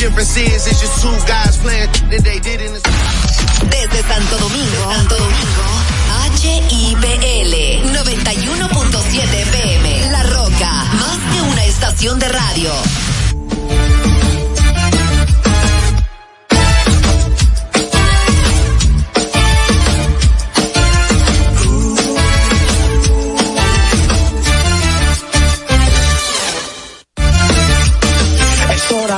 difference 0.00 0.36
is, 0.38 0.66
it's 0.66 0.80
just. 0.80 1.00
Desde 3.70 4.02
Santo 4.08 4.38
Domingo, 4.38 4.92
Santo 4.92 5.16
Domingo, 5.16 5.64
HIPL 6.40 7.54
91.7 7.92 9.46
PM. 9.52 10.10
La 10.10 10.22
Roca, 10.22 10.84
más 10.94 11.34
de 11.34 11.42
una 11.42 11.64
estación 11.66 12.18
de 12.18 12.28
radio. 12.28 12.72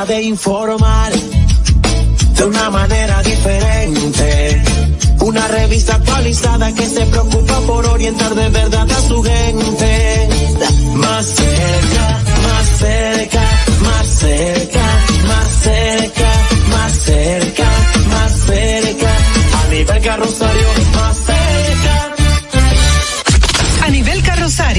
De 0.06 0.20
informar 0.20 1.12
de 1.12 2.44
una 2.44 2.70
manera 2.70 3.22
diferente. 3.22 4.62
Una 5.20 5.46
revista 5.46 5.94
actualizada 5.94 6.74
que 6.74 6.84
se 6.86 7.06
preocupa 7.06 7.60
por 7.60 7.86
orientar 7.86 8.34
de 8.34 8.48
verdad 8.48 8.90
a 8.90 9.00
su 9.08 9.22
gente. 9.22 10.28
Más 10.96 11.24
cerca, 11.24 12.20
más 12.48 12.66
cerca, 12.78 13.42
más 13.80 14.06
cerca, 14.08 14.80
más 15.28 15.48
cerca, 15.62 16.32
más 16.68 16.92
cerca, 16.92 17.70
más 18.10 18.32
cerca. 18.32 19.16
A 19.62 19.70
nivel 19.70 20.02
carrosario, 20.02 20.66
más 20.96 21.16
cerca. 21.16 21.31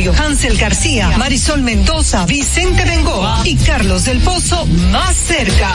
Carrosario, 0.04 0.14
Hansel 0.14 0.58
García, 0.58 1.18
Marisol 1.18 1.62
Mendoza, 1.62 2.26
Vicente 2.26 2.84
Bengoa 2.84 3.42
y 3.46 3.56
Carlos 3.58 4.06
del 4.06 4.20
Pozo 4.20 4.66
más 4.92 5.16
cerca. 5.16 5.74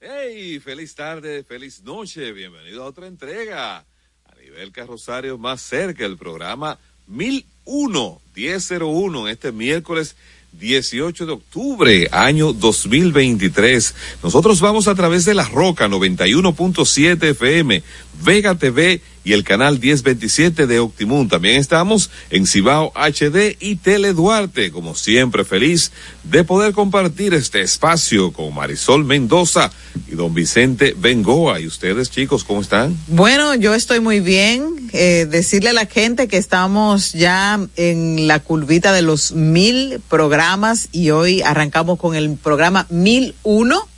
Hey, 0.00 0.60
feliz 0.60 0.94
tarde, 0.94 1.44
feliz 1.44 1.82
noche, 1.82 2.32
bienvenido 2.32 2.82
a 2.82 2.86
otra 2.86 3.06
entrega. 3.06 3.78
A 3.78 4.34
nivel 4.42 4.72
carrosario 4.72 5.38
más 5.38 5.60
cerca, 5.60 6.04
el 6.04 6.16
programa 6.16 6.78
1001, 7.06 8.20
1001, 8.34 9.28
este 9.28 9.52
miércoles 9.52 10.16
18 10.58 11.26
de 11.26 11.32
octubre, 11.32 12.08
año 12.12 12.52
2023. 12.52 13.94
Nosotros 14.22 14.60
vamos 14.60 14.88
a 14.88 14.94
través 14.94 15.24
de 15.24 15.34
La 15.34 15.48
Roca 15.48 15.88
91.7 15.88 17.30
FM, 17.30 17.82
Vega 18.22 18.54
TV 18.54 19.00
y 19.24 19.32
el 19.32 19.42
canal 19.42 19.80
1027 19.80 20.66
de 20.66 20.78
Optimum. 20.78 21.28
También 21.28 21.56
estamos 21.56 22.10
en 22.30 22.46
Cibao 22.46 22.92
HD 22.94 23.56
y 23.58 23.76
Tele 23.76 24.12
Duarte, 24.12 24.70
como 24.70 24.94
siempre 24.94 25.44
feliz 25.44 25.92
de 26.24 26.44
poder 26.44 26.74
compartir 26.74 27.34
este 27.34 27.62
espacio 27.62 28.32
con 28.32 28.54
Marisol 28.54 29.04
Mendoza 29.04 29.70
y 30.06 30.14
don 30.14 30.34
Vicente 30.34 30.94
Bengoa. 30.96 31.60
¿Y 31.60 31.66
ustedes 31.66 32.10
chicos 32.10 32.44
cómo 32.44 32.60
están? 32.60 32.96
Bueno, 33.08 33.54
yo 33.54 33.74
estoy 33.74 34.00
muy 34.00 34.20
bien. 34.20 34.90
Eh, 34.92 35.26
decirle 35.28 35.70
a 35.70 35.72
la 35.72 35.86
gente 35.86 36.28
que 36.28 36.36
estamos 36.36 37.12
ya 37.14 37.58
en 37.76 38.28
la 38.28 38.40
curvita 38.40 38.92
de 38.92 39.02
los 39.02 39.32
mil 39.32 40.00
programas 40.08 40.88
y 40.92 41.10
hoy 41.10 41.42
arrancamos 41.42 41.98
con 41.98 42.14
el 42.14 42.36
programa 42.36 42.86
mil 42.90 43.34
uno. 43.42 43.88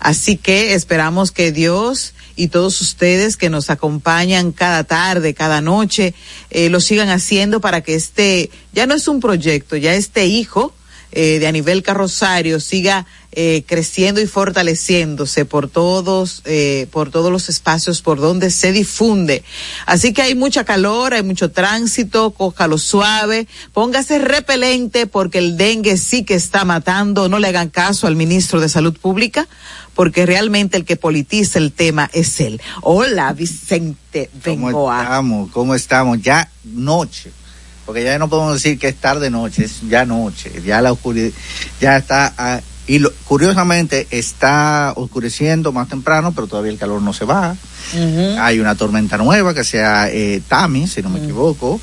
Así 0.00 0.36
que 0.36 0.74
esperamos 0.74 1.30
que 1.30 1.50
Dios 1.50 2.13
y 2.36 2.48
todos 2.48 2.80
ustedes 2.80 3.36
que 3.36 3.50
nos 3.50 3.70
acompañan 3.70 4.52
cada 4.52 4.84
tarde, 4.84 5.34
cada 5.34 5.60
noche, 5.60 6.14
eh, 6.50 6.68
lo 6.70 6.80
sigan 6.80 7.08
haciendo 7.08 7.60
para 7.60 7.82
que 7.82 7.94
este, 7.94 8.50
ya 8.72 8.86
no 8.86 8.94
es 8.94 9.08
un 9.08 9.20
proyecto, 9.20 9.76
ya 9.76 9.94
este 9.94 10.26
hijo 10.26 10.72
eh, 11.16 11.38
de 11.38 11.46
a 11.46 11.52
nivel 11.52 11.84
carrosario 11.84 12.58
siga 12.58 13.06
eh, 13.30 13.62
creciendo 13.66 14.20
y 14.20 14.26
fortaleciéndose 14.26 15.44
por 15.44 15.68
todos, 15.68 16.42
eh, 16.44 16.88
por 16.90 17.12
todos 17.12 17.30
los 17.30 17.48
espacios 17.48 18.02
por 18.02 18.20
donde 18.20 18.50
se 18.50 18.72
difunde. 18.72 19.44
Así 19.86 20.12
que 20.12 20.22
hay 20.22 20.34
mucha 20.34 20.64
calor, 20.64 21.14
hay 21.14 21.22
mucho 21.22 21.52
tránsito, 21.52 22.32
cójalo 22.32 22.78
suave, 22.78 23.46
póngase 23.72 24.18
repelente 24.18 25.06
porque 25.06 25.38
el 25.38 25.56
dengue 25.56 25.96
sí 25.98 26.24
que 26.24 26.34
está 26.34 26.64
matando, 26.64 27.28
no 27.28 27.38
le 27.38 27.46
hagan 27.46 27.70
caso 27.70 28.08
al 28.08 28.16
ministro 28.16 28.60
de 28.60 28.68
Salud 28.68 28.96
Pública 28.96 29.46
porque 29.94 30.26
realmente 30.26 30.76
el 30.76 30.84
que 30.84 30.96
politiza 30.96 31.58
el 31.58 31.72
tema 31.72 32.10
es 32.12 32.40
él. 32.40 32.60
Hola, 32.82 33.32
Vicente 33.32 34.30
¿Cómo 34.44 34.66
Bengoa. 34.66 35.02
estamos? 35.02 35.50
¿Cómo 35.50 35.74
estamos? 35.74 36.20
Ya 36.22 36.50
noche. 36.64 37.30
Porque 37.86 38.02
ya 38.02 38.18
no 38.18 38.28
podemos 38.28 38.54
decir 38.54 38.78
que 38.78 38.88
es 38.88 38.96
tarde 38.96 39.30
noche, 39.30 39.64
es 39.64 39.80
ya 39.88 40.04
noche. 40.06 40.50
Ya 40.64 40.80
la 40.80 40.92
oscuridad, 40.92 41.30
ya 41.80 41.98
está. 41.98 42.32
ah, 42.38 42.60
y 42.86 42.98
lo- 42.98 43.12
curiosamente 43.26 44.06
está 44.10 44.92
oscureciendo 44.96 45.72
más 45.72 45.88
temprano, 45.88 46.32
pero 46.34 46.46
todavía 46.46 46.70
el 46.72 46.78
calor 46.78 47.00
no 47.02 47.12
se 47.12 47.24
va. 47.24 47.56
Hay 48.40 48.60
una 48.60 48.74
tormenta 48.74 49.16
nueva 49.18 49.54
que 49.54 49.62
sea 49.64 50.08
eh, 50.10 50.42
Tami, 50.48 50.86
si 50.86 51.02
no 51.02 51.10
me 51.10 51.18
equivoco. 51.22 51.80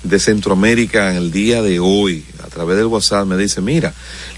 de 0.04 0.20
Centroamérica 0.20 1.12
en 1.12 1.18
el 1.18 1.32
día 1.32 1.62
de 1.62 1.80
hoy, 1.80 2.26
a 2.44 2.48
través 2.48 2.78
del 2.78 2.88
WhatsApp, 2.88 3.26
me 3.26 3.38
dice, 3.38 3.62
mira, 3.62 3.94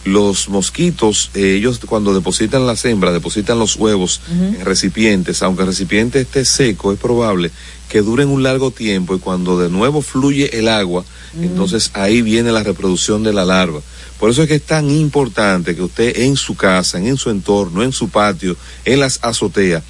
los 0.06 0.50
mosquitos, 0.50 1.32
eh, 1.34 1.56
ellos 1.58 1.80
cuando 1.86 2.14
depositan 2.14 2.66
las 2.66 2.84
hembras, 2.86 3.14
depositan 3.14 3.60
los 3.60 3.76
huevos 3.76 4.22
en 4.30 4.64
recipientes, 4.64 5.42
aunque 5.44 5.64
el 5.64 5.68
recipiente 5.70 6.22
esté 6.22 6.46
seco, 6.46 6.94
es 6.94 7.00
probable 7.00 7.52
que 7.90 8.02
duren 8.02 8.30
un 8.30 8.44
largo 8.44 8.72
tiempo 8.72 9.16
y 9.16 9.20
cuando 9.20 9.60
de 9.60 9.70
nuevo 9.70 10.02
fluye 10.02 10.60
el 10.60 10.68
agua, 10.68 11.06
entonces 11.42 11.92
ahí 11.94 12.22
viene 12.22 12.52
la 12.52 12.64
reproducción 12.64 13.24
de 13.24 13.34
la 13.34 13.46
larva. 13.46 13.82
Por 14.20 14.32
eso 14.32 14.42
es 14.42 14.48
que 14.48 14.56
es 14.56 14.64
tan 14.64 14.90
importante 14.90 15.76
que 15.76 15.84
usted 15.84 16.18
en 16.22 16.36
su 16.36 16.56
casa, 16.56 16.98
en 16.98 17.18
su 17.18 17.30
entorno, 17.30 17.84
en 17.84 17.92
su 17.92 18.10
patio, 18.10 18.58
en 18.84 19.00
las 19.00 19.20
azoteas, 19.22 19.84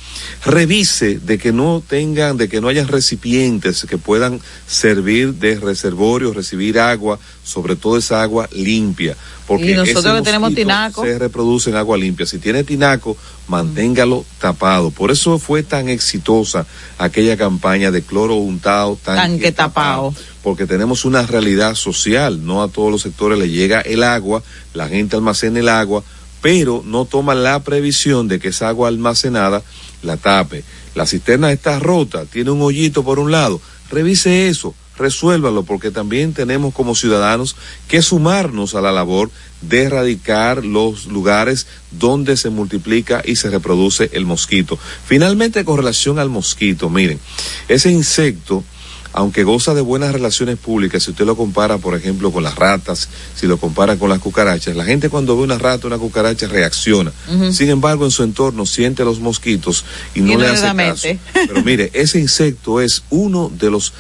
revise 0.44 1.20
de 1.20 1.38
que 1.38 1.54
no 1.54 1.82
tengan, 1.86 2.36
de 2.36 2.50
que 2.50 2.60
no 2.60 2.68
hayan 2.68 2.88
recipientes 2.88 3.86
que 3.90 3.98
puedan 3.98 4.42
servir 4.68 5.36
de 5.36 5.56
reservorio, 5.60 6.34
recibir 6.34 6.80
agua, 6.80 7.20
sobre 7.44 7.76
todo 7.76 7.98
esa 7.98 8.22
agua 8.22 8.50
limpia. 8.52 9.16
Porque 9.48 9.72
y 9.72 9.76
nosotros 9.76 10.18
que 10.18 10.24
tenemos 10.24 10.54
tinaco. 10.54 11.06
Se 11.06 11.18
reproduce 11.18 11.70
en 11.70 11.78
agua 11.78 11.98
limpia. 11.98 12.26
Si 12.26 12.38
tiene 12.38 12.66
tinaco, 12.66 13.16
manténgalo 13.48 14.26
tapado. 14.42 14.92
Por 14.92 15.10
eso 15.10 15.40
fue 15.40 15.64
tan 15.64 15.88
exitosa 15.88 16.68
aquella 16.98 17.38
campaña 17.38 17.92
de 17.92 18.02
cloro 18.02 18.36
untado, 18.36 19.00
tanque, 19.02 19.54
tapado 19.54 20.14
porque 20.48 20.66
tenemos 20.66 21.04
una 21.04 21.24
realidad 21.24 21.76
social, 21.76 22.46
no 22.46 22.64
a 22.64 22.70
todos 22.70 22.90
los 22.90 23.02
sectores 23.02 23.38
le 23.38 23.50
llega 23.50 23.82
el 23.82 24.02
agua, 24.02 24.42
la 24.74 24.88
gente 24.88 25.18
almacena 25.18 25.60
el 25.60 25.68
agua, 25.68 26.06
pero 26.42 26.84
no 26.86 27.04
toma 27.04 27.36
la 27.36 27.62
previsión 27.64 28.30
de 28.30 28.40
que 28.40 28.48
esa 28.48 28.70
agua 28.70 28.88
almacenada 28.88 29.62
la 30.04 30.16
tape. 30.16 30.64
La 30.96 31.06
cisterna 31.06 31.52
está 31.52 31.80
rota, 31.80 32.24
tiene 32.24 32.52
un 32.52 32.62
hoyito 32.62 33.04
por 33.04 33.20
un 33.20 33.30
lado, 33.30 33.60
revise 33.92 34.48
eso, 34.48 34.74
resuélvalo, 34.98 35.64
porque 35.64 35.92
también 35.92 36.32
tenemos 36.32 36.74
como 36.74 36.96
ciudadanos 36.96 37.58
que 37.90 38.02
sumarnos 38.02 38.74
a 38.74 38.80
la 38.80 38.94
labor 38.94 39.30
de 39.60 39.84
erradicar 39.84 40.64
los 40.64 41.08
lugares 41.08 41.68
donde 41.92 42.38
se 42.38 42.50
multiplica 42.52 43.22
y 43.26 43.36
se 43.36 43.50
reproduce 43.50 44.12
el 44.14 44.26
mosquito. 44.26 44.80
Finalmente, 45.06 45.66
con 45.66 45.76
relación 45.76 46.20
al 46.20 46.30
mosquito, 46.30 46.90
miren, 46.90 47.20
ese 47.68 47.92
insecto, 47.92 48.64
aunque 49.14 49.44
goza 49.44 49.74
de 49.74 49.82
buenas 49.82 50.12
relaciones 50.14 50.58
públicas, 50.58 51.04
si 51.04 51.12
usted 51.12 51.26
lo 51.26 51.36
compara, 51.36 51.78
por 51.78 51.96
ejemplo, 51.96 52.32
con 52.32 52.44
las 52.44 52.56
ratas, 52.56 53.10
si 53.36 53.48
lo 53.48 53.58
compara 53.58 53.98
con 53.98 54.10
las 54.10 54.20
cucarachas, 54.20 54.76
la 54.76 54.86
gente 54.86 55.10
cuando 55.10 55.36
ve 55.38 55.44
una 55.44 55.58
rata, 55.58 55.88
una 55.88 55.98
cucaracha, 55.98 56.48
reacciona. 56.48 57.12
Sin 57.52 57.70
embargo, 57.70 58.06
en 58.06 58.12
su 58.12 58.24
entorno 58.24 58.66
siente 58.66 59.04
los 59.04 59.20
mosquitos 59.20 59.86
y 60.16 60.22
no, 60.22 60.38
le 60.38 60.48
hace 60.48 60.76
caso. 60.76 61.08
Pero 61.34 61.64
mire, 61.64 61.92
ese 61.94 62.20
insecto 62.20 62.82
es 62.82 63.04
uno 63.10 63.52
de 63.54 63.72
los 63.72 63.94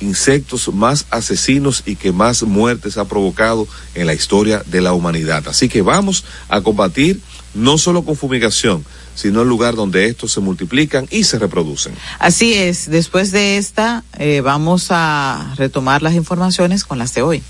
insectos 0.00 0.72
más 0.72 1.06
asesinos 1.10 1.82
y 1.86 1.96
que 1.96 2.12
más 2.12 2.42
muertes 2.42 2.98
ha 2.98 3.04
provocado 3.04 3.66
en 3.94 4.06
la 4.06 4.14
historia 4.14 4.62
de 4.66 4.80
la 4.80 4.92
humanidad. 4.92 5.46
Así 5.48 5.68
que 5.68 5.82
vamos 5.82 6.24
a 6.48 6.60
combatir 6.60 7.20
no 7.54 7.78
solo 7.78 8.02
con 8.02 8.16
fumigación, 8.16 8.84
sino 9.14 9.42
el 9.42 9.48
lugar 9.48 9.74
donde 9.74 10.06
estos 10.06 10.32
se 10.32 10.40
multiplican 10.40 11.06
y 11.10 11.24
se 11.24 11.38
reproducen. 11.38 11.94
Así 12.18 12.54
es, 12.54 12.90
después 12.90 13.30
de 13.30 13.58
esta 13.58 14.04
eh, 14.18 14.40
vamos 14.40 14.86
a 14.90 15.52
retomar 15.56 16.02
las 16.02 16.14
informaciones 16.14 16.84
con 16.84 16.98
las 16.98 17.14
de 17.14 17.22
hoy. 17.22 17.42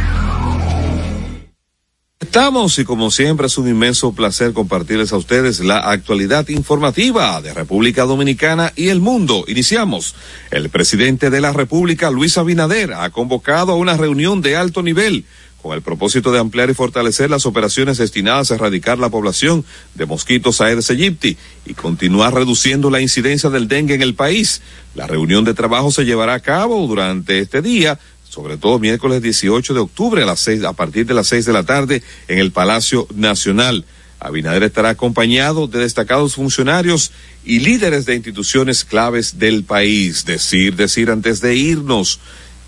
Estamos 2.19 2.79
y 2.79 2.83
como 2.83 3.11
siempre 3.11 3.45
es 3.45 3.59
un 3.59 3.67
inmenso 3.67 4.11
placer 4.13 4.53
compartirles 4.53 5.13
a 5.13 5.17
ustedes 5.17 5.59
la 5.59 5.91
actualidad 5.91 6.49
informativa 6.49 7.39
de 7.39 7.53
República 7.53 8.05
Dominicana 8.05 8.73
y 8.75 8.87
el 8.87 9.01
mundo. 9.01 9.45
Iniciamos. 9.47 10.15
El 10.49 10.69
presidente 10.69 11.29
de 11.29 11.41
la 11.41 11.53
República, 11.53 12.09
Luis 12.09 12.39
Abinader, 12.39 12.93
ha 12.93 13.11
convocado 13.11 13.73
a 13.73 13.75
una 13.75 13.97
reunión 13.97 14.41
de 14.41 14.55
alto 14.55 14.81
nivel 14.81 15.25
con 15.63 15.73
el 15.73 15.81
propósito 15.81 16.31
de 16.31 16.39
ampliar 16.39 16.69
y 16.69 16.73
fortalecer 16.73 17.29
las 17.29 17.45
operaciones 17.45 17.97
destinadas 17.97 18.51
a 18.51 18.55
erradicar 18.55 18.99
la 18.99 19.09
población 19.09 19.63
de 19.95 20.05
mosquitos 20.05 20.59
Aedes 20.59 20.89
aegypti 20.89 21.37
y 21.65 21.73
continuar 21.73 22.33
reduciendo 22.33 22.89
la 22.89 22.99
incidencia 22.99 23.49
del 23.49 23.69
dengue 23.69 23.93
en 23.93 24.01
el 24.01 24.13
país. 24.13 24.61
La 24.93 25.07
reunión 25.07 25.45
de 25.45 25.53
trabajo 25.53 25.89
se 25.89 26.03
llevará 26.03 26.33
a 26.33 26.41
cabo 26.41 26.85
durante 26.85 27.39
este 27.39 27.61
día 27.61 27.97
sobre 28.33 28.57
todo 28.57 28.79
miércoles 28.79 29.21
18 29.21 29.75
de 29.75 29.79
octubre 29.79 30.23
a 30.23 30.25
las 30.25 30.39
seis, 30.39 30.63
a 30.63 30.73
partir 30.73 31.05
de 31.05 31.13
las 31.13 31.27
seis 31.27 31.45
de 31.45 31.53
la 31.53 31.61
tarde 31.61 32.01
en 32.27 32.39
el 32.39 32.51
Palacio 32.51 33.07
Nacional. 33.13 33.85
Abinader 34.19 34.63
estará 34.63 34.89
acompañado 34.89 35.67
de 35.67 35.77
destacados 35.77 36.33
funcionarios 36.33 37.11
y 37.45 37.59
líderes 37.59 38.07
de 38.07 38.15
instituciones 38.15 38.85
claves 38.85 39.37
del 39.37 39.63
país. 39.63 40.25
Decir, 40.25 40.75
decir 40.75 41.11
antes 41.11 41.41
de 41.41 41.53
irnos 41.53 42.19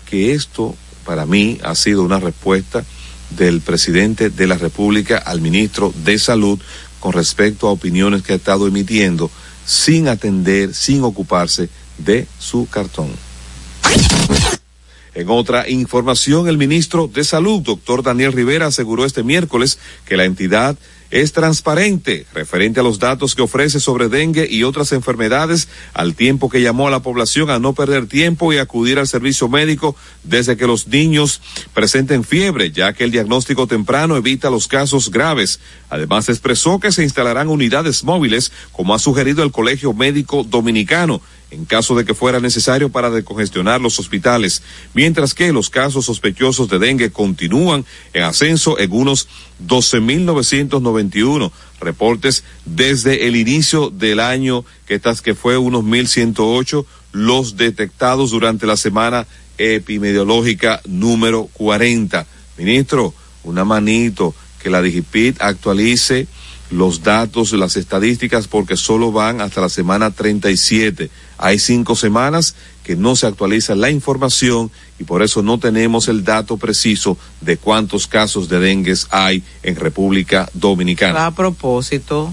que 0.08 0.34
esto 0.34 0.76
para 1.04 1.26
mí 1.26 1.58
ha 1.64 1.74
sido 1.74 2.04
una 2.04 2.20
respuesta 2.20 2.84
del 3.30 3.60
presidente 3.60 4.30
de 4.30 4.46
la 4.46 4.58
República 4.58 5.18
al 5.18 5.40
ministro 5.40 5.92
de 6.04 6.16
Salud 6.20 6.60
con 7.00 7.12
respecto 7.12 7.66
a 7.66 7.72
opiniones 7.72 8.22
que 8.22 8.34
ha 8.34 8.36
estado 8.36 8.68
emitiendo 8.68 9.32
sin 9.64 10.06
atender, 10.06 10.74
sin 10.74 11.02
ocuparse 11.02 11.68
de 11.98 12.28
su 12.38 12.68
cartón. 12.68 13.10
En 15.16 15.30
otra 15.30 15.66
información, 15.70 16.46
el 16.46 16.58
ministro 16.58 17.08
de 17.08 17.24
Salud, 17.24 17.62
doctor 17.62 18.02
Daniel 18.02 18.34
Rivera, 18.34 18.66
aseguró 18.66 19.06
este 19.06 19.22
miércoles 19.22 19.78
que 20.04 20.18
la 20.18 20.26
entidad 20.26 20.76
es 21.10 21.32
transparente 21.32 22.26
referente 22.34 22.80
a 22.80 22.82
los 22.82 22.98
datos 22.98 23.34
que 23.34 23.40
ofrece 23.40 23.80
sobre 23.80 24.10
dengue 24.10 24.46
y 24.50 24.62
otras 24.62 24.92
enfermedades, 24.92 25.68
al 25.94 26.14
tiempo 26.14 26.50
que 26.50 26.60
llamó 26.60 26.86
a 26.86 26.90
la 26.90 27.00
población 27.00 27.48
a 27.48 27.58
no 27.58 27.72
perder 27.72 28.08
tiempo 28.08 28.52
y 28.52 28.58
acudir 28.58 28.98
al 28.98 29.08
servicio 29.08 29.48
médico 29.48 29.96
desde 30.22 30.58
que 30.58 30.66
los 30.66 30.86
niños 30.86 31.40
presenten 31.72 32.22
fiebre, 32.22 32.70
ya 32.70 32.92
que 32.92 33.04
el 33.04 33.10
diagnóstico 33.10 33.66
temprano 33.66 34.18
evita 34.18 34.50
los 34.50 34.68
casos 34.68 35.10
graves. 35.10 35.60
Además, 35.88 36.28
expresó 36.28 36.78
que 36.78 36.92
se 36.92 37.04
instalarán 37.04 37.48
unidades 37.48 38.04
móviles, 38.04 38.52
como 38.70 38.94
ha 38.94 38.98
sugerido 38.98 39.42
el 39.42 39.50
Colegio 39.50 39.94
Médico 39.94 40.44
Dominicano 40.44 41.22
en 41.50 41.64
caso 41.64 41.94
de 41.94 42.04
que 42.04 42.14
fuera 42.14 42.40
necesario 42.40 42.90
para 42.90 43.10
decongestionar 43.10 43.80
los 43.80 43.98
hospitales, 43.98 44.62
mientras 44.94 45.32
que 45.34 45.52
los 45.52 45.70
casos 45.70 46.06
sospechosos 46.06 46.68
de 46.68 46.78
dengue 46.78 47.10
continúan 47.10 47.84
en 48.12 48.24
ascenso 48.24 48.78
en 48.78 48.92
unos 48.92 49.28
12.991 49.66 51.52
reportes 51.80 52.44
desde 52.64 53.28
el 53.28 53.36
inicio 53.36 53.90
del 53.90 54.20
año, 54.20 54.64
que, 54.86 54.94
estas, 54.94 55.22
que 55.22 55.34
fue 55.34 55.56
unos 55.56 55.84
1.108 55.84 56.84
los 57.12 57.56
detectados 57.56 58.30
durante 58.30 58.66
la 58.66 58.76
semana 58.76 59.26
epidemiológica 59.58 60.80
número 60.86 61.48
40. 61.54 62.26
Ministro, 62.58 63.14
una 63.44 63.64
manito 63.64 64.34
que 64.62 64.70
la 64.70 64.82
Digipit 64.82 65.40
actualice 65.40 66.26
los 66.70 67.02
datos, 67.02 67.52
las 67.52 67.76
estadísticas, 67.76 68.48
porque 68.48 68.76
solo 68.76 69.12
van 69.12 69.40
hasta 69.40 69.60
la 69.60 69.68
semana 69.68 70.10
37. 70.10 71.10
Hay 71.38 71.58
cinco 71.58 71.96
semanas 71.96 72.54
que 72.82 72.96
no 72.96 73.16
se 73.16 73.26
actualiza 73.26 73.74
la 73.74 73.90
información 73.90 74.70
y 74.98 75.04
por 75.04 75.22
eso 75.22 75.42
no 75.42 75.58
tenemos 75.58 76.08
el 76.08 76.24
dato 76.24 76.56
preciso 76.56 77.18
de 77.40 77.56
cuántos 77.56 78.06
casos 78.06 78.48
de 78.48 78.60
dengue 78.60 78.94
hay 79.10 79.42
en 79.62 79.76
República 79.76 80.48
Dominicana. 80.54 81.26
A 81.26 81.34
propósito. 81.34 82.32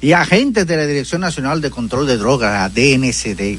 Y 0.00 0.12
agentes 0.12 0.66
de 0.66 0.76
la 0.76 0.86
Dirección 0.86 1.20
Nacional 1.20 1.60
de 1.60 1.70
Control 1.70 2.06
de 2.06 2.16
Drogas, 2.16 2.72
DNCD, 2.72 3.58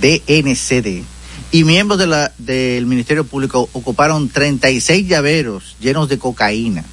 DNCD, 0.00 1.04
y 1.52 1.64
miembros 1.64 1.98
de 1.98 2.06
la, 2.06 2.32
del 2.38 2.86
Ministerio 2.86 3.24
Público 3.24 3.68
ocuparon 3.72 4.28
36 4.28 5.08
llaveros 5.08 5.76
llenos 5.80 6.08
de 6.08 6.18
cocaína 6.18 6.84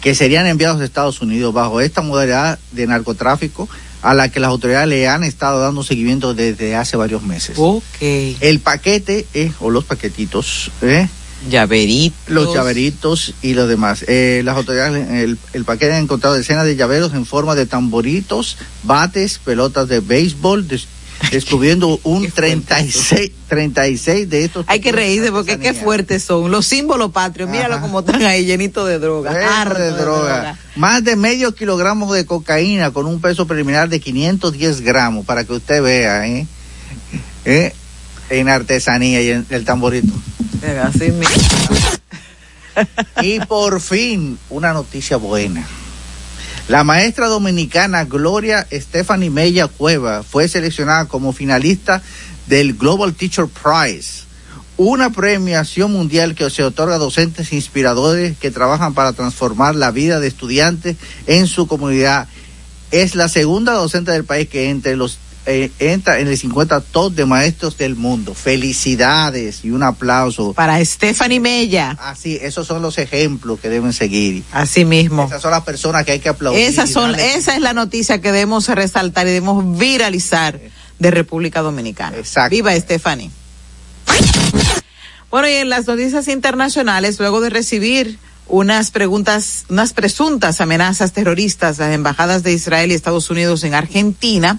que 0.00 0.14
serían 0.14 0.46
enviados 0.46 0.80
a 0.80 0.84
Estados 0.84 1.20
Unidos 1.20 1.52
bajo 1.54 1.80
esta 1.80 2.02
modalidad 2.02 2.58
de 2.72 2.86
narcotráfico 2.86 3.68
a 4.02 4.14
la 4.14 4.30
que 4.30 4.38
las 4.38 4.48
autoridades 4.50 4.88
le 4.88 5.08
han 5.08 5.24
estado 5.24 5.58
dando 5.60 5.82
seguimiento 5.82 6.32
desde 6.34 6.76
hace 6.76 6.96
varios 6.96 7.22
meses. 7.22 7.56
Ok. 7.58 7.82
El 8.00 8.60
paquete, 8.60 9.26
eh, 9.34 9.50
o 9.60 9.70
los 9.70 9.84
paquetitos, 9.84 10.70
eh, 10.82 11.08
Llaveritos. 11.50 12.16
los 12.28 12.52
llaveritos 12.54 13.34
y 13.42 13.54
los 13.54 13.68
demás. 13.68 14.04
Eh, 14.08 14.42
las 14.44 14.56
autoridades, 14.56 15.08
el, 15.10 15.38
el 15.52 15.64
paquete 15.64 15.94
han 15.94 16.02
encontrado 16.02 16.34
decenas 16.36 16.64
de 16.64 16.76
llaveros 16.76 17.14
en 17.14 17.26
forma 17.26 17.54
de 17.54 17.66
tamboritos, 17.66 18.56
bates, 18.82 19.38
pelotas 19.44 19.88
de 19.88 20.00
béisbol, 20.00 20.66
des- 20.68 20.86
descubriendo 21.30 22.00
un 22.04 22.22
Qué 22.22 22.30
fuerte 22.30 22.60
36, 22.62 23.32
36 23.48 24.30
de 24.30 24.44
estos. 24.44 24.64
Hay 24.68 24.80
que 24.80 24.92
reírse 24.92 25.30
porque 25.30 25.58
qué 25.58 25.74
fuertes 25.74 26.22
son. 26.22 26.50
Los 26.50 26.66
símbolos 26.66 27.10
patrios, 27.12 27.48
míralo 27.48 27.80
como 27.80 28.00
están 28.00 28.22
ahí 28.22 28.44
llenitos 28.44 28.88
de 28.88 28.98
droga. 28.98 29.30
Eso 29.30 29.50
harto 29.50 29.80
de 29.80 29.90
droga. 29.92 30.58
Más 30.76 31.02
de 31.04 31.16
medio 31.16 31.54
kilogramo 31.54 32.12
de 32.12 32.26
cocaína 32.26 32.90
con 32.90 33.06
un 33.06 33.20
peso 33.20 33.46
preliminar 33.46 33.88
de 33.88 34.00
510 34.00 34.80
gramos, 34.82 35.26
para 35.26 35.44
que 35.44 35.52
usted 35.54 35.82
vea, 35.82 36.26
¿eh? 36.26 36.46
¿Eh? 37.44 37.72
En 38.30 38.48
artesanía 38.48 39.22
y 39.22 39.30
en 39.30 39.46
el 39.50 39.64
tamborito. 39.64 40.12
Así 40.84 41.10
mismo. 41.10 41.36
Y 43.22 43.40
por 43.40 43.80
fin, 43.80 44.38
una 44.50 44.72
noticia 44.72 45.16
buena. 45.16 45.66
La 46.68 46.84
maestra 46.84 47.28
dominicana 47.28 48.04
Gloria 48.04 48.66
Stephanie 48.70 49.30
Mella 49.30 49.68
Cueva 49.68 50.22
fue 50.22 50.48
seleccionada 50.48 51.06
como 51.06 51.32
finalista 51.32 52.02
del 52.46 52.74
Global 52.74 53.14
Teacher 53.14 53.46
Prize, 53.46 54.24
una 54.76 55.08
premiación 55.08 55.90
mundial 55.90 56.34
que 56.34 56.50
se 56.50 56.62
otorga 56.62 56.96
a 56.96 56.98
docentes 56.98 57.54
inspiradores 57.54 58.36
que 58.36 58.50
trabajan 58.50 58.92
para 58.92 59.14
transformar 59.14 59.76
la 59.76 59.92
vida 59.92 60.20
de 60.20 60.28
estudiantes 60.28 60.98
en 61.26 61.46
su 61.46 61.66
comunidad. 61.66 62.28
Es 62.90 63.14
la 63.14 63.30
segunda 63.30 63.72
docente 63.72 64.12
del 64.12 64.24
país 64.24 64.50
que 64.50 64.68
entre 64.68 64.94
los 64.94 65.18
eh, 65.50 65.70
entra 65.78 66.20
en 66.20 66.28
el 66.28 66.36
50 66.36 66.82
top 66.82 67.14
de 67.14 67.24
maestros 67.24 67.78
del 67.78 67.96
mundo. 67.96 68.34
Felicidades 68.34 69.64
y 69.64 69.70
un 69.70 69.82
aplauso. 69.82 70.52
Para 70.52 70.84
Stephanie 70.84 71.40
Mella. 71.40 71.96
Así, 72.02 72.38
esos 72.42 72.66
son 72.66 72.82
los 72.82 72.98
ejemplos 72.98 73.58
que 73.58 73.68
deben 73.70 73.92
seguir. 73.94 74.44
Así 74.52 74.84
mismo. 74.84 75.24
Esas 75.24 75.40
son 75.40 75.50
las 75.52 75.62
personas 75.64 76.04
que 76.04 76.12
hay 76.12 76.20
que 76.20 76.28
aplaudir. 76.28 76.60
Esas 76.60 76.90
son, 76.90 77.12
darle- 77.12 77.34
esa 77.36 77.54
es 77.54 77.62
la 77.62 77.72
noticia 77.72 78.20
que 78.20 78.30
debemos 78.30 78.68
resaltar 78.68 79.26
y 79.26 79.30
debemos 79.30 79.78
viralizar 79.78 80.60
de 80.98 81.10
República 81.10 81.62
Dominicana. 81.62 82.16
Exacto. 82.18 82.50
Viva 82.50 82.74
Stephanie. 82.76 83.30
Bueno, 85.30 85.48
y 85.48 85.52
en 85.52 85.68
las 85.68 85.86
noticias 85.86 86.28
internacionales, 86.28 87.18
luego 87.18 87.40
de 87.40 87.50
recibir 87.50 88.18
unas 88.46 88.90
preguntas, 88.90 89.66
unas 89.68 89.92
presuntas 89.92 90.60
amenazas 90.60 91.12
terroristas, 91.12 91.78
las 91.78 91.92
embajadas 91.94 92.42
de 92.42 92.52
Israel 92.52 92.90
y 92.90 92.94
Estados 92.94 93.28
Unidos 93.30 93.62
en 93.64 93.74
Argentina 93.74 94.58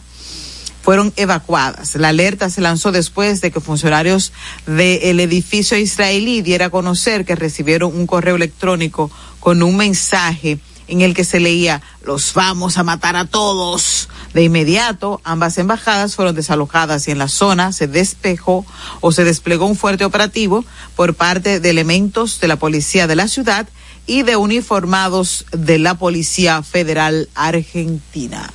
fueron 0.89 1.13
evacuadas. 1.17 1.93
La 1.98 2.08
alerta 2.08 2.50
se 2.50 2.62
lanzó 2.62 2.91
después 2.91 3.41
de 3.41 3.51
que 3.51 3.62
funcionarios 3.62 4.34
del 4.65 5.19
edificio 5.19 5.77
israelí 5.77 6.41
diera 6.41 6.65
a 6.65 6.69
conocer 6.72 7.25
que 7.25 7.36
recibieron 7.36 7.96
un 7.96 8.08
correo 8.08 8.38
electrónico 8.38 9.12
con 9.39 9.62
un 9.62 9.77
mensaje 9.77 10.58
en 10.88 11.01
el 11.01 11.13
que 11.13 11.25
se 11.25 11.39
leía 11.39 11.84
los 12.03 12.34
vamos 12.34 12.79
a 12.79 12.84
matar 12.84 13.15
a 13.17 13.25
todos. 13.25 14.10
De 14.34 14.41
inmediato, 14.41 15.22
ambas 15.24 15.60
embajadas 15.60 16.15
fueron 16.15 16.34
desalojadas 16.34 17.08
y 17.08 17.12
en 17.12 17.19
la 17.19 17.27
zona 17.27 17.72
se 17.72 17.86
despejó 17.86 18.65
o 19.00 19.12
se 19.12 19.24
desplegó 19.24 19.67
un 19.67 19.75
fuerte 19.75 20.05
operativo 20.05 20.65
por 20.96 21.13
parte 21.13 21.60
de 21.60 21.69
elementos 21.69 22.39
de 22.39 22.48
la 22.48 22.55
policía 22.55 23.05
de 23.05 23.15
la 23.15 23.27
ciudad 23.27 23.69
y 24.08 24.24
de 24.24 24.38
uniformados 24.38 25.46
de 25.51 25.77
la 25.77 26.00
Policía 26.00 26.63
Federal 26.63 27.29
Argentina. 27.36 28.51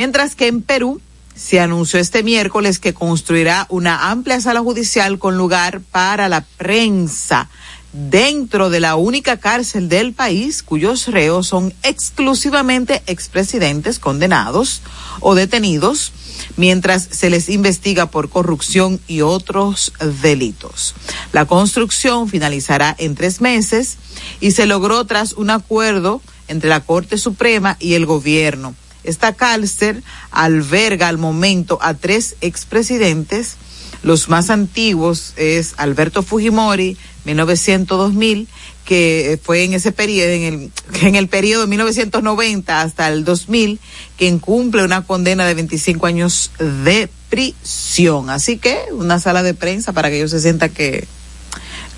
Mientras 0.00 0.34
que 0.34 0.46
en 0.46 0.62
Perú 0.62 0.98
se 1.34 1.60
anunció 1.60 2.00
este 2.00 2.22
miércoles 2.22 2.78
que 2.78 2.94
construirá 2.94 3.66
una 3.68 4.10
amplia 4.10 4.40
sala 4.40 4.60
judicial 4.60 5.18
con 5.18 5.36
lugar 5.36 5.82
para 5.82 6.30
la 6.30 6.40
prensa 6.56 7.50
dentro 7.92 8.70
de 8.70 8.80
la 8.80 8.96
única 8.96 9.36
cárcel 9.36 9.90
del 9.90 10.14
país 10.14 10.62
cuyos 10.62 11.08
reos 11.08 11.48
son 11.48 11.74
exclusivamente 11.82 13.02
expresidentes 13.08 13.98
condenados 13.98 14.80
o 15.20 15.34
detenidos 15.34 16.14
mientras 16.56 17.06
se 17.10 17.28
les 17.28 17.50
investiga 17.50 18.06
por 18.06 18.30
corrupción 18.30 19.00
y 19.06 19.20
otros 19.20 19.92
delitos. 20.22 20.94
La 21.34 21.44
construcción 21.44 22.26
finalizará 22.26 22.96
en 22.98 23.14
tres 23.16 23.42
meses 23.42 23.98
y 24.40 24.52
se 24.52 24.64
logró 24.64 25.04
tras 25.04 25.34
un 25.34 25.50
acuerdo 25.50 26.22
entre 26.48 26.70
la 26.70 26.80
Corte 26.80 27.18
Suprema 27.18 27.76
y 27.78 27.92
el 27.92 28.06
gobierno. 28.06 28.74
Esta 29.04 29.32
cárcel 29.32 30.02
alberga 30.30 31.08
al 31.08 31.18
momento 31.18 31.78
a 31.82 31.94
tres 31.94 32.36
expresidentes. 32.40 33.56
Los 34.02 34.28
más 34.28 34.50
antiguos 34.50 35.34
es 35.36 35.74
Alberto 35.76 36.22
Fujimori, 36.22 36.96
1900-2000, 37.26 38.46
que 38.84 39.38
fue 39.42 39.64
en 39.64 39.74
ese 39.74 39.92
periodo, 39.92 40.30
en 40.30 40.42
el, 40.42 40.72
en 41.06 41.14
el 41.14 41.28
periodo 41.28 41.62
de 41.62 41.68
1990 41.68 42.80
hasta 42.80 43.08
el 43.08 43.24
2000, 43.24 43.78
quien 44.16 44.38
cumple 44.38 44.84
una 44.84 45.02
condena 45.04 45.46
de 45.46 45.54
25 45.54 46.06
años 46.06 46.50
de 46.58 47.08
prisión. 47.28 48.30
Así 48.30 48.58
que 48.58 48.78
una 48.92 49.20
sala 49.20 49.42
de 49.42 49.54
prensa 49.54 49.92
para 49.92 50.10
que 50.10 50.16
ellos 50.16 50.30
se 50.30 50.40
sientan 50.40 50.70
que 50.70 51.06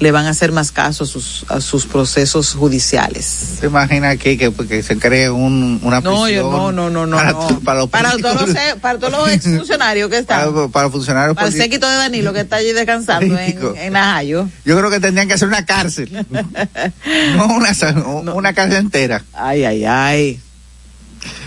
le 0.02 0.10
van 0.10 0.26
a 0.26 0.30
hacer 0.30 0.50
más 0.50 0.72
caso 0.72 1.04
a 1.04 1.06
sus, 1.06 1.46
a 1.48 1.60
sus 1.60 1.86
procesos 1.86 2.54
judiciales. 2.54 3.24
¿Se 3.60 3.66
imagina 3.66 4.10
aquí 4.10 4.36
que, 4.36 4.52
que 4.52 4.82
se 4.82 4.98
cree 4.98 5.30
un, 5.30 5.78
una 5.84 6.00
No, 6.00 6.28
yo 6.28 6.50
prisión 6.50 6.50
no, 6.50 6.72
no, 6.72 6.90
no, 6.90 7.06
no. 7.06 7.16
para, 7.16 7.32
no. 7.32 7.60
para 7.60 7.78
los 7.80 7.88
para 7.88 8.10
todos 8.18 8.48
los, 8.48 8.56
para 8.80 8.98
todos 8.98 9.12
los 9.12 9.28
exfuncionarios 9.32 10.10
que 10.10 10.18
están. 10.18 10.52
para, 10.52 10.68
para 10.68 10.90
funcionarios 10.90 11.36
Para 11.36 11.46
el 11.46 11.54
séquito 11.54 11.88
de 11.88 11.94
Danilo 11.94 12.32
que 12.32 12.40
está 12.40 12.56
allí 12.56 12.72
descansando 12.72 13.38
en, 13.38 13.52
Político. 13.52 13.74
en 13.76 13.92
Najayo. 13.92 14.48
Yo 14.64 14.76
creo 14.76 14.90
que 14.90 14.98
tendrían 14.98 15.28
que 15.28 15.34
hacer 15.34 15.46
una 15.46 15.64
cárcel. 15.64 16.10
no 17.36 17.46
una 18.34 18.52
cárcel 18.54 18.78
entera. 18.78 19.22
Ay, 19.32 19.64
ay, 19.64 19.84
ay. 19.84 20.40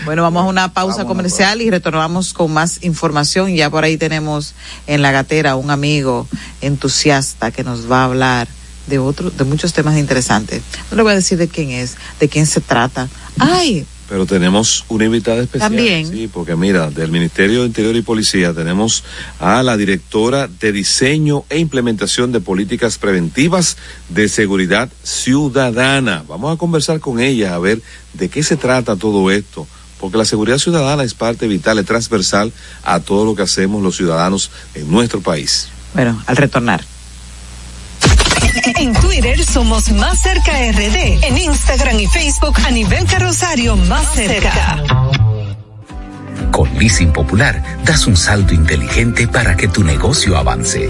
Bueno, 0.05 0.21
vamos 0.21 0.43
a 0.43 0.47
una 0.47 0.73
pausa 0.73 0.97
Vámonos, 0.97 1.17
comercial 1.17 1.61
y 1.61 1.69
retornamos 1.69 2.33
con 2.33 2.51
más 2.53 2.83
información. 2.83 3.53
Ya 3.55 3.69
por 3.69 3.83
ahí 3.83 3.97
tenemos 3.97 4.53
en 4.87 5.01
la 5.01 5.11
gatera 5.11 5.55
un 5.55 5.71
amigo 5.71 6.27
entusiasta 6.61 7.51
que 7.51 7.63
nos 7.63 7.89
va 7.91 8.01
a 8.01 8.05
hablar 8.05 8.47
de 8.87 8.99
otro, 8.99 9.31
de 9.31 9.43
muchos 9.43 9.73
temas 9.73 9.97
interesantes. 9.97 10.61
No 10.91 10.97
le 10.97 11.03
voy 11.03 11.11
a 11.13 11.15
decir 11.15 11.37
de 11.37 11.47
quién 11.47 11.71
es, 11.71 11.95
de 12.19 12.29
quién 12.29 12.45
se 12.45 12.61
trata. 12.61 13.07
Ay, 13.39 13.85
Pero 14.07 14.25
tenemos 14.25 14.85
una 14.87 15.05
invitada 15.05 15.41
especial. 15.41 15.71
También. 15.71 16.07
Sí, 16.07 16.29
porque 16.31 16.55
mira, 16.55 16.91
del 16.91 17.11
Ministerio 17.11 17.61
de 17.61 17.67
Interior 17.67 17.95
y 17.95 18.01
Policía 18.01 18.53
tenemos 18.53 19.03
a 19.39 19.63
la 19.63 19.77
directora 19.77 20.47
de 20.47 20.71
Diseño 20.71 21.43
e 21.49 21.57
Implementación 21.57 22.31
de 22.31 22.39
Políticas 22.39 22.97
Preventivas 22.97 23.77
de 24.09 24.29
Seguridad 24.29 24.89
Ciudadana. 25.03 26.23
Vamos 26.27 26.53
a 26.53 26.57
conversar 26.57 26.99
con 26.99 27.19
ella 27.19 27.55
a 27.55 27.59
ver 27.59 27.81
de 28.13 28.29
qué 28.29 28.43
se 28.43 28.57
trata 28.57 28.95
todo 28.95 29.31
esto. 29.31 29.67
Porque 29.99 30.17
la 30.17 30.25
seguridad 30.25 30.57
ciudadana 30.57 31.03
es 31.03 31.13
parte 31.13 31.47
vital 31.47 31.79
y 31.79 31.83
transversal 31.83 32.51
a 32.83 32.99
todo 32.99 33.25
lo 33.25 33.33
que 33.33 33.43
hacemos 33.43 33.81
los 33.81 33.95
ciudadanos 33.95 34.51
en 34.75 34.91
nuestro 34.91 35.21
país. 35.21 35.69
bueno, 35.93 36.21
al 36.27 36.35
retornar. 36.35 36.83
En 38.63 38.93
Twitter 38.93 39.43
somos 39.43 39.91
Más 39.91 40.21
Cerca 40.21 40.51
RD. 40.53 41.25
En 41.25 41.37
Instagram 41.37 41.99
y 41.99 42.07
Facebook 42.07 42.55
a 42.65 42.71
nivel 42.71 43.05
carrosario 43.05 43.75
Más 43.75 44.13
Cerca. 44.13 44.81
Con 46.51 46.73
Leasing 46.79 47.11
Popular 47.11 47.61
das 47.83 48.07
un 48.07 48.15
salto 48.15 48.53
inteligente 48.53 49.27
para 49.27 49.57
que 49.57 49.67
tu 49.67 49.83
negocio 49.83 50.37
avance. 50.37 50.89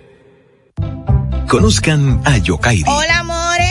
Conozcan 1.51 2.21
a 2.23 2.37
Yokairi. 2.39 2.87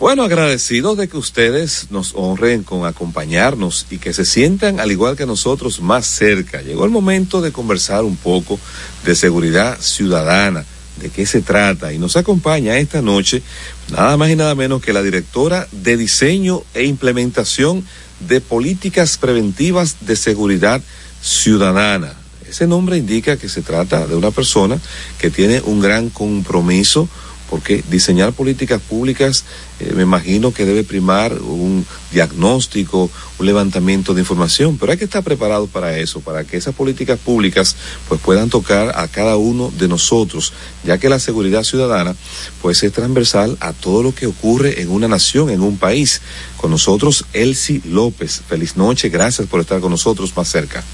Bueno, 0.00 0.22
agradecidos 0.22 0.96
de 0.96 1.08
que 1.08 1.18
ustedes 1.18 1.88
nos 1.90 2.14
honren 2.14 2.62
con 2.62 2.86
acompañarnos 2.86 3.86
y 3.90 3.98
que 3.98 4.14
se 4.14 4.24
sientan 4.24 4.80
al 4.80 4.90
igual 4.90 5.14
que 5.14 5.26
nosotros 5.26 5.82
más 5.82 6.06
cerca. 6.06 6.62
Llegó 6.62 6.86
el 6.86 6.90
momento 6.90 7.42
de 7.42 7.52
conversar 7.52 8.04
un 8.04 8.16
poco 8.16 8.58
de 9.04 9.14
seguridad 9.14 9.78
ciudadana, 9.78 10.64
de 11.02 11.10
qué 11.10 11.26
se 11.26 11.42
trata 11.42 11.92
y 11.92 11.98
nos 11.98 12.16
acompaña 12.16 12.78
esta 12.78 13.02
noche 13.02 13.42
nada 13.90 14.16
más 14.16 14.30
y 14.30 14.36
nada 14.36 14.54
menos 14.54 14.80
que 14.80 14.94
la 14.94 15.02
directora 15.02 15.68
de 15.70 15.98
diseño 15.98 16.62
e 16.72 16.84
implementación 16.84 17.84
de 18.26 18.40
políticas 18.40 19.18
preventivas 19.18 19.96
de 20.06 20.16
seguridad 20.16 20.80
ciudadana. 21.20 22.14
Ese 22.48 22.66
nombre 22.66 22.96
indica 22.96 23.36
que 23.36 23.50
se 23.50 23.60
trata 23.60 24.06
de 24.06 24.16
una 24.16 24.30
persona 24.30 24.80
que 25.18 25.28
tiene 25.28 25.60
un 25.60 25.78
gran 25.80 26.08
compromiso 26.08 27.06
porque 27.50 27.82
diseñar 27.90 28.32
políticas 28.32 28.80
públicas 28.80 29.44
eh, 29.80 29.92
me 29.94 30.04
imagino 30.04 30.54
que 30.54 30.64
debe 30.64 30.84
primar 30.84 31.34
un 31.34 31.84
diagnóstico, 32.12 33.10
un 33.38 33.46
levantamiento 33.46 34.14
de 34.14 34.20
información, 34.20 34.78
pero 34.78 34.92
hay 34.92 34.98
que 34.98 35.04
estar 35.04 35.24
preparado 35.24 35.66
para 35.66 35.98
eso, 35.98 36.20
para 36.20 36.44
que 36.44 36.56
esas 36.56 36.74
políticas 36.74 37.18
públicas 37.18 37.76
pues 38.08 38.20
puedan 38.20 38.50
tocar 38.50 38.92
a 38.96 39.08
cada 39.08 39.36
uno 39.36 39.72
de 39.76 39.88
nosotros, 39.88 40.52
ya 40.84 40.98
que 40.98 41.08
la 41.08 41.18
seguridad 41.18 41.64
ciudadana 41.64 42.14
pues 42.62 42.82
es 42.84 42.92
transversal 42.92 43.56
a 43.60 43.72
todo 43.72 44.02
lo 44.02 44.14
que 44.14 44.26
ocurre 44.26 44.80
en 44.80 44.90
una 44.90 45.08
nación, 45.08 45.50
en 45.50 45.60
un 45.60 45.76
país. 45.76 46.20
Con 46.56 46.70
nosotros 46.70 47.24
Elsie 47.32 47.80
López. 47.86 48.42
Feliz 48.46 48.76
noche, 48.76 49.08
gracias 49.08 49.48
por 49.48 49.60
estar 49.60 49.80
con 49.80 49.90
nosotros 49.90 50.36
más 50.36 50.48
cerca. 50.48 50.84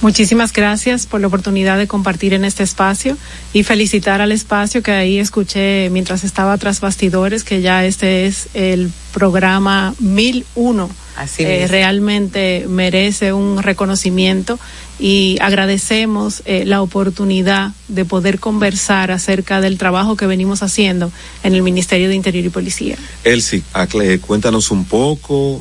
Muchísimas 0.00 0.52
gracias 0.52 1.06
por 1.06 1.20
la 1.20 1.26
oportunidad 1.26 1.76
de 1.76 1.88
compartir 1.88 2.32
en 2.32 2.44
este 2.44 2.62
espacio 2.62 3.16
y 3.52 3.64
felicitar 3.64 4.20
al 4.20 4.30
espacio 4.30 4.80
que 4.80 4.92
ahí 4.92 5.18
escuché 5.18 5.90
mientras 5.90 6.22
estaba 6.22 6.56
tras 6.56 6.80
bastidores, 6.80 7.42
que 7.42 7.62
ya 7.62 7.84
este 7.84 8.26
es 8.26 8.46
el 8.54 8.92
programa 9.12 9.94
1001. 9.98 10.88
Así 11.16 11.42
eh, 11.42 11.64
es. 11.64 11.70
realmente 11.72 12.66
merece 12.68 13.32
un 13.32 13.60
reconocimiento 13.60 14.60
y 15.00 15.36
agradecemos 15.40 16.42
eh, 16.44 16.64
la 16.64 16.80
oportunidad 16.80 17.72
de 17.88 18.04
poder 18.04 18.38
conversar 18.38 19.10
acerca 19.10 19.60
del 19.60 19.78
trabajo 19.78 20.16
que 20.16 20.28
venimos 20.28 20.62
haciendo 20.62 21.10
en 21.42 21.54
el 21.56 21.62
Ministerio 21.62 22.08
de 22.08 22.14
Interior 22.14 22.44
y 22.44 22.50
Policía. 22.50 22.96
Elsie, 23.24 23.64
acle- 23.74 24.20
cuéntanos 24.20 24.70
un 24.70 24.84
poco 24.84 25.60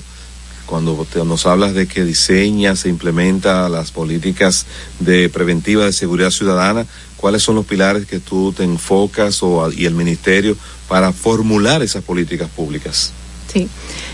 cuando 0.67 1.07
te- 1.11 1.25
nos 1.25 1.47
hablas 1.47 1.73
de 1.73 1.87
que 1.87 2.03
diseñas 2.05 2.85
e 2.85 2.89
implementa 2.89 3.67
las 3.69 3.89
políticas 3.89 4.67
de 4.99 5.29
preventiva 5.29 5.85
de 5.85 5.93
seguridad 5.93 6.29
ciudadana, 6.29 6.85
¿cuáles 7.15 7.41
son 7.41 7.55
los 7.55 7.65
pilares 7.65 8.05
que 8.05 8.19
tú 8.19 8.53
te 8.53 8.63
enfocas 8.63 9.41
o, 9.41 9.71
y 9.71 9.85
el 9.85 9.95
ministerio 9.95 10.55
para 10.87 11.11
formular 11.13 11.81
esas 11.81 12.03
políticas 12.03 12.49
públicas? 12.49 13.11
Sí. 13.51 13.67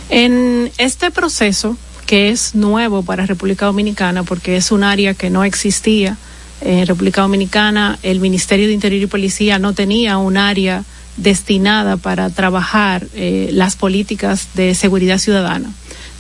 En 0.10 0.72
este 0.78 1.12
proceso, 1.12 1.76
que 2.06 2.30
es 2.30 2.56
nuevo 2.56 3.04
para 3.04 3.26
República 3.26 3.66
Dominicana, 3.66 4.24
porque 4.24 4.56
es 4.56 4.72
un 4.72 4.84
área 4.84 5.14
que 5.16 5.30
no 5.30 5.44
existía 5.44 6.18
en 6.62 6.86
República 6.88 7.22
Dominicana, 7.24 8.00
el 8.04 8.20
Ministerio 8.22 8.68
de 8.68 8.74
Interior 8.74 9.02
y 9.02 9.08
Policía 9.08 9.60
no 9.60 9.74
tenía 9.74 10.18
un 10.18 10.38
área 10.38 10.86
destinada 11.18 11.98
para 11.98 12.30
trabajar 12.30 13.08
eh, 13.14 13.50
las 13.52 13.76
políticas 13.76 14.48
de 14.56 14.74
seguridad 14.76 15.18
ciudadana. 15.18 15.72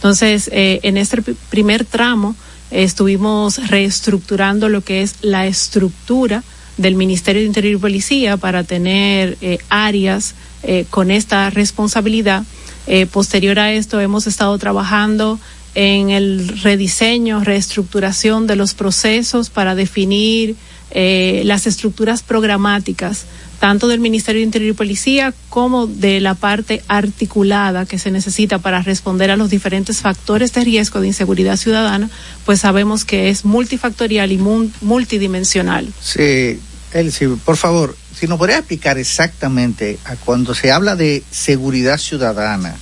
Entonces, 0.03 0.49
eh, 0.51 0.81
en 0.83 0.97
este 0.97 1.23
pr- 1.23 1.33
primer 1.49 1.85
tramo 1.85 2.35
estuvimos 2.71 3.69
reestructurando 3.69 4.67
lo 4.67 4.81
que 4.81 5.01
es 5.01 5.15
la 5.21 5.47
estructura 5.47 6.43
del 6.75 6.95
Ministerio 6.95 7.41
de 7.41 7.47
Interior 7.47 7.75
y 7.75 7.77
Policía 7.77 8.35
para 8.35 8.65
tener 8.65 9.37
eh, 9.39 9.59
áreas 9.69 10.35
eh, 10.63 10.85
con 10.89 11.09
esta 11.09 11.49
responsabilidad. 11.51 12.43
Eh, 12.85 13.05
posterior 13.05 13.59
a 13.59 13.71
esto 13.71 14.01
hemos 14.01 14.27
estado 14.27 14.57
trabajando 14.57 15.39
en 15.73 16.09
el 16.09 16.49
rediseño, 16.61 17.41
reestructuración 17.41 18.45
de 18.45 18.57
los 18.57 18.73
procesos 18.73 19.49
para 19.49 19.73
definir 19.73 20.57
eh, 20.91 21.43
las 21.45 21.65
estructuras 21.65 22.23
programáticas 22.23 23.23
tanto 23.63 23.87
del 23.87 24.01
Ministerio 24.01 24.41
de 24.41 24.43
Interior 24.43 24.71
y 24.71 24.75
Policía 24.75 25.33
como 25.47 25.87
de 25.87 26.19
la 26.19 26.33
parte 26.33 26.83
articulada 26.89 27.85
que 27.85 27.97
se 27.97 28.11
necesita 28.11 28.59
para 28.59 28.81
responder 28.81 29.31
a 29.31 29.37
los 29.37 29.49
diferentes 29.49 30.01
factores 30.01 30.51
de 30.51 30.65
riesgo 30.65 30.99
de 30.99 31.07
inseguridad 31.07 31.55
ciudadana, 31.55 32.09
pues 32.45 32.59
sabemos 32.59 33.05
que 33.05 33.29
es 33.29 33.45
multifactorial 33.45 34.33
y 34.33 34.37
multidimensional. 34.81 35.93
Sí, 36.01 36.59
Elsie, 36.91 37.37
por 37.45 37.55
favor, 37.55 37.95
si 38.13 38.27
nos 38.27 38.37
podría 38.37 38.57
explicar 38.57 38.97
exactamente 38.97 39.97
a 40.03 40.17
cuando 40.17 40.53
se 40.53 40.69
habla 40.69 40.97
de 40.97 41.23
seguridad 41.31 41.99
ciudadana, 41.99 42.75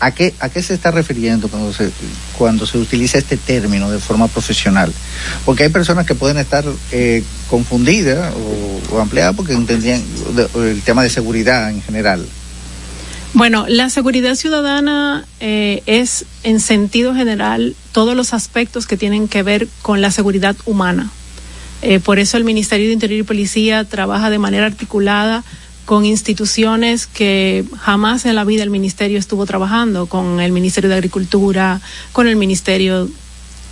¿A 0.00 0.10
qué, 0.10 0.34
¿A 0.40 0.48
qué 0.48 0.62
se 0.62 0.74
está 0.74 0.90
refiriendo 0.90 1.48
cuando 1.48 1.72
se, 1.72 1.90
cuando 2.36 2.66
se 2.66 2.78
utiliza 2.78 3.18
este 3.18 3.36
término 3.36 3.90
de 3.90 3.98
forma 3.98 4.28
profesional? 4.28 4.92
Porque 5.44 5.64
hay 5.64 5.68
personas 5.70 6.06
que 6.06 6.14
pueden 6.14 6.38
estar 6.38 6.64
eh, 6.92 7.22
confundidas 7.48 8.34
o, 8.34 8.94
o 8.94 9.00
ampliadas 9.00 9.34
porque 9.34 9.54
entendían 9.54 10.02
el 10.56 10.82
tema 10.82 11.02
de 11.02 11.10
seguridad 11.10 11.70
en 11.70 11.82
general. 11.82 12.26
Bueno, 13.36 13.66
la 13.68 13.90
seguridad 13.90 14.34
ciudadana 14.34 15.26
eh, 15.40 15.82
es 15.84 16.24
en 16.42 16.58
sentido 16.58 17.14
general 17.14 17.76
todos 17.92 18.16
los 18.16 18.32
aspectos 18.32 18.86
que 18.86 18.96
tienen 18.96 19.28
que 19.28 19.42
ver 19.42 19.68
con 19.82 20.00
la 20.00 20.10
seguridad 20.10 20.56
humana. 20.64 21.10
Eh, 21.82 22.00
por 22.00 22.18
eso 22.18 22.38
el 22.38 22.44
Ministerio 22.44 22.86
de 22.86 22.94
Interior 22.94 23.20
y 23.20 23.24
Policía 23.24 23.84
trabaja 23.84 24.30
de 24.30 24.38
manera 24.38 24.64
articulada 24.64 25.44
con 25.86 26.04
instituciones 26.04 27.06
que 27.06 27.64
jamás 27.78 28.26
en 28.26 28.34
la 28.34 28.44
vida 28.44 28.62
el 28.62 28.70
Ministerio 28.70 29.18
estuvo 29.18 29.46
trabajando, 29.46 30.06
con 30.06 30.40
el 30.40 30.52
Ministerio 30.52 30.90
de 30.90 30.96
Agricultura, 30.96 31.80
con 32.12 32.26
el 32.26 32.36
Ministerio 32.36 33.08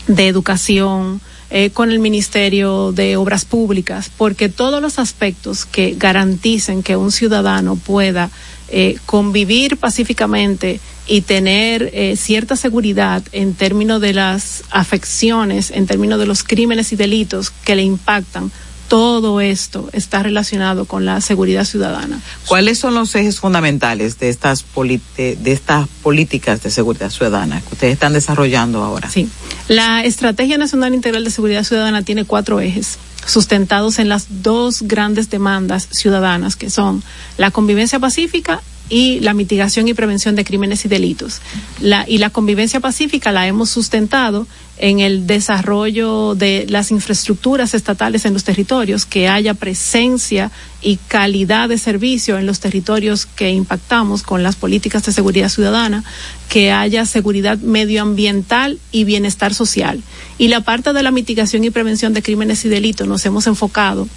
de 0.06 0.28
Educación, 0.28 1.20
eh, 1.50 1.70
con 1.70 1.90
el 1.90 1.98
Ministerio 1.98 2.92
de 2.92 3.16
Obras 3.16 3.44
Públicas, 3.44 4.10
porque 4.16 4.48
todos 4.48 4.80
los 4.80 4.98
aspectos 4.98 5.66
que 5.66 5.94
garanticen 5.96 6.82
que 6.82 6.96
un 6.96 7.12
ciudadano 7.12 7.76
pueda 7.76 8.30
eh, 8.68 8.96
convivir 9.06 9.76
pacíficamente 9.76 10.80
y 11.06 11.20
tener 11.20 11.90
eh, 11.92 12.16
cierta 12.16 12.56
seguridad 12.56 13.22
en 13.32 13.54
términos 13.54 14.00
de 14.00 14.14
las 14.14 14.64
afecciones, 14.70 15.70
en 15.70 15.86
términos 15.86 16.18
de 16.18 16.26
los 16.26 16.42
crímenes 16.44 16.92
y 16.92 16.96
delitos 16.96 17.50
que 17.50 17.76
le 17.76 17.82
impactan, 17.82 18.50
todo 18.88 19.40
esto 19.40 19.88
está 19.92 20.22
relacionado 20.22 20.84
con 20.84 21.04
la 21.04 21.20
seguridad 21.20 21.64
ciudadana. 21.64 22.20
¿Cuáles 22.46 22.78
son 22.78 22.94
los 22.94 23.14
ejes 23.14 23.40
fundamentales 23.40 24.18
de 24.18 24.28
estas, 24.28 24.64
de 24.76 25.38
estas 25.44 25.88
políticas 26.02 26.62
de 26.62 26.70
seguridad 26.70 27.10
ciudadana 27.10 27.60
que 27.60 27.74
ustedes 27.74 27.94
están 27.94 28.12
desarrollando 28.12 28.82
ahora? 28.82 29.10
Sí. 29.10 29.28
La 29.68 30.04
Estrategia 30.04 30.58
Nacional 30.58 30.94
Integral 30.94 31.24
de 31.24 31.30
Seguridad 31.30 31.64
Ciudadana 31.64 32.02
tiene 32.02 32.24
cuatro 32.24 32.60
ejes 32.60 32.98
sustentados 33.26 33.98
en 33.98 34.08
las 34.08 34.26
dos 34.42 34.82
grandes 34.82 35.30
demandas 35.30 35.88
ciudadanas 35.90 36.56
que 36.56 36.68
son 36.68 37.02
la 37.38 37.50
convivencia 37.50 37.98
pacífica 37.98 38.60
y 38.88 39.20
la 39.20 39.34
mitigación 39.34 39.88
y 39.88 39.94
prevención 39.94 40.36
de 40.36 40.44
crímenes 40.44 40.84
y 40.84 40.88
delitos. 40.88 41.40
La, 41.80 42.04
y 42.08 42.18
la 42.18 42.30
convivencia 42.30 42.80
pacífica 42.80 43.32
la 43.32 43.46
hemos 43.46 43.70
sustentado 43.70 44.46
en 44.76 45.00
el 45.00 45.26
desarrollo 45.26 46.34
de 46.34 46.66
las 46.68 46.90
infraestructuras 46.90 47.74
estatales 47.74 48.24
en 48.24 48.32
los 48.32 48.44
territorios, 48.44 49.06
que 49.06 49.28
haya 49.28 49.54
presencia 49.54 50.50
y 50.82 50.96
calidad 50.96 51.68
de 51.68 51.78
servicio 51.78 52.38
en 52.38 52.46
los 52.46 52.60
territorios 52.60 53.24
que 53.24 53.50
impactamos 53.50 54.22
con 54.22 54.42
las 54.42 54.56
políticas 54.56 55.04
de 55.04 55.12
seguridad 55.12 55.48
ciudadana, 55.48 56.02
que 56.48 56.72
haya 56.72 57.06
seguridad 57.06 57.58
medioambiental 57.58 58.78
y 58.90 59.04
bienestar 59.04 59.54
social. 59.54 60.02
Y 60.38 60.48
la 60.48 60.60
parte 60.60 60.92
de 60.92 61.02
la 61.02 61.12
mitigación 61.12 61.62
y 61.64 61.70
prevención 61.70 62.12
de 62.12 62.22
crímenes 62.22 62.64
y 62.64 62.68
delitos 62.68 63.06
nos 63.06 63.24
hemos 63.24 63.46
enfocado 63.46 64.08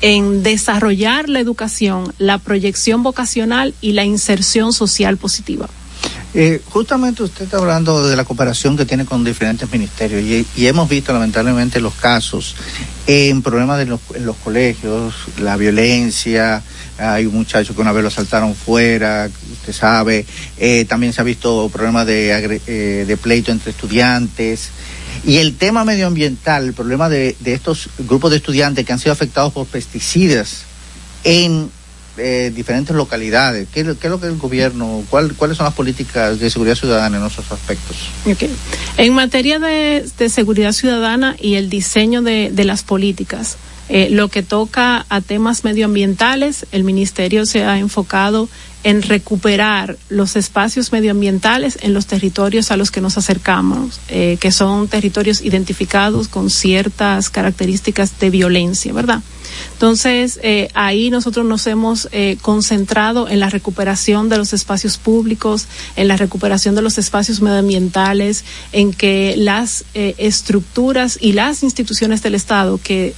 en 0.00 0.42
desarrollar 0.42 1.28
la 1.28 1.40
educación, 1.40 2.12
la 2.18 2.38
proyección 2.38 3.02
vocacional 3.02 3.74
y 3.80 3.92
la 3.92 4.04
inserción 4.04 4.72
social 4.72 5.16
positiva. 5.16 5.68
Eh, 6.36 6.60
justamente 6.68 7.22
usted 7.22 7.44
está 7.44 7.58
hablando 7.58 8.08
de 8.08 8.16
la 8.16 8.24
cooperación 8.24 8.76
que 8.76 8.84
tiene 8.84 9.04
con 9.04 9.22
diferentes 9.22 9.70
ministerios 9.70 10.20
y, 10.56 10.66
hemos 10.66 10.88
visto 10.88 11.12
lamentablemente 11.12 11.80
los 11.80 11.94
casos 11.94 12.56
en 13.06 13.40
problemas 13.40 13.78
de 13.78 13.86
los, 13.86 14.00
en 14.14 14.26
los 14.26 14.34
colegios, 14.36 15.14
la 15.38 15.56
violencia, 15.56 16.60
hay 16.98 17.26
un 17.26 17.34
muchacho 17.34 17.74
que 17.74 17.80
una 17.80 17.92
vez 17.92 18.02
lo 18.02 18.08
asaltaron 18.08 18.54
fuera, 18.56 19.30
usted 19.52 19.72
sabe, 19.72 20.26
eh, 20.58 20.84
también 20.86 21.12
se 21.12 21.20
ha 21.20 21.24
visto 21.24 21.68
problemas 21.72 22.06
de, 22.06 22.60
eh, 22.66 23.04
de 23.06 23.16
pleito 23.16 23.52
entre 23.52 23.70
estudiantes. 23.70 24.70
Y 25.26 25.38
el 25.38 25.56
tema 25.56 25.84
medioambiental, 25.84 26.64
el 26.66 26.74
problema 26.74 27.08
de, 27.08 27.36
estos 27.44 27.88
grupos 27.98 28.30
de 28.30 28.36
estudiantes 28.38 28.84
que 28.84 28.92
han 28.92 28.98
sido 28.98 29.12
afectados 29.12 29.52
por 29.52 29.66
pesticidas 29.66 30.62
en 31.24 31.70
eh, 32.18 32.52
diferentes 32.54 32.94
localidades. 32.94 33.66
¿Qué, 33.72 33.80
es 33.80 33.86
lo- 33.86 34.20
que 34.20 34.26
el 34.26 34.36
gobierno, 34.36 35.02
cuál, 35.08 35.34
cuáles 35.34 35.56
son 35.56 35.64
las 35.64 35.74
políticas 35.74 36.38
de 36.38 36.50
seguridad 36.50 36.76
ciudadana 36.76 37.16
en 37.18 37.24
esos 37.24 37.50
aspectos? 37.50 37.96
En 38.98 39.14
materia 39.14 39.58
de, 39.58 40.04
seguridad 40.28 40.72
ciudadana 40.72 41.36
y 41.40 41.54
el 41.54 41.70
diseño 41.70 42.22
de 42.22 42.64
las 42.64 42.82
políticas, 42.82 43.56
eh, 43.88 44.08
lo 44.10 44.28
que 44.28 44.42
toca 44.42 45.04
a 45.08 45.20
temas 45.20 45.64
medioambientales, 45.64 46.66
el 46.72 46.84
ministerio 46.84 47.44
se 47.44 47.64
ha 47.64 47.78
enfocado 47.78 48.48
en 48.82 49.00
recuperar 49.00 49.96
los 50.10 50.36
espacios 50.36 50.92
medioambientales 50.92 51.78
en 51.80 51.94
los 51.94 52.06
territorios 52.06 52.70
a 52.70 52.76
los 52.76 52.90
que 52.90 53.00
nos 53.00 53.16
acercamos, 53.16 53.98
eh, 54.08 54.36
que 54.40 54.52
son 54.52 54.88
territorios 54.88 55.40
identificados 55.40 56.28
con 56.28 56.50
ciertas 56.50 57.30
características 57.30 58.18
de 58.20 58.28
violencia, 58.28 58.92
¿verdad? 58.92 59.22
Entonces, 59.72 60.38
eh, 60.42 60.68
ahí 60.74 61.10
nosotros 61.10 61.46
nos 61.46 61.66
hemos 61.66 62.08
concentrado 62.42 63.28
en 63.28 63.40
la 63.40 63.48
recuperación 63.48 64.28
de 64.28 64.36
los 64.36 64.52
espacios 64.52 64.98
públicos, 64.98 65.66
en 65.96 66.08
la 66.08 66.16
recuperación 66.16 66.74
de 66.74 66.82
los 66.82 66.98
espacios 66.98 67.40
medioambientales, 67.40 68.44
en 68.72 68.92
que 68.92 69.34
las 69.36 69.84
estructuras 69.94 71.18
y 71.20 71.32
las 71.32 71.62
instituciones 71.62 72.22
del 72.22 72.34
Estado 72.34 72.78
que 72.82 73.14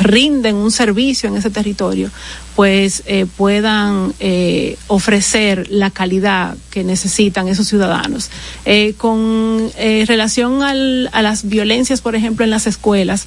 rinden 0.00 0.56
un 0.56 0.70
servicio 0.70 1.28
en 1.28 1.36
ese 1.36 1.50
territorio, 1.50 2.10
pues 2.54 3.02
eh, 3.06 3.26
puedan 3.36 4.14
eh, 4.20 4.76
ofrecer 4.88 5.68
la 5.70 5.90
calidad 5.90 6.56
que 6.70 6.84
necesitan 6.84 7.48
esos 7.48 7.68
ciudadanos. 7.68 8.30
Eh, 8.64 8.94
con 8.96 9.70
relación 10.06 10.62
al, 10.62 11.08
a 11.12 11.22
las 11.22 11.48
violencias, 11.48 12.00
por 12.00 12.14
ejemplo, 12.14 12.44
en 12.44 12.50
las 12.50 12.66
escuelas, 12.66 13.26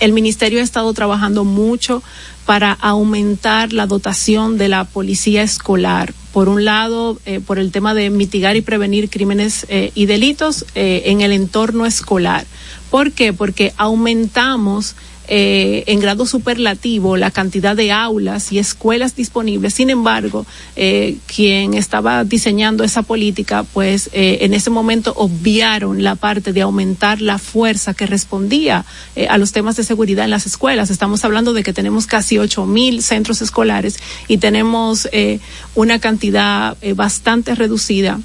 el 0.00 0.12
ministerio 0.12 0.60
ha 0.60 0.62
estado 0.62 0.92
trabajando 0.92 1.44
mucho 1.44 2.02
para 2.46 2.72
aumentar 2.72 3.72
la 3.72 3.86
dotación 3.86 4.58
de 4.58 4.68
la 4.68 4.84
policía 4.84 5.42
escolar. 5.42 6.12
Por 6.32 6.48
un 6.48 6.64
lado, 6.64 7.18
por 7.46 7.58
el 7.58 7.70
tema 7.70 7.94
de 7.94 8.10
mitigar 8.10 8.56
y 8.56 8.60
prevenir 8.60 9.08
crímenes 9.08 9.66
y 9.70 10.06
delitos 10.06 10.66
en 10.74 11.20
el 11.20 11.32
entorno 11.32 11.86
escolar. 11.86 12.44
¿Por 12.90 13.12
qué? 13.12 13.32
Porque 13.32 13.72
aumentamos 13.76 14.94
eh, 15.28 15.84
en 15.86 16.00
grado 16.00 16.26
superlativo 16.26 17.16
la 17.16 17.30
cantidad 17.30 17.76
de 17.76 17.92
aulas 17.92 18.52
y 18.52 18.58
escuelas 18.58 19.16
disponibles. 19.16 19.74
Sin 19.74 19.90
embargo, 19.90 20.46
eh, 20.76 21.16
quien 21.26 21.74
estaba 21.74 22.24
diseñando 22.24 22.84
esa 22.84 23.02
política, 23.02 23.64
pues 23.64 24.10
eh, 24.12 24.38
en 24.42 24.54
ese 24.54 24.70
momento 24.70 25.12
obviaron 25.16 26.02
la 26.02 26.14
parte 26.14 26.52
de 26.52 26.62
aumentar 26.62 27.20
la 27.20 27.38
fuerza 27.38 27.94
que 27.94 28.06
respondía 28.06 28.84
eh, 29.16 29.26
a 29.28 29.38
los 29.38 29.52
temas 29.52 29.76
de 29.76 29.84
seguridad 29.84 30.24
en 30.24 30.30
las 30.30 30.46
escuelas. 30.46 30.90
Estamos 30.90 31.24
hablando 31.24 31.52
de 31.52 31.62
que 31.62 31.72
tenemos 31.72 32.06
casi 32.06 32.38
ocho 32.38 32.66
mil 32.66 33.02
centros 33.02 33.42
escolares 33.42 33.98
y 34.28 34.38
tenemos 34.38 35.08
eh, 35.12 35.40
una 35.74 35.98
cantidad 35.98 36.76
eh, 36.80 36.92
bastante 36.94 37.54
reducida 37.54 38.20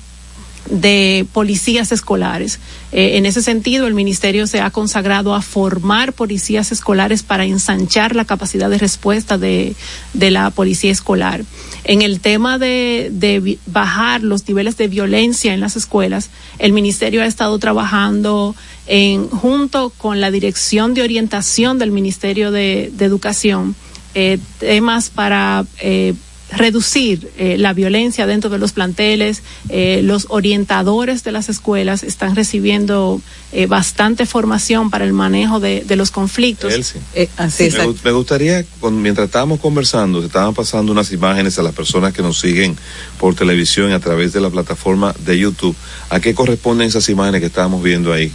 de 0.69 1.26
policías 1.34 1.91
escolares. 1.91 2.60
Eh, 2.91 3.17
en 3.17 3.26
ese 3.26 3.41
sentido, 3.41 3.88
el 3.88 3.93
ministerio 3.93 4.48
se 4.48 4.62
ha 4.62 4.69
consagrado 4.72 5.34
a 5.34 5.41
formar 5.41 6.13
policías 6.13 6.72
escolares 6.72 7.24
para 7.24 7.45
ensanchar 7.45 8.15
la 8.15 8.26
capacidad 8.26 8.69
de 8.69 8.78
respuesta 8.78 9.38
de, 9.38 9.76
de 10.13 10.32
la 10.32 10.50
policía 10.52 10.91
escolar. 10.91 11.43
En 11.84 12.02
el 12.02 12.19
tema 12.19 12.60
de, 12.60 13.10
de 13.12 13.58
bajar 13.65 14.22
los 14.22 14.48
niveles 14.48 14.78
de 14.78 14.88
violencia 14.88 15.54
en 15.54 15.60
las 15.60 15.76
escuelas, 15.76 16.30
el 16.60 16.74
ministerio 16.74 17.22
ha 17.22 17.26
estado 17.26 17.58
trabajando 17.58 18.56
en, 18.86 19.30
junto 19.30 19.91
con 19.98 20.19
la 20.19 20.32
Dirección 20.32 20.93
de 20.93 21.04
Orientación 21.04 21.80
del 21.80 21.91
Ministerio 21.91 22.52
de, 22.52 22.91
de 22.93 23.06
Educación, 23.06 23.76
eh, 24.15 24.39
temas 24.60 25.10
para 25.10 25.65
eh, 25.80 26.13
reducir 26.52 27.30
eh, 27.38 27.58
la 27.58 27.74
violencia 27.74 28.26
dentro 28.26 28.50
de 28.50 28.58
los 28.58 28.72
planteles. 28.74 29.44
Eh, 29.70 30.02
los 30.04 30.26
orientadores 30.30 31.24
de 31.24 31.32
las 31.32 31.50
escuelas 31.50 32.04
están 32.04 32.36
recibiendo 32.36 33.22
eh, 33.52 33.66
bastante 33.68 34.26
formación 34.26 34.90
para 34.90 35.06
el 35.06 35.14
manejo 35.14 35.60
de, 35.60 35.84
de 35.86 35.96
los 35.96 36.12
conflictos. 36.12 36.74
Eh, 37.16 37.30
así 37.38 37.64
me, 37.66 37.70
gu- 37.94 37.98
me 38.04 38.12
gustaría, 38.12 38.66
con- 38.80 39.02
mientras 39.02 39.26
estábamos 39.26 39.60
conversando, 39.60 40.20
se 40.22 40.28
estaban 40.28 40.54
pasando 40.54 40.92
unas 40.92 41.12
imágenes 41.12 41.58
a 41.60 41.64
las 41.64 41.74
personas 41.74 42.14
que 42.14 42.22
nos 42.22 42.40
siguen 42.40 42.76
por 43.20 43.36
televisión 43.36 43.92
a 43.94 44.00
través 44.00 44.34
de 44.34 44.42
la 44.42 44.50
plataforma 44.50 45.14
de 45.26 45.38
YouTube. 45.38 45.76
¿A 46.10 46.20
qué 46.20 46.34
corresponden 46.34 46.88
esas 46.88 47.08
imágenes 47.10 47.42
que 47.42 47.48
estábamos 47.48 47.84
viendo 47.84 48.12
ahí? 48.12 48.32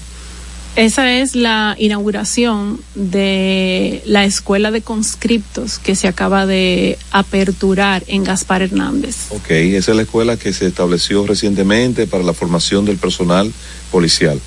Esa 0.77 1.13
es 1.21 1.37
la 1.37 1.77
inauguración 1.79 2.81
de 2.97 4.03
la 4.07 4.25
escuela 4.25 4.73
de 4.73 4.83
conscriptos 4.83 5.79
que 5.79 5.95
se 5.95 6.09
acaba 6.09 6.47
de 6.47 6.99
aperturar 7.13 8.03
en 8.09 8.25
Gaspar 8.25 8.63
Hernández. 8.63 9.27
Ok, 9.31 9.51
esa 9.51 9.93
es 9.93 9.97
la 9.97 10.03
escuela 10.03 10.37
que 10.37 10.53
se 10.53 10.67
estableció 10.67 11.25
recientemente 11.27 12.09
para 12.09 12.25
la 12.25 12.35
formación 12.35 12.85
del 12.85 12.97
personal 12.97 13.53
policial. 13.93 14.41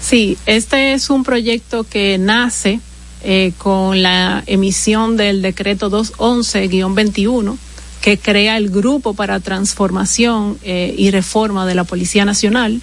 Sí, 0.00 0.38
este 0.46 0.94
es 0.94 1.10
un 1.10 1.22
proyecto 1.22 1.84
que 1.84 2.16
nace 2.16 2.80
eh, 3.22 3.52
con 3.58 4.02
la 4.02 4.42
emisión 4.46 5.18
del 5.18 5.42
decreto 5.42 5.90
211-21 5.90 7.58
que 8.00 8.18
crea 8.18 8.58
el 8.58 8.68
Grupo 8.68 9.14
para 9.14 9.40
Transformación 9.40 10.58
eh, 10.62 10.94
y 10.96 11.10
Reforma 11.10 11.66
de 11.66 11.74
la 11.74 11.84
Policía 11.84 12.26
Nacional. 12.26 12.82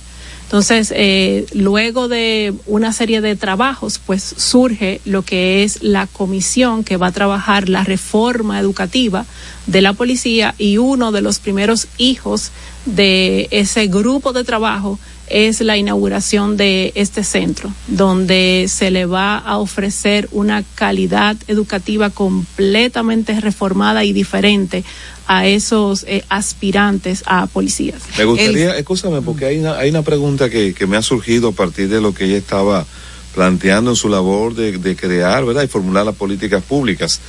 Entonces, 0.52 0.92
eh, 0.94 1.46
luego 1.54 2.10
de 2.10 2.54
una 2.66 2.92
serie 2.92 3.22
de 3.22 3.38
trabajos, 3.38 4.02
pues 4.06 4.22
surge 4.22 5.00
lo 5.06 5.22
que 5.22 5.64
es 5.64 5.82
la 5.82 6.08
comisión 6.08 6.84
que 6.84 6.98
va 6.98 7.08
a 7.08 7.12
trabajar 7.14 7.70
la 7.70 7.86
reforma 7.86 8.60
educativa 8.60 9.26
de 9.68 9.82
la 9.82 9.94
policía 9.94 10.54
y 10.58 10.78
uno 10.78 11.14
de 11.14 11.22
los 11.22 11.40
primeros 11.40 11.88
hijos 11.98 12.52
de 12.86 13.48
ese 13.52 13.88
grupo 13.88 14.34
de 14.34 14.44
trabajo 14.44 15.00
es 15.32 15.62
la 15.62 15.78
inauguración 15.78 16.58
de 16.58 16.92
este 16.96 17.24
centro, 17.24 17.74
donde 17.88 18.66
se 18.68 18.92
le 18.92 19.06
va 19.06 19.38
a 19.38 19.58
ofrecer 19.58 20.28
una 20.32 20.64
calidad 20.76 21.38
educativa 21.48 22.10
completamente 22.10 23.40
reformada 23.40 24.04
y 24.04 24.14
diferente 24.14 24.84
a 25.28 25.48
esos 25.48 26.04
eh, 26.08 26.24
aspirantes 26.30 27.24
a 27.26 27.48
policías. 27.48 28.02
Me 28.18 28.26
gustaría, 28.26 28.78
escúchame, 28.78 29.22
porque 29.22 29.46
hay 29.46 29.60
una, 29.60 29.78
hay 29.78 29.90
una 29.90 30.02
pregunta 30.02 30.50
que, 30.50 30.74
que 30.74 30.88
me 30.88 30.98
ha 30.98 31.02
surgido 31.02 31.50
a 31.50 31.52
partir 31.54 31.88
de 31.88 32.02
lo 32.02 32.14
que 32.14 32.26
ella 32.26 32.38
estaba 32.38 32.86
planteando 33.34 33.92
en 33.92 33.96
su 33.96 34.10
labor 34.10 34.56
de, 34.56 34.78
de 34.78 34.96
crear, 34.96 35.46
¿verdad? 35.46 35.64
Y 35.64 35.68
formular 35.68 36.06
las 36.06 36.16
políticas 36.16 36.64
públicas. 36.64 37.22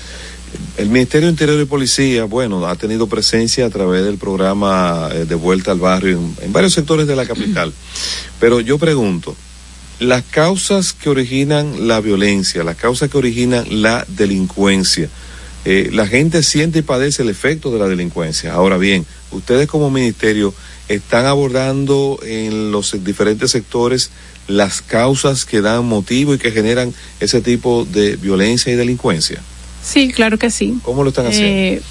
El 0.76 0.88
Ministerio 0.88 1.26
de 1.26 1.32
Interior 1.32 1.60
y 1.60 1.64
Policía, 1.64 2.24
bueno, 2.24 2.66
ha 2.66 2.76
tenido 2.76 3.06
presencia 3.06 3.66
a 3.66 3.70
través 3.70 4.04
del 4.04 4.18
programa 4.18 5.08
eh, 5.12 5.24
de 5.24 5.34
vuelta 5.34 5.72
al 5.72 5.78
barrio 5.78 6.18
en, 6.18 6.36
en, 6.40 6.52
varios 6.52 6.72
sectores 6.72 7.06
de 7.06 7.16
la 7.16 7.26
capital. 7.26 7.72
Pero 8.40 8.60
yo 8.60 8.78
pregunto, 8.78 9.36
las 9.98 10.24
causas 10.24 10.92
que 10.92 11.08
originan 11.08 11.86
la 11.86 12.00
violencia, 12.00 12.64
las 12.64 12.76
causas 12.76 13.10
que 13.10 13.18
originan 13.18 13.82
la 13.82 14.04
delincuencia, 14.08 15.08
eh, 15.64 15.90
la 15.92 16.08
gente 16.08 16.42
siente 16.42 16.80
y 16.80 16.82
padece 16.82 17.22
el 17.22 17.28
efecto 17.28 17.70
de 17.70 17.78
la 17.78 17.86
delincuencia. 17.86 18.52
Ahora 18.52 18.78
bien, 18.78 19.06
ustedes 19.30 19.68
como 19.68 19.90
ministerio 19.90 20.52
están 20.88 21.26
abordando 21.26 22.18
en 22.24 22.72
los 22.72 22.96
diferentes 23.04 23.52
sectores 23.52 24.10
las 24.48 24.82
causas 24.82 25.44
que 25.44 25.60
dan 25.60 25.84
motivo 25.84 26.34
y 26.34 26.38
que 26.38 26.50
generan 26.50 26.92
ese 27.20 27.40
tipo 27.40 27.84
de 27.84 28.16
violencia 28.16 28.72
y 28.72 28.76
delincuencia. 28.76 29.40
Sí, 29.82 30.12
claro 30.12 30.38
que 30.38 30.50
sí. 30.50 30.78
¿Cómo 30.82 31.02
lo 31.02 31.10
están 31.10 31.26
haciendo? 31.26 31.48
Eh, 31.48 31.82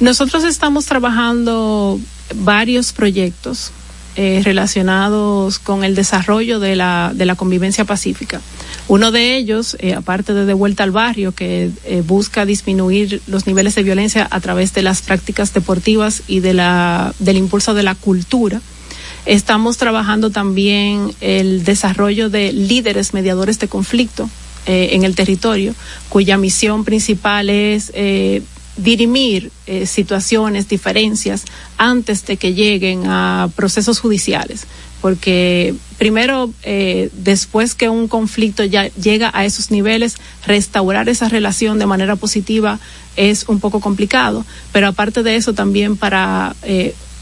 nosotros 0.00 0.44
estamos 0.44 0.86
trabajando 0.86 2.00
varios 2.34 2.92
proyectos 2.92 3.72
eh, 4.16 4.40
relacionados 4.44 5.58
con 5.58 5.84
el 5.84 5.94
desarrollo 5.94 6.58
de 6.58 6.74
la, 6.74 7.12
de 7.14 7.26
la 7.26 7.36
convivencia 7.36 7.84
pacífica. 7.84 8.40
Uno 8.88 9.12
de 9.12 9.36
ellos, 9.36 9.76
eh, 9.78 9.94
aparte 9.94 10.34
de 10.34 10.46
De 10.46 10.52
Vuelta 10.52 10.82
al 10.82 10.90
Barrio, 10.90 11.32
que 11.32 11.70
eh, 11.84 12.02
busca 12.04 12.44
disminuir 12.44 13.22
los 13.28 13.46
niveles 13.46 13.76
de 13.76 13.84
violencia 13.84 14.26
a 14.28 14.40
través 14.40 14.74
de 14.74 14.82
las 14.82 15.02
prácticas 15.02 15.54
deportivas 15.54 16.22
y 16.26 16.40
de 16.40 16.54
la, 16.54 17.14
del 17.20 17.36
impulso 17.36 17.72
de 17.72 17.84
la 17.84 17.94
cultura, 17.94 18.60
estamos 19.26 19.76
trabajando 19.76 20.30
también 20.30 21.14
el 21.20 21.62
desarrollo 21.62 22.30
de 22.30 22.52
líderes 22.52 23.14
mediadores 23.14 23.60
de 23.60 23.68
conflicto 23.68 24.28
eh, 24.66 24.90
en 24.92 25.04
el 25.04 25.14
territorio, 25.14 25.74
cuya 26.08 26.36
misión 26.36 26.84
principal 26.84 27.50
es 27.50 27.90
eh, 27.94 28.42
dirimir 28.76 29.50
eh, 29.66 29.86
situaciones, 29.86 30.68
diferencias, 30.68 31.44
antes 31.76 32.24
de 32.26 32.36
que 32.36 32.54
lleguen 32.54 33.04
a 33.06 33.50
procesos 33.56 34.00
judiciales. 34.00 34.66
Porque 35.00 35.74
primero, 35.96 36.50
eh, 36.62 37.08
después 37.12 37.74
que 37.74 37.88
un 37.88 38.06
conflicto 38.06 38.64
ya 38.64 38.88
llega 38.88 39.30
a 39.32 39.44
esos 39.44 39.70
niveles, 39.70 40.16
restaurar 40.46 41.08
esa 41.08 41.28
relación 41.28 41.78
de 41.78 41.86
manera 41.86 42.16
positiva 42.16 42.78
es 43.16 43.48
un 43.48 43.60
poco 43.60 43.80
complicado. 43.80 44.44
Pero 44.72 44.88
aparte 44.88 45.22
de 45.22 45.36
eso, 45.36 45.54
también 45.54 45.96
para 45.96 46.54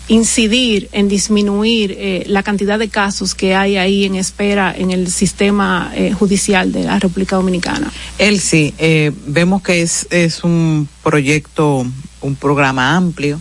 incidir 0.09 0.89
en 0.93 1.09
disminuir 1.09 1.95
eh, 1.99 2.25
la 2.27 2.43
cantidad 2.43 2.79
de 2.79 2.89
casos 2.89 3.35
que 3.35 3.55
hay 3.55 3.77
ahí 3.77 4.05
en 4.05 4.15
espera 4.15 4.75
en 4.77 4.91
el 4.91 5.11
sistema 5.11 5.93
eh, 5.95 6.13
judicial 6.13 6.73
de 6.73 6.85
la 6.85 6.99
República 6.99 7.37
Dominicana. 7.37 7.93
Sí, 8.41 8.75
eh, 8.79 9.13
vemos 9.27 9.63
que 9.63 9.83
es, 9.83 10.07
es 10.11 10.43
un 10.45 10.89
proyecto, 11.03 11.87
un 12.23 12.37
programa 12.37 12.97
amplio, 12.97 13.41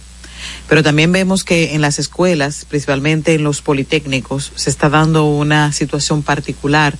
pero 0.68 0.84
también 0.84 1.12
vemos 1.12 1.46
que 1.46 1.74
en 1.74 1.82
las 1.82 2.00
escuelas, 2.00 2.66
principalmente 2.66 3.34
en 3.34 3.44
los 3.44 3.62
politécnicos, 3.62 4.52
se 4.56 4.70
está 4.70 4.90
dando 4.90 5.26
una 5.26 5.72
situación 5.72 6.22
particular 6.22 6.98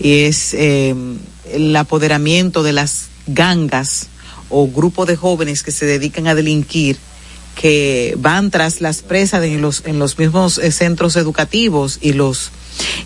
y 0.00 0.20
es 0.20 0.54
el 0.54 1.76
apoderamiento 1.76 2.62
de 2.62 2.72
las 2.72 3.08
gangas 3.26 4.08
o 4.48 4.68
grupos 4.68 5.06
de 5.06 5.16
jóvenes 5.16 5.62
que 5.62 5.70
se 5.70 5.86
dedican 5.86 6.26
a 6.26 6.34
delinquir 6.34 6.96
que 7.54 8.14
van 8.18 8.50
tras 8.50 8.80
las 8.80 9.02
presas 9.02 9.44
en 9.44 9.60
los 9.60 9.82
en 9.86 9.98
los 9.98 10.18
mismos 10.18 10.58
eh, 10.58 10.72
centros 10.72 11.16
educativos 11.16 11.98
y 12.00 12.12
los 12.12 12.50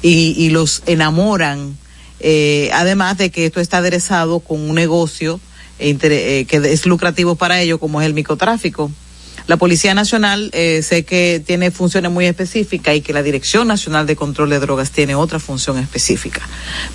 y, 0.02 0.50
los 0.50 0.82
enamoran 0.86 1.76
eh, 2.20 2.70
además 2.72 3.18
de 3.18 3.30
que 3.30 3.46
esto 3.46 3.60
está 3.60 3.78
aderezado 3.78 4.40
con 4.40 4.60
un 4.60 4.74
negocio 4.74 5.40
eh, 5.78 6.46
que 6.48 6.56
es 6.56 6.86
lucrativo 6.86 7.34
para 7.34 7.60
ellos 7.60 7.78
como 7.78 8.00
es 8.00 8.06
el 8.06 8.14
microtráfico. 8.14 8.90
La 9.46 9.58
Policía 9.58 9.94
Nacional 9.94 10.50
eh, 10.54 10.82
sé 10.82 11.04
que 11.04 11.40
tiene 11.44 11.70
funciones 11.70 12.10
muy 12.10 12.26
específicas 12.26 12.96
y 12.96 13.00
que 13.00 13.12
la 13.12 13.22
Dirección 13.22 13.68
Nacional 13.68 14.04
de 14.06 14.16
Control 14.16 14.50
de 14.50 14.58
Drogas 14.58 14.90
tiene 14.90 15.14
otra 15.14 15.38
función 15.38 15.78
específica, 15.78 16.40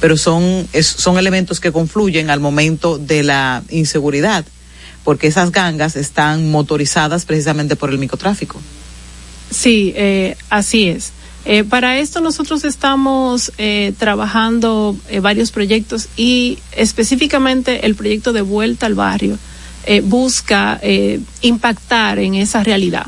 pero 0.01 0.17
son, 0.17 0.67
es, 0.73 0.85
son 0.87 1.17
elementos 1.17 1.61
que 1.61 1.71
confluyen 1.71 2.29
al 2.29 2.41
momento 2.41 2.97
de 2.97 3.23
la 3.23 3.63
inseguridad 3.69 4.43
porque 5.03 5.27
esas 5.27 5.51
gangas 5.51 5.95
están 5.95 6.51
motorizadas 6.51 7.25
precisamente 7.25 7.75
por 7.75 7.89
el 7.89 7.97
microtráfico. 7.97 8.59
Sí, 9.49 9.93
eh, 9.95 10.35
así 10.49 10.87
es. 10.87 11.11
Eh, 11.43 11.63
para 11.63 11.97
esto 11.97 12.21
nosotros 12.21 12.63
estamos 12.63 13.51
eh, 13.57 13.93
trabajando 13.97 14.95
eh, 15.09 15.21
varios 15.21 15.51
proyectos 15.51 16.07
y 16.15 16.59
específicamente 16.71 17.85
el 17.87 17.95
proyecto 17.95 18.31
de 18.31 18.41
vuelta 18.41 18.85
al 18.85 18.95
barrio 18.95 19.37
busca 20.03 20.79
impactar 21.41 22.19
en 22.19 22.35
esa 22.35 22.63
realidad, 22.63 23.07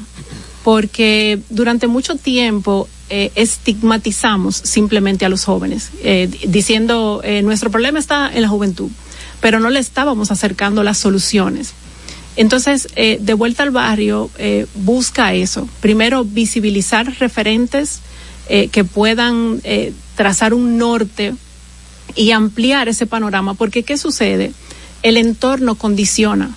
porque 0.63 1.39
durante 1.51 1.85
mucho 1.85 2.15
tiempo 2.15 2.89
estigmatizamos 3.09 4.55
simplemente 4.55 5.23
a 5.23 5.29
los 5.29 5.45
jóvenes, 5.45 5.91
diciendo 6.47 7.21
nuestro 7.43 7.69
problema 7.69 7.99
está 7.99 8.31
en 8.33 8.41
la 8.41 8.47
juventud, 8.47 8.89
pero 9.39 9.59
no 9.59 9.69
le 9.69 9.79
estábamos 9.79 10.31
acercando 10.31 10.81
las 10.81 10.97
soluciones. 10.97 11.75
Entonces, 12.35 12.87
eh, 12.95 13.17
de 13.21 13.33
vuelta 13.33 13.63
al 13.63 13.71
barrio, 13.71 14.29
eh, 14.37 14.65
busca 14.75 15.33
eso. 15.33 15.67
Primero, 15.81 16.23
visibilizar 16.23 17.13
referentes 17.19 18.01
eh, 18.49 18.67
que 18.69 18.83
puedan 18.83 19.61
eh, 19.63 19.93
trazar 20.15 20.53
un 20.53 20.77
norte 20.77 21.33
y 22.15 22.31
ampliar 22.31 22.89
ese 22.89 23.05
panorama, 23.05 23.53
porque 23.53 23.83
¿qué 23.83 23.97
sucede? 23.97 24.51
El 25.01 25.17
entorno 25.17 25.75
condiciona. 25.75 26.55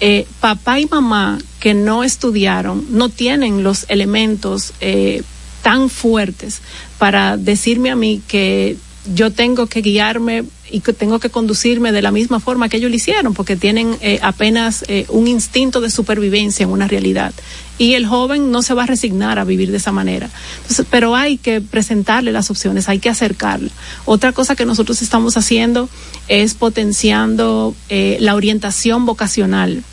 Eh, 0.00 0.26
papá 0.40 0.78
y 0.78 0.86
mamá 0.86 1.38
que 1.58 1.74
no 1.74 2.04
estudiaron 2.04 2.86
no 2.90 3.08
tienen 3.08 3.64
los 3.64 3.84
elementos 3.88 4.72
eh, 4.80 5.24
tan 5.62 5.90
fuertes 5.90 6.60
para 6.98 7.36
decirme 7.36 7.90
a 7.90 7.96
mí 7.96 8.22
que 8.28 8.76
yo 9.12 9.32
tengo 9.32 9.66
que 9.66 9.82
guiarme 9.82 10.44
y 10.70 10.80
que 10.80 10.92
tengo 10.92 11.18
que 11.18 11.30
conducirme 11.30 11.92
de 11.92 12.02
la 12.02 12.10
misma 12.10 12.40
forma 12.40 12.68
que 12.68 12.76
ellos 12.78 12.90
lo 12.90 12.96
hicieron, 12.96 13.34
porque 13.34 13.56
tienen 13.56 13.96
eh, 14.00 14.18
apenas 14.22 14.84
eh, 14.88 15.06
un 15.08 15.28
instinto 15.28 15.80
de 15.80 15.90
supervivencia 15.90 16.64
en 16.64 16.70
una 16.70 16.88
realidad. 16.88 17.32
Y 17.78 17.94
el 17.94 18.06
joven 18.06 18.50
no 18.50 18.62
se 18.62 18.74
va 18.74 18.82
a 18.84 18.86
resignar 18.86 19.38
a 19.38 19.44
vivir 19.44 19.70
de 19.70 19.76
esa 19.76 19.92
manera. 19.92 20.28
Entonces, 20.62 20.84
pero 20.90 21.14
hay 21.14 21.38
que 21.38 21.60
presentarle 21.60 22.32
las 22.32 22.50
opciones, 22.50 22.88
hay 22.88 22.98
que 22.98 23.08
acercarle. 23.08 23.70
Otra 24.04 24.32
cosa 24.32 24.56
que 24.56 24.66
nosotros 24.66 25.00
estamos 25.00 25.36
haciendo 25.36 25.88
es 26.26 26.54
potenciando 26.54 27.74
eh, 27.88 28.16
la 28.20 28.34
orientación 28.34 29.06
vocacional. 29.06 29.84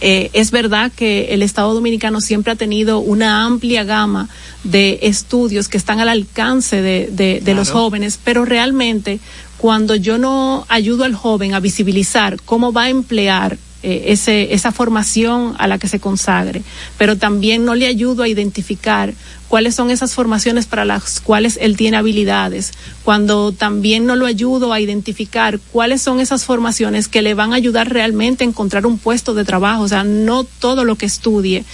Eh, 0.00 0.30
es 0.34 0.50
verdad 0.50 0.92
que 0.94 1.32
el 1.34 1.42
Estado 1.42 1.72
Dominicano 1.72 2.20
siempre 2.20 2.52
ha 2.52 2.56
tenido 2.56 2.98
una 2.98 3.46
amplia 3.46 3.84
gama 3.84 4.28
de 4.62 4.98
estudios 5.02 5.68
que 5.68 5.78
están 5.78 5.98
al 6.00 6.10
alcance 6.10 6.82
de, 6.82 7.08
de, 7.10 7.34
de 7.34 7.40
claro. 7.40 7.58
los 7.58 7.70
jóvenes, 7.70 8.18
pero 8.22 8.44
realmente 8.44 9.18
cuando 9.56 9.96
yo 9.96 10.18
no 10.18 10.66
ayudo 10.68 11.04
al 11.04 11.14
joven 11.14 11.54
a 11.54 11.60
visibilizar 11.60 12.40
cómo 12.44 12.72
va 12.72 12.84
a 12.84 12.88
emplear 12.90 13.58
eh, 13.82 14.06
ese, 14.12 14.54
esa 14.54 14.72
formación 14.72 15.54
a 15.56 15.68
la 15.68 15.78
que 15.78 15.86
se 15.86 16.00
consagre, 16.00 16.62
pero 16.96 17.16
también 17.16 17.64
no 17.64 17.76
le 17.76 17.86
ayudo 17.86 18.24
a 18.24 18.28
identificar 18.28 19.14
cuáles 19.48 19.74
son 19.74 19.90
esas 19.90 20.14
formaciones 20.14 20.66
para 20.66 20.84
las 20.84 21.20
cuales 21.20 21.58
él 21.60 21.76
tiene 21.76 21.96
habilidades, 21.96 22.72
cuando 23.04 23.52
también 23.52 24.06
no 24.06 24.14
lo 24.14 24.26
ayudo 24.26 24.72
a 24.72 24.80
identificar 24.80 25.58
cuáles 25.72 26.02
son 26.02 26.20
esas 26.20 26.44
formaciones 26.44 27.08
que 27.08 27.22
le 27.22 27.34
van 27.34 27.52
a 27.52 27.56
ayudar 27.56 27.92
realmente 27.92 28.44
a 28.44 28.46
encontrar 28.46 28.86
un 28.86 28.98
puesto 28.98 29.34
de 29.34 29.44
trabajo, 29.44 29.82
o 29.82 29.88
sea, 29.88 30.04
no 30.04 30.44
todo 30.44 30.84
lo 30.84 30.96
que 30.96 31.06
estudie 31.06 31.64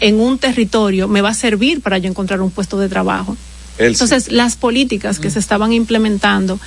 en 0.00 0.20
un 0.20 0.38
territorio 0.38 1.08
me 1.08 1.20
va 1.20 1.30
a 1.30 1.34
servir 1.34 1.80
para 1.80 1.98
yo 1.98 2.08
encontrar 2.08 2.40
un 2.40 2.50
puesto 2.50 2.78
de 2.78 2.88
trabajo. 2.88 3.36
Entonces, 3.78 4.30
las 4.30 4.56
políticas 4.56 5.18
que 5.18 5.28
mm. 5.28 5.32
se 5.32 5.38
estaban 5.38 5.72
implementando 5.72 6.60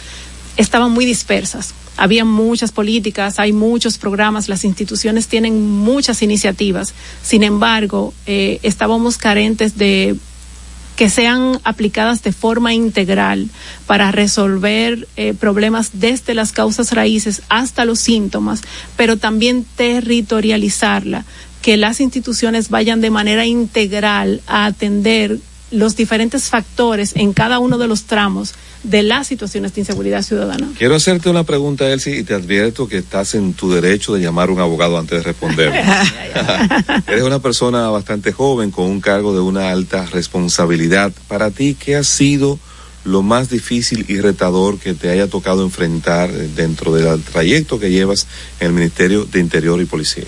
estaban 0.58 0.91
muy 0.91 1.06
dispersas. 1.06 1.73
Había 1.95 2.25
muchas 2.25 2.71
políticas, 2.71 3.39
hay 3.39 3.53
muchos 3.53 3.97
programas, 3.97 4.49
las 4.49 4.65
instituciones 4.65 5.27
tienen 5.27 5.67
muchas 5.67 6.21
iniciativas. 6.21 6.93
Sin 7.23 7.43
embargo, 7.43 8.13
eh, 8.25 8.60
estábamos 8.63 9.17
carentes 9.17 9.77
de 9.77 10.15
que 10.97 11.10
sean 11.12 11.60
aplicadas 11.63 12.23
de 12.23 12.33
forma 12.33 12.73
integral 12.73 13.49
para 13.86 14.12
resolver 14.12 15.07
eh, 15.15 15.36
problemas 15.36 15.91
desde 15.93 16.33
las 16.33 16.51
causas 16.51 16.91
raíces 16.91 17.43
hasta 17.49 17.86
los 17.86 17.99
síntomas, 17.99 18.62
pero 18.97 19.15
también 19.15 19.63
territorializarla, 19.75 21.23
que 21.62 21.77
las 21.77 22.01
instituciones 22.01 22.69
vayan 22.69 22.99
de 22.99 23.12
manera 23.12 23.45
integral 23.45 24.41
a 24.47 24.65
atender 24.65 25.38
los 25.69 25.95
diferentes 25.95 26.49
factores 26.49 27.15
en 27.15 27.31
cada 27.31 27.60
uno 27.60 27.77
de 27.77 27.88
los 27.88 28.05
tramos 28.05 28.55
de 28.83 29.03
las 29.03 29.27
situaciones 29.27 29.73
de 29.73 29.81
inseguridad 29.81 30.21
ciudadana. 30.21 30.69
Quiero 30.77 30.95
hacerte 30.95 31.29
una 31.29 31.43
pregunta, 31.43 31.91
Elsie, 31.91 32.17
y 32.17 32.23
te 32.23 32.33
advierto 32.33 32.87
que 32.87 32.97
estás 32.97 33.35
en 33.35 33.53
tu 33.53 33.71
derecho 33.71 34.13
de 34.13 34.21
llamar 34.21 34.49
a 34.49 34.51
un 34.51 34.59
abogado 34.59 34.97
antes 34.97 35.17
de 35.19 35.23
responder. 35.23 35.73
Eres 37.07 37.23
una 37.23 37.39
persona 37.39 37.89
bastante 37.89 38.31
joven 38.31 38.71
con 38.71 38.85
un 38.85 39.01
cargo 39.01 39.33
de 39.33 39.41
una 39.41 39.71
alta 39.71 40.05
responsabilidad. 40.05 41.11
Para 41.27 41.51
ti, 41.51 41.75
¿qué 41.79 41.95
ha 41.95 42.03
sido 42.03 42.59
lo 43.03 43.23
más 43.23 43.49
difícil 43.49 44.05
y 44.09 44.19
retador 44.19 44.79
que 44.79 44.93
te 44.93 45.09
haya 45.09 45.27
tocado 45.27 45.63
enfrentar 45.63 46.31
dentro 46.31 46.93
del 46.93 47.21
trayecto 47.23 47.79
que 47.79 47.89
llevas 47.89 48.27
en 48.59 48.67
el 48.67 48.73
Ministerio 48.73 49.25
de 49.25 49.39
Interior 49.39 49.81
y 49.81 49.85
Policía? 49.85 50.25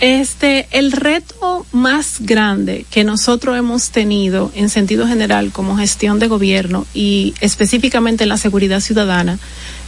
Este, 0.00 0.68
el 0.72 0.92
reto 0.92 1.64
más 1.72 2.18
grande 2.20 2.84
que 2.90 3.02
nosotros 3.02 3.56
hemos 3.56 3.90
tenido 3.90 4.52
en 4.54 4.68
sentido 4.68 5.06
general 5.06 5.52
como 5.52 5.76
gestión 5.76 6.18
de 6.18 6.28
gobierno 6.28 6.86
y 6.92 7.32
específicamente 7.40 8.24
en 8.24 8.28
la 8.28 8.36
seguridad 8.36 8.80
ciudadana 8.80 9.38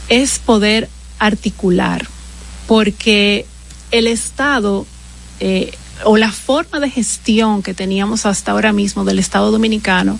es 0.09 0.39
poder 0.39 0.89
articular, 1.19 2.07
porque 2.67 3.45
el 3.91 4.07
Estado 4.07 4.87
eh, 5.41 5.73
o 6.05 6.17
la 6.17 6.33
forma 6.33 6.81
de 6.81 6.89
gestión 6.89 7.63
que 7.63 7.75
teníamos 7.75 8.25
hasta 8.25 8.53
ahora 8.53 8.73
mismo 8.73 9.05
del 9.05 9.19
Estado 9.19 9.51
dominicano 9.51 10.19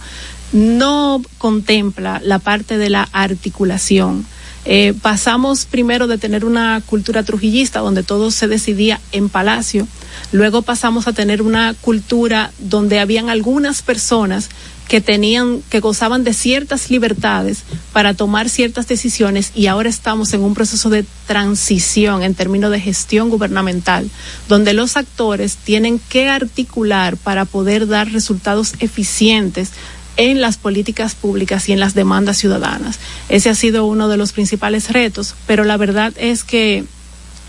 no 0.53 1.23
contempla 1.39 2.21
la 2.23 2.39
parte 2.39 2.77
de 2.77 2.91
la 2.91 3.09
articulación 3.13 4.27
eh, 4.65 4.95
pasamos 5.01 5.65
primero 5.65 6.07
de 6.07 6.19
tener 6.19 6.45
una 6.45 6.83
cultura 6.85 7.23
trujillista 7.23 7.81
donde 7.81 8.03
todo 8.03 8.31
se 8.31 8.49
decidía 8.49 9.01
en 9.13 9.29
palacio, 9.29 9.87
luego 10.33 10.63
pasamos 10.63 11.09
a 11.09 11.13
tener 11.13 11.43
una 11.43 11.75
cultura 11.75 12.53
donde 12.59 13.01
habían 13.01 13.31
algunas 13.31 13.83
personas 13.83 14.49
que 14.89 15.01
tenían, 15.03 15.63
que 15.69 15.81
gozaban 15.81 16.25
de 16.25 16.33
ciertas 16.33 16.91
libertades 16.91 17.63
para 17.93 18.15
tomar 18.15 18.49
ciertas 18.49 18.89
decisiones 18.89 19.53
y 19.55 19.67
ahora 19.67 19.91
estamos 19.91 20.33
en 20.33 20.43
un 20.43 20.55
proceso 20.55 20.89
de 20.89 21.05
transición 21.27 22.23
en 22.23 22.35
términos 22.35 22.71
de 22.71 22.81
gestión 22.81 23.29
gubernamental, 23.29 24.11
donde 24.49 24.73
los 24.73 24.97
actores 24.97 25.57
tienen 25.57 26.01
que 26.09 26.29
articular 26.29 27.19
para 27.19 27.45
poder 27.45 27.87
dar 27.87 28.11
resultados 28.11 28.73
eficientes 28.81 29.73
en 30.19 30.43
las 30.43 30.59
políticas 30.59 31.15
públicas 31.15 31.69
y 31.69 31.73
en 31.73 31.81
las 31.81 31.95
demandas 31.95 32.37
ciudadanas. 32.37 32.99
Ese 33.31 33.49
ha 33.49 33.55
sido 33.55 33.87
uno 33.87 34.09
de 34.09 34.19
los 34.19 34.33
principales 34.33 34.91
retos, 34.91 35.35
pero 35.47 35.65
la 35.65 35.79
verdad 35.79 36.13
es 36.19 36.45
que 36.45 36.85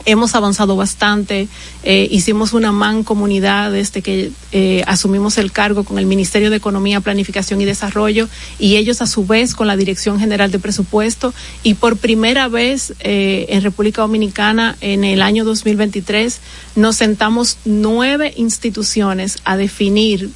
hemos 0.05 0.35
avanzado 0.35 0.75
bastante. 0.75 1.47
Eh, 1.83 2.07
hicimos 2.11 2.53
una 2.53 2.71
mancomunidad 2.71 3.71
desde 3.71 4.01
que 4.01 4.31
eh, 4.51 4.83
asumimos 4.87 5.37
el 5.37 5.51
cargo 5.51 5.83
con 5.83 5.99
el 5.99 6.05
Ministerio 6.05 6.49
de 6.49 6.57
Economía, 6.57 7.01
Planificación 7.01 7.59
y 7.59 7.65
Desarrollo 7.65 8.29
y 8.59 8.75
ellos 8.75 9.01
a 9.01 9.07
su 9.07 9.25
vez 9.25 9.55
con 9.55 9.67
la 9.67 9.75
Dirección 9.75 10.19
General 10.19 10.51
de 10.51 10.59
Presupuesto 10.59 11.33
y 11.63 11.73
por 11.73 11.97
primera 11.97 12.47
vez 12.47 12.93
eh, 12.99 13.47
en 13.49 13.61
República 13.61 14.01
Dominicana 14.01 14.77
en 14.81 15.03
el 15.03 15.21
año 15.21 15.43
2023 15.43 16.39
nos 16.75 16.97
sentamos 16.97 17.57
nueve 17.65 18.33
instituciones 18.37 19.39
a 19.43 19.57
definir 19.57 20.29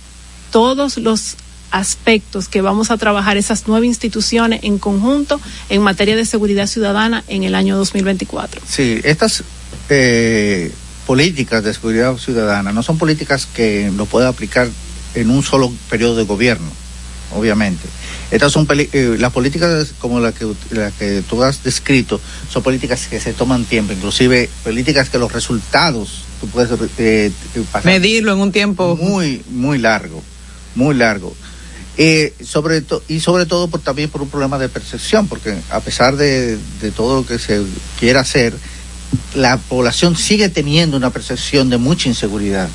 todos 0.51 0.97
los 0.97 1.35
aspectos 1.73 2.47
que 2.47 2.61
vamos 2.61 2.91
a 2.91 2.97
trabajar 2.97 3.35
esas 3.35 3.63
nueve 3.67 3.87
instituciones 3.87 4.61
en 4.63 4.77
conjunto 4.77 5.41
en 5.69 5.81
materia 5.81 6.15
de 6.15 6.23
seguridad 6.23 6.67
ciudadana 6.67 7.23
en 7.27 7.43
el 7.43 7.55
año 7.55 7.75
2024. 7.75 8.61
Sí, 8.65 9.01
estas 9.03 9.43
eh, 9.89 10.71
políticas 11.05 11.63
de 11.63 11.73
seguridad 11.73 12.15
ciudadana 12.17 12.71
no 12.71 12.83
son 12.83 12.97
políticas 12.97 13.47
que 13.47 13.91
lo 13.95 14.05
pueda 14.05 14.29
aplicar 14.29 14.69
en 15.15 15.29
un 15.29 15.43
solo 15.43 15.73
periodo 15.89 16.15
de 16.15 16.23
gobierno, 16.23 16.71
obviamente. 17.35 17.83
Estas 18.29 18.51
son 18.51 18.67
eh, 18.69 19.17
las 19.19 19.31
políticas 19.33 19.93
como 19.99 20.19
la 20.19 20.31
que, 20.31 20.47
la 20.71 20.91
que 20.91 21.23
tú 21.27 21.43
has 21.43 21.63
descrito, 21.63 22.21
son 22.51 22.63
políticas 22.63 23.07
que 23.07 23.19
se 23.19 23.33
toman 23.33 23.65
tiempo, 23.65 23.93
inclusive 23.93 24.47
políticas 24.63 25.09
que 25.09 25.17
los 25.17 25.31
resultados 25.31 26.23
tú 26.39 26.47
puedes 26.49 26.71
eh, 26.97 27.31
medirlo 27.83 28.33
en 28.33 28.39
un 28.39 28.51
tiempo 28.51 28.95
muy, 28.95 29.41
muy 29.49 29.79
largo, 29.79 30.21
muy 30.75 30.93
largo. 30.93 31.35
Eh, 31.95 32.33
sobre 32.43 32.83
y 33.07 33.19
sobre 33.19 33.45
todo 33.45 33.67
por, 33.67 33.79
también 33.79 34.09
por 34.09 34.23
un 34.23 34.29
problema 34.29 34.57
de 34.57 34.67
percepción, 34.67 35.27
porque 35.27 35.55
a 35.69 35.79
pesar 35.79 36.15
de, 36.15 36.57
todo 36.95 37.21
lo 37.21 37.25
que 37.25 37.37
se 37.37 37.61
quiera 37.99 38.21
hacer, 38.21 38.55
la 39.35 39.57
población 39.57 40.15
sigue 40.15 40.49
teniendo 40.49 40.97
una 40.97 41.11
percepción 41.11 41.69
de 41.69 41.77
mucha 41.77 42.09
inseguridad, 42.09 42.67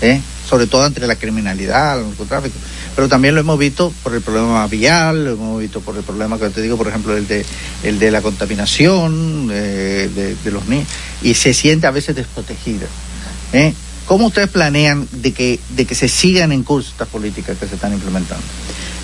¿eh? 0.00 0.22
sobre 0.48 0.66
todo 0.66 0.86
entre 0.86 1.06
la 1.06 1.16
criminalidad, 1.16 1.98
el 1.98 2.08
narcotráfico. 2.08 2.56
Pero 2.94 3.10
también 3.10 3.34
lo 3.34 3.42
hemos 3.42 3.58
visto 3.58 3.92
por 4.02 4.14
el 4.14 4.22
problema 4.22 4.66
vial, 4.68 5.26
lo 5.26 5.32
hemos 5.32 5.60
visto 5.60 5.82
por 5.82 5.94
el 5.98 6.02
problema 6.02 6.38
que 6.38 6.48
te 6.48 6.62
digo, 6.62 6.78
por 6.78 6.88
ejemplo, 6.88 7.14
el 7.14 7.28
de, 7.28 7.44
el 7.82 7.98
de 7.98 8.10
la 8.10 8.22
contaminación 8.22 9.50
eh, 9.52 10.08
de, 10.14 10.34
de, 10.34 10.50
los 10.50 10.66
niños, 10.66 10.88
y 11.20 11.34
se 11.34 11.52
siente 11.52 11.86
a 11.86 11.90
veces 11.90 12.16
desprotegida. 12.16 12.86
¿eh? 13.52 13.74
¿Cómo 14.06 14.26
ustedes 14.26 14.48
planean 14.48 15.08
de 15.10 15.32
que, 15.32 15.58
de 15.70 15.84
que 15.84 15.94
se 15.94 16.08
sigan 16.08 16.52
en 16.52 16.62
curso 16.62 16.90
estas 16.90 17.08
políticas 17.08 17.58
que 17.58 17.66
se 17.66 17.74
están 17.74 17.92
implementando? 17.92 18.44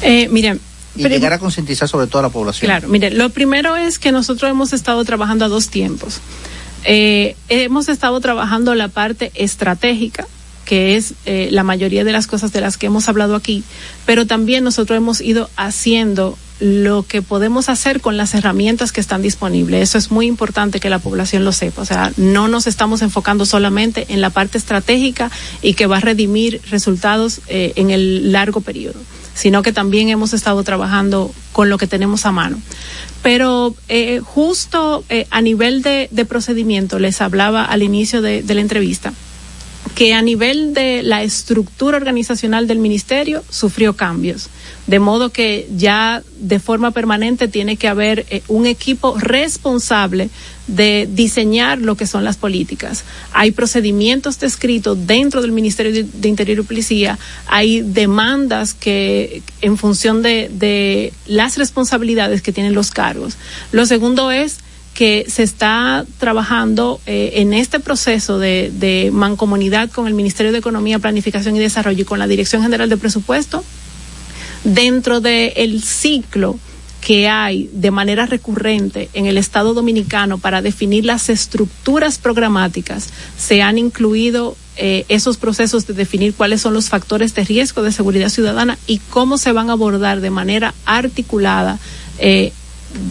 Eh, 0.01 0.29
miren, 0.29 0.61
y 0.97 1.09
llegar 1.09 1.33
a 1.33 1.39
concientizar 1.39 1.89
sobre 1.89 2.07
toda 2.07 2.23
la 2.23 2.29
población. 2.29 2.69
Claro, 2.69 2.89
mire, 2.89 3.11
lo 3.11 3.31
primero 3.31 3.77
es 3.77 3.99
que 3.99 4.13
nosotros 4.13 4.51
hemos 4.51 4.73
estado 4.73 5.05
trabajando 5.05 5.45
a 5.45 5.49
dos 5.49 5.69
tiempos. 5.69 6.21
Eh, 6.85 7.37
hemos 7.49 7.89
estado 7.89 8.21
trabajando 8.21 8.75
la 8.75 8.89
parte 8.89 9.33
estratégica, 9.35 10.27
que 10.65 10.97
es 10.97 11.15
eh, 11.25 11.49
la 11.51 11.65
mayoría 11.65 12.05
de 12.05 12.13
las 12.13 12.27
cosas 12.27 12.53
de 12.53 12.61
las 12.61 12.77
que 12.77 12.87
hemos 12.87 13.09
hablado 13.09 13.35
aquí, 13.37 13.65
pero 14.07 14.27
también 14.27 14.65
nosotros 14.65 14.97
hemos 14.97 15.21
ido 15.21 15.49
haciendo 15.57 16.37
lo 16.63 17.03
que 17.03 17.23
podemos 17.23 17.69
hacer 17.69 18.01
con 18.01 18.17
las 18.17 18.35
herramientas 18.35 18.93
que 18.93 19.01
están 19.01 19.21
disponibles. 19.21 19.83
Eso 19.83 19.99
es 19.99 20.13
muy 20.13 20.27
importante 20.27 20.79
que 20.79 20.91
la 20.91 21.01
población 21.01 21.45
lo 21.45 21.51
sepa. 21.51 21.83
O 21.83 21.85
sea, 21.85 22.13
no 22.17 22.47
nos 22.47 22.69
estamos 22.69 23.03
enfocando 23.03 23.45
solamente 23.47 24.07
en 24.11 24.21
la 24.21 24.31
parte 24.31 24.59
estratégica 24.59 25.29
y 25.61 25.75
que 25.75 25.89
va 25.89 25.97
a 25.97 26.01
redimir 26.01 26.61
resultados 26.71 27.41
eh, 27.49 27.73
en 27.75 27.91
el 27.91 28.31
largo 28.31 28.61
periodo, 28.61 29.01
sino 29.35 29.65
que 29.65 29.73
también 29.73 30.09
hemos 30.09 30.35
estado 30.35 30.63
trabajando 30.63 31.35
con 31.51 31.69
lo 31.69 31.79
que 31.79 31.89
tenemos 31.89 32.27
a 32.27 32.33
mano. 32.33 32.63
Pero 33.25 33.75
eh, 33.89 34.21
justo 34.23 35.05
eh, 35.09 35.27
a 35.31 35.41
nivel 35.41 35.83
de, 35.83 36.09
procedimiento, 36.29 37.01
les 37.01 37.21
hablaba 37.21 37.65
al 37.65 37.83
inicio 37.83 38.23
de, 38.23 38.45
de 38.45 38.55
la 38.55 38.61
entrevista, 38.61 39.13
que 39.97 40.15
a 40.15 40.23
nivel 40.23 40.75
de 40.75 41.03
la 41.03 41.25
estructura 41.25 41.97
organizacional 41.97 42.69
del 42.69 42.79
ministerio 42.79 43.43
sufrió 43.51 43.97
cambios 43.97 44.49
de 44.87 44.99
modo 44.99 45.31
que 45.31 45.69
ya 45.77 46.23
de 46.39 46.59
forma 46.59 46.91
permanente 46.91 47.49
tiene 47.49 47.77
que 47.77 47.89
haber 47.89 48.27
eh, 48.31 48.43
un 48.49 48.67
equipo 48.67 49.17
responsable 49.19 50.29
de 50.67 51.09
diseñar 51.11 51.79
lo 51.79 51.97
que 51.97 52.07
son 52.07 52.25
las 52.25 52.37
políticas. 52.37 53.05
Hay 53.33 53.53
procedimientos 53.53 54.39
descritos 54.39 55.07
dentro 55.07 55.43
del 55.43 55.53
Ministerio 55.53 56.05
de, 56.05 56.29
Interior 56.29 56.61
y 56.61 56.63
Policía, 56.63 57.19
hay 57.47 57.83
demandas 57.83 58.75
que 58.75 59.43
en 59.61 59.77
función 59.77 60.23
de, 60.23 60.51
de 60.53 61.13
las 61.27 61.59
responsabilidades 61.59 62.43
que 62.43 62.53
tienen 62.53 62.75
los 62.75 62.91
cargos. 62.91 63.37
Lo 63.71 63.87
segundo 63.87 64.31
es 64.31 64.59
que 64.95 65.25
se 65.29 65.43
está 65.43 66.05
trabajando 66.19 67.01
eh, 67.07 67.33
en 67.37 67.55
este 67.55 67.81
proceso 67.81 68.39
de, 68.39 68.71
de 68.75 69.11
mancomunidad 69.13 69.91
con 69.91 70.07
el 70.07 70.15
Ministerio 70.15 70.53
de 70.53 70.59
Economía, 70.59 70.99
Planificación 70.99 71.57
y 71.57 71.61
Desarrollo 71.61 72.03
y 72.03 72.05
con 72.05 72.19
la 72.19 72.27
Dirección 72.27 72.63
General 72.63 72.89
de 72.89 72.97
Presupuesto 72.97 73.65
dentro 74.65 75.21
del 75.21 75.53
el 75.57 75.83
ciclo 75.83 76.59
que 77.03 77.29
hay 77.29 77.69
de 77.73 77.91
manera 77.91 78.27
recurrente 78.27 79.11
en 79.13 79.27
el 79.27 79.37
Estado 79.37 79.75
dominicano 79.75 80.39
para 80.39 80.63
definir 80.63 81.05
las 81.05 81.29
estructuras 81.29 82.19
programáticas, 82.19 83.11
se 83.37 83.61
han 83.61 83.77
incluido 83.77 84.57
eh, 84.77 85.05
esos 85.09 85.37
procesos 85.37 85.87
de 85.87 85.95
definir 85.95 86.33
cuáles 86.33 86.61
son 86.63 86.75
los 86.75 86.89
factores 86.89 87.35
de 87.35 87.45
riesgo 87.45 87.83
de 87.83 87.93
seguridad 87.93 88.29
ciudadana 88.29 88.79
y 88.87 88.99
cómo 89.11 89.37
se 89.37 89.53
van 89.53 89.69
a 89.69 89.73
abordar 89.73 90.21
de 90.21 90.31
manera 90.31 90.75
articulada 90.87 91.79
eh, 92.19 92.53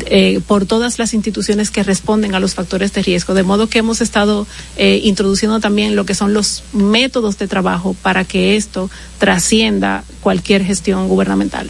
eh, 0.05 0.39
por 0.45 0.65
todas 0.65 0.99
las 0.99 1.13
instituciones 1.13 1.71
que 1.71 1.83
responden 1.83 2.35
a 2.35 2.39
los 2.39 2.53
factores 2.53 2.93
de 2.93 3.01
riesgo. 3.01 3.33
De 3.33 3.43
modo 3.43 3.67
que 3.67 3.79
hemos 3.79 4.01
estado 4.01 4.47
eh, 4.77 5.01
introduciendo 5.03 5.59
también 5.59 5.95
lo 5.95 6.05
que 6.05 6.15
son 6.15 6.33
los 6.33 6.63
métodos 6.73 7.37
de 7.37 7.47
trabajo 7.47 7.95
para 8.01 8.23
que 8.23 8.55
esto 8.55 8.89
trascienda 9.19 10.03
cualquier 10.21 10.63
gestión 10.63 11.07
gubernamental. 11.07 11.69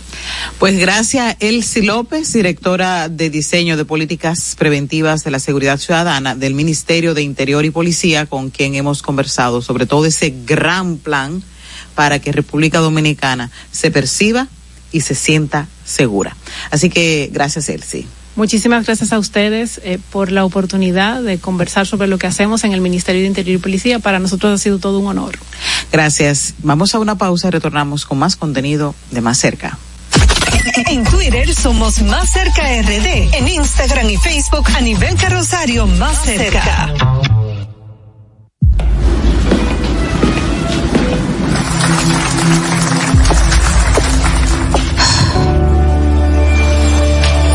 Pues 0.59 0.77
gracias, 0.77 1.35
Elsie 1.39 1.83
López, 1.83 2.31
directora 2.33 3.09
de 3.09 3.29
diseño 3.29 3.77
de 3.77 3.85
políticas 3.85 4.55
preventivas 4.57 5.23
de 5.23 5.31
la 5.31 5.39
seguridad 5.39 5.77
ciudadana 5.77 6.35
del 6.35 6.53
Ministerio 6.53 7.13
de 7.13 7.21
Interior 7.21 7.65
y 7.65 7.71
Policía, 7.71 8.25
con 8.25 8.49
quien 8.49 8.75
hemos 8.75 9.01
conversado 9.01 9.61
sobre 9.61 9.85
todo 9.85 10.05
ese 10.05 10.33
gran 10.45 10.97
plan 10.97 11.43
para 11.95 12.19
que 12.19 12.31
República 12.31 12.79
Dominicana 12.79 13.51
se 13.71 13.91
perciba 13.91 14.47
y 14.91 15.01
se 15.01 15.15
sienta 15.15 15.67
segura. 15.85 16.35
Así 16.69 16.89
que 16.89 17.29
gracias, 17.31 17.69
Elsie. 17.69 18.07
Muchísimas 18.35 18.85
gracias 18.85 19.11
a 19.11 19.19
ustedes 19.19 19.81
eh, 19.83 19.99
por 20.09 20.31
la 20.31 20.45
oportunidad 20.45 21.21
de 21.21 21.37
conversar 21.37 21.85
sobre 21.85 22.07
lo 22.07 22.17
que 22.17 22.27
hacemos 22.27 22.63
en 22.63 22.71
el 22.71 22.79
Ministerio 22.79 23.21
de 23.21 23.27
Interior 23.27 23.59
y 23.59 23.61
Policía. 23.61 23.99
Para 23.99 24.19
nosotros 24.19 24.53
ha 24.53 24.57
sido 24.57 24.79
todo 24.79 24.99
un 24.99 25.07
honor. 25.07 25.37
Gracias. 25.91 26.53
Vamos 26.63 26.95
a 26.95 26.99
una 26.99 27.17
pausa 27.17 27.49
y 27.49 27.51
retornamos 27.51 28.05
con 28.05 28.19
más 28.19 28.37
contenido 28.37 28.95
de 29.11 29.21
más 29.21 29.37
cerca. 29.37 29.77
En 30.87 31.03
Twitter 31.03 31.53
somos 31.53 32.01
Más 32.03 32.31
Cerca 32.31 32.63
RD. 32.81 33.33
En 33.33 33.47
Instagram 33.47 34.09
y 34.09 34.17
Facebook 34.17 34.67
a 34.75 34.81
nivel 34.81 35.15
carrosario 35.15 35.87
Más 35.87 36.23
Cerca. 36.23 36.93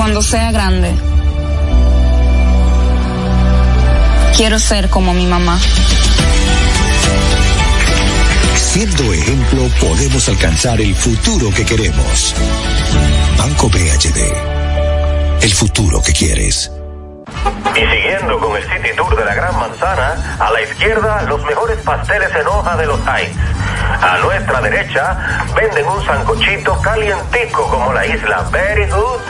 Cuando 0.00 0.22
sea 0.22 0.50
grande, 0.50 0.94
quiero 4.34 4.58
ser 4.58 4.88
como 4.88 5.12
mi 5.12 5.26
mamá. 5.26 5.60
Siendo 8.56 9.12
ejemplo, 9.12 9.68
podemos 9.78 10.26
alcanzar 10.30 10.80
el 10.80 10.94
futuro 10.94 11.50
que 11.54 11.66
queremos. 11.66 12.34
Banco 13.36 13.68
BHD. 13.68 15.42
El 15.42 15.52
futuro 15.52 16.02
que 16.02 16.14
quieres. 16.14 16.72
Y 17.76 17.80
siguiendo 17.80 18.38
con 18.38 18.56
el 18.56 18.62
City 18.62 18.96
Tour 18.96 19.14
de 19.14 19.24
la 19.26 19.34
Gran 19.34 19.54
Manzana, 19.58 20.38
a 20.40 20.50
la 20.50 20.62
izquierda 20.62 21.22
los 21.24 21.44
mejores 21.44 21.76
pasteles 21.82 22.30
en 22.34 22.46
hoja 22.46 22.74
de 22.78 22.86
los 22.86 23.00
Heights. 23.06 23.36
A 24.00 24.16
nuestra 24.22 24.62
derecha 24.62 25.46
venden 25.54 25.86
un 25.86 26.02
sancochito 26.06 26.80
calientico 26.80 27.68
como 27.68 27.92
la 27.92 28.06
isla 28.06 28.48
Very 28.50 28.86
Good. 28.86 29.29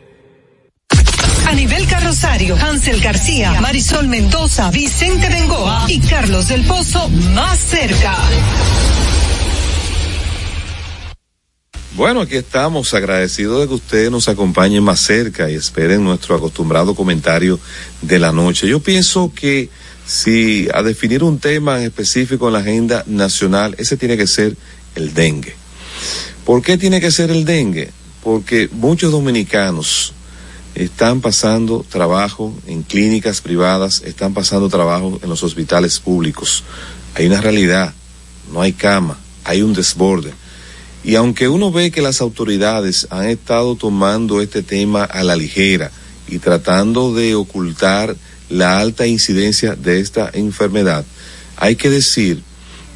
A 1.51 1.53
nivel 1.53 1.85
carrosario, 1.85 2.55
Hansel 2.55 3.01
García, 3.01 3.59
Marisol 3.59 4.07
Mendoza, 4.07 4.71
Vicente 4.71 5.27
Bengoa 5.27 5.83
y 5.89 5.99
Carlos 5.99 6.47
del 6.47 6.63
Pozo 6.63 7.09
más 7.09 7.59
cerca. 7.59 8.15
Bueno, 11.97 12.21
aquí 12.21 12.37
estamos 12.37 12.93
agradecidos 12.93 13.59
de 13.59 13.67
que 13.67 13.73
ustedes 13.73 14.09
nos 14.09 14.29
acompañen 14.29 14.81
más 14.81 15.01
cerca 15.01 15.51
y 15.51 15.55
esperen 15.55 16.05
nuestro 16.05 16.37
acostumbrado 16.37 16.95
comentario 16.95 17.59
de 18.01 18.17
la 18.17 18.31
noche. 18.31 18.69
Yo 18.69 18.79
pienso 18.79 19.33
que 19.35 19.69
si 20.05 20.69
a 20.73 20.81
definir 20.83 21.21
un 21.21 21.37
tema 21.37 21.79
en 21.79 21.83
específico 21.83 22.47
en 22.47 22.53
la 22.53 22.59
agenda 22.59 23.03
nacional, 23.07 23.75
ese 23.77 23.97
tiene 23.97 24.15
que 24.15 24.25
ser 24.25 24.55
el 24.95 25.13
dengue. 25.13 25.53
¿Por 26.45 26.61
qué 26.61 26.77
tiene 26.77 27.01
que 27.01 27.11
ser 27.11 27.29
el 27.29 27.43
dengue? 27.43 27.91
Porque 28.23 28.69
muchos 28.71 29.11
dominicanos 29.11 30.13
están 30.75 31.21
pasando 31.21 31.85
trabajo 31.89 32.53
en 32.67 32.83
clínicas 32.83 33.41
privadas, 33.41 34.01
están 34.05 34.33
pasando 34.33 34.69
trabajo 34.69 35.19
en 35.21 35.29
los 35.29 35.43
hospitales 35.43 35.99
públicos. 35.99 36.63
Hay 37.15 37.27
una 37.27 37.41
realidad, 37.41 37.93
no 38.51 38.61
hay 38.61 38.73
cama, 38.73 39.17
hay 39.43 39.61
un 39.61 39.73
desborde. 39.73 40.33
Y 41.03 41.15
aunque 41.15 41.49
uno 41.49 41.71
ve 41.71 41.91
que 41.91 42.01
las 42.01 42.21
autoridades 42.21 43.07
han 43.09 43.25
estado 43.27 43.75
tomando 43.75 44.41
este 44.41 44.61
tema 44.61 45.03
a 45.03 45.23
la 45.23 45.35
ligera 45.35 45.91
y 46.27 46.39
tratando 46.39 47.13
de 47.13 47.35
ocultar 47.35 48.15
la 48.49 48.79
alta 48.79 49.07
incidencia 49.07 49.75
de 49.75 49.99
esta 49.99 50.29
enfermedad, 50.33 51.05
hay 51.57 51.75
que 51.75 51.89
decir 51.89 52.43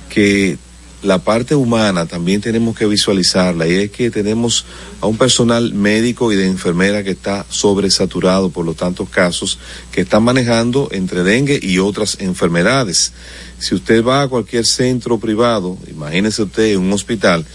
que 0.09 0.57
la 1.05 1.19
parte 1.19 1.53
humana 1.53 2.07
también 2.07 2.41
tenemos 2.41 2.75
que 2.75 2.87
visualizarla 2.87 3.67
y 3.67 3.75
es 3.75 3.91
que 3.91 4.09
tenemos 4.09 4.65
a 5.01 5.05
un 5.05 5.17
personal 5.17 5.71
médico 5.73 6.31
y 6.31 6.35
de 6.35 6.47
enfermera 6.47 7.03
que 7.03 7.11
está 7.11 7.45
sobresaturado 7.49 8.49
por 8.49 8.65
los 8.65 8.75
tantos 8.75 9.07
casos 9.09 9.59
que 9.91 10.01
están 10.01 10.23
manejando 10.23 10.89
entre 10.91 11.23
dengue 11.23 11.59
y 11.61 11.77
otras 11.77 12.17
enfermedades. 12.21 13.13
Si 13.59 13.75
usted 13.75 14.03
va 14.03 14.23
a 14.23 14.27
cualquier 14.27 14.65
centro 14.65 15.19
privado, 15.19 15.77
imagínese 15.87 16.41
usted 16.41 16.75
un 16.75 16.91
hospital, 16.91 17.45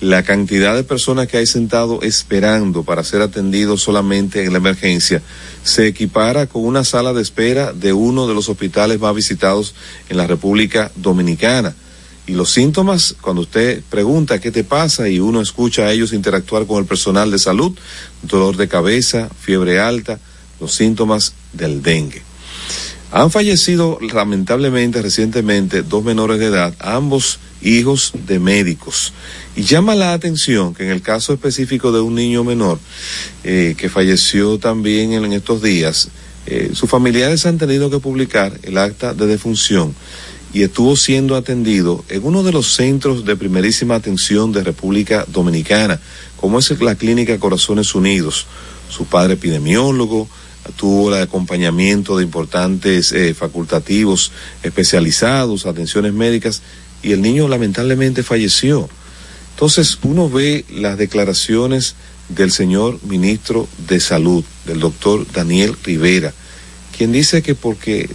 la 0.00 0.22
cantidad 0.22 0.76
de 0.76 0.84
personas 0.84 1.26
que 1.26 1.36
hay 1.36 1.46
sentado 1.46 2.00
esperando 2.02 2.84
para 2.84 3.02
ser 3.02 3.22
atendidos 3.22 3.82
solamente 3.82 4.44
en 4.44 4.52
la 4.52 4.58
emergencia 4.58 5.20
se 5.64 5.88
equipara 5.88 6.46
con 6.46 6.64
una 6.64 6.84
sala 6.84 7.12
de 7.12 7.22
espera 7.22 7.72
de 7.72 7.92
uno 7.92 8.28
de 8.28 8.34
los 8.34 8.48
hospitales 8.48 9.00
más 9.00 9.14
visitados 9.16 9.74
en 10.08 10.16
la 10.16 10.28
República 10.28 10.92
Dominicana. 10.94 11.74
Y 12.30 12.34
los 12.34 12.52
síntomas, 12.52 13.16
cuando 13.20 13.42
usted 13.42 13.82
pregunta 13.90 14.38
qué 14.38 14.52
te 14.52 14.62
pasa 14.62 15.08
y 15.08 15.18
uno 15.18 15.40
escucha 15.40 15.86
a 15.86 15.92
ellos 15.92 16.12
interactuar 16.12 16.64
con 16.64 16.78
el 16.78 16.84
personal 16.84 17.28
de 17.28 17.40
salud, 17.40 17.76
dolor 18.22 18.56
de 18.56 18.68
cabeza, 18.68 19.28
fiebre 19.36 19.80
alta, 19.80 20.20
los 20.60 20.72
síntomas 20.72 21.32
del 21.52 21.82
dengue. 21.82 22.22
Han 23.10 23.32
fallecido 23.32 23.98
lamentablemente 24.00 25.02
recientemente 25.02 25.82
dos 25.82 26.04
menores 26.04 26.38
de 26.38 26.46
edad, 26.46 26.72
ambos 26.78 27.40
hijos 27.62 28.12
de 28.28 28.38
médicos. 28.38 29.12
Y 29.56 29.62
llama 29.62 29.96
la 29.96 30.12
atención 30.12 30.72
que 30.72 30.84
en 30.84 30.90
el 30.90 31.02
caso 31.02 31.32
específico 31.32 31.90
de 31.90 32.00
un 32.00 32.14
niño 32.14 32.44
menor 32.44 32.78
eh, 33.42 33.74
que 33.76 33.88
falleció 33.88 34.56
también 34.60 35.14
en, 35.14 35.32
estos 35.32 35.62
días, 35.62 36.10
eh, 36.46 36.70
sus 36.74 36.88
familiares 36.88 37.44
han 37.46 37.58
tenido 37.58 37.90
que 37.90 37.98
publicar 37.98 38.56
el 38.62 38.78
acta 38.78 39.14
de 39.14 39.26
defunción 39.26 39.96
y 40.52 40.62
estuvo 40.62 40.96
siendo 40.96 41.36
atendido 41.36 42.04
en 42.08 42.24
uno 42.24 42.42
de 42.42 42.52
los 42.52 42.74
centros 42.74 43.24
de 43.24 43.36
primerísima 43.36 43.94
atención 43.94 44.52
de 44.52 44.64
República 44.64 45.24
Dominicana, 45.28 46.00
como 46.36 46.58
es 46.58 46.80
la 46.80 46.94
Clínica 46.94 47.38
Corazones 47.38 47.94
Unidos. 47.94 48.46
Su 48.88 49.04
padre 49.04 49.34
epidemiólogo, 49.34 50.28
tuvo 50.76 51.14
el 51.14 51.22
acompañamiento 51.22 52.16
de 52.16 52.24
importantes 52.24 53.12
eh, 53.12 53.34
facultativos 53.34 54.32
especializados, 54.62 55.66
atenciones 55.66 56.12
médicas, 56.12 56.62
y 57.02 57.12
el 57.12 57.22
niño 57.22 57.48
lamentablemente 57.48 58.22
falleció. 58.22 58.88
Entonces 59.54 59.98
uno 60.02 60.28
ve 60.28 60.64
las 60.70 60.98
declaraciones 60.98 61.94
del 62.28 62.50
señor 62.50 62.98
ministro 63.04 63.68
de 63.88 64.00
Salud, 64.00 64.44
del 64.64 64.80
doctor 64.80 65.26
Daniel 65.32 65.76
Rivera, 65.82 66.32
quien 66.96 67.12
dice 67.12 67.42
que 67.42 67.54
porque 67.54 68.08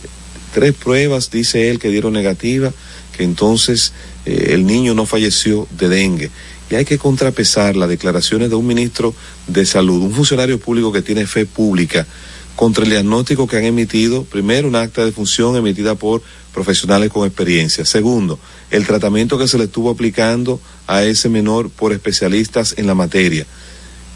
tres 0.56 0.74
pruebas, 0.74 1.30
dice 1.32 1.70
él, 1.70 1.80
que 1.80 1.90
dieron 1.90 2.14
negativa, 2.14 2.72
que 3.18 3.26
entonces 3.26 3.92
eh, 4.26 4.52
el 4.52 4.66
niño 4.66 4.94
no 4.94 5.06
falleció 5.06 5.68
de 5.78 5.90
dengue. 5.90 6.32
Y 6.72 6.76
hay 6.76 6.86
que 6.86 6.98
contrapesar 6.98 7.76
las 7.76 7.90
declaraciones 7.90 8.50
de 8.50 8.56
un 8.56 8.66
ministro 8.66 9.14
de 9.48 9.66
salud, 9.66 10.02
un 10.02 10.14
funcionario 10.14 10.58
público 10.58 10.94
que 10.94 11.02
tiene 11.02 11.28
fe 11.28 11.46
pública, 11.46 12.08
contra 12.56 12.86
el 12.86 12.90
diagnóstico 12.90 13.48
que 13.48 13.58
han 13.58 13.66
emitido, 13.66 14.24
primero, 14.24 14.70
un 14.70 14.78
acta 14.78 15.04
de 15.04 15.12
función 15.12 15.58
emitida 15.58 15.96
por 15.96 16.24
profesionales 16.54 17.12
con 17.12 17.28
experiencia. 17.28 17.84
Segundo, 17.84 18.40
el 18.72 18.88
tratamiento 18.88 19.38
que 19.38 19.50
se 19.50 19.58
le 19.58 19.66
estuvo 19.66 19.90
aplicando 19.90 20.62
a 20.88 21.04
ese 21.04 21.28
menor 21.28 21.70
por 21.70 21.92
especialistas 21.92 22.76
en 22.78 22.88
la 22.88 22.96
materia. 22.96 23.46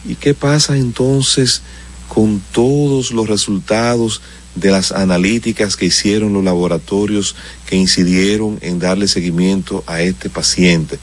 ¿Y 0.08 0.16
qué 0.16 0.34
pasa 0.34 0.78
entonces 0.78 1.64
con 2.08 2.42
todos 2.54 3.12
los 3.12 3.28
resultados 3.28 4.22
de 4.60 4.72
las 4.72 4.92
analíticas 4.92 5.76
que 5.76 5.86
hicieron 5.86 6.34
los 6.34 6.44
laboratorios 6.44 7.36
que 7.66 7.76
incidieron 7.76 8.60
en 8.62 8.80
darle 8.80 9.08
seguimiento 9.08 9.84
a 9.88 10.02
este 10.02 10.30
paciente? 10.30 11.00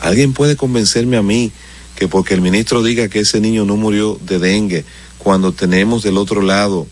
¿Alguien 0.00 0.32
puede 0.32 0.56
convencerme 0.56 1.16
a 1.16 1.22
mí 1.22 1.52
que 1.96 2.08
porque 2.08 2.34
el 2.34 2.40
ministro 2.40 2.82
diga 2.82 3.08
que 3.08 3.20
ese 3.20 3.40
niño 3.40 3.64
no 3.64 3.76
murió 3.76 4.18
de 4.26 4.38
dengue, 4.38 4.84
cuando 5.18 5.52
tenemos 5.52 6.02
del 6.02 6.18
otro 6.18 6.42
lado 6.42 6.86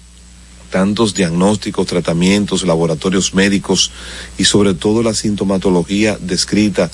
tantos 0.71 1.15
diagnósticos, 1.15 1.87
tratamientos, 1.87 2.63
laboratorios 2.63 3.35
médicos 3.35 3.91
y 4.39 4.45
sobre 4.45 4.75
todo 4.75 5.03
la 5.03 5.15
sintomatología 5.15 6.17
descrita 6.21 6.91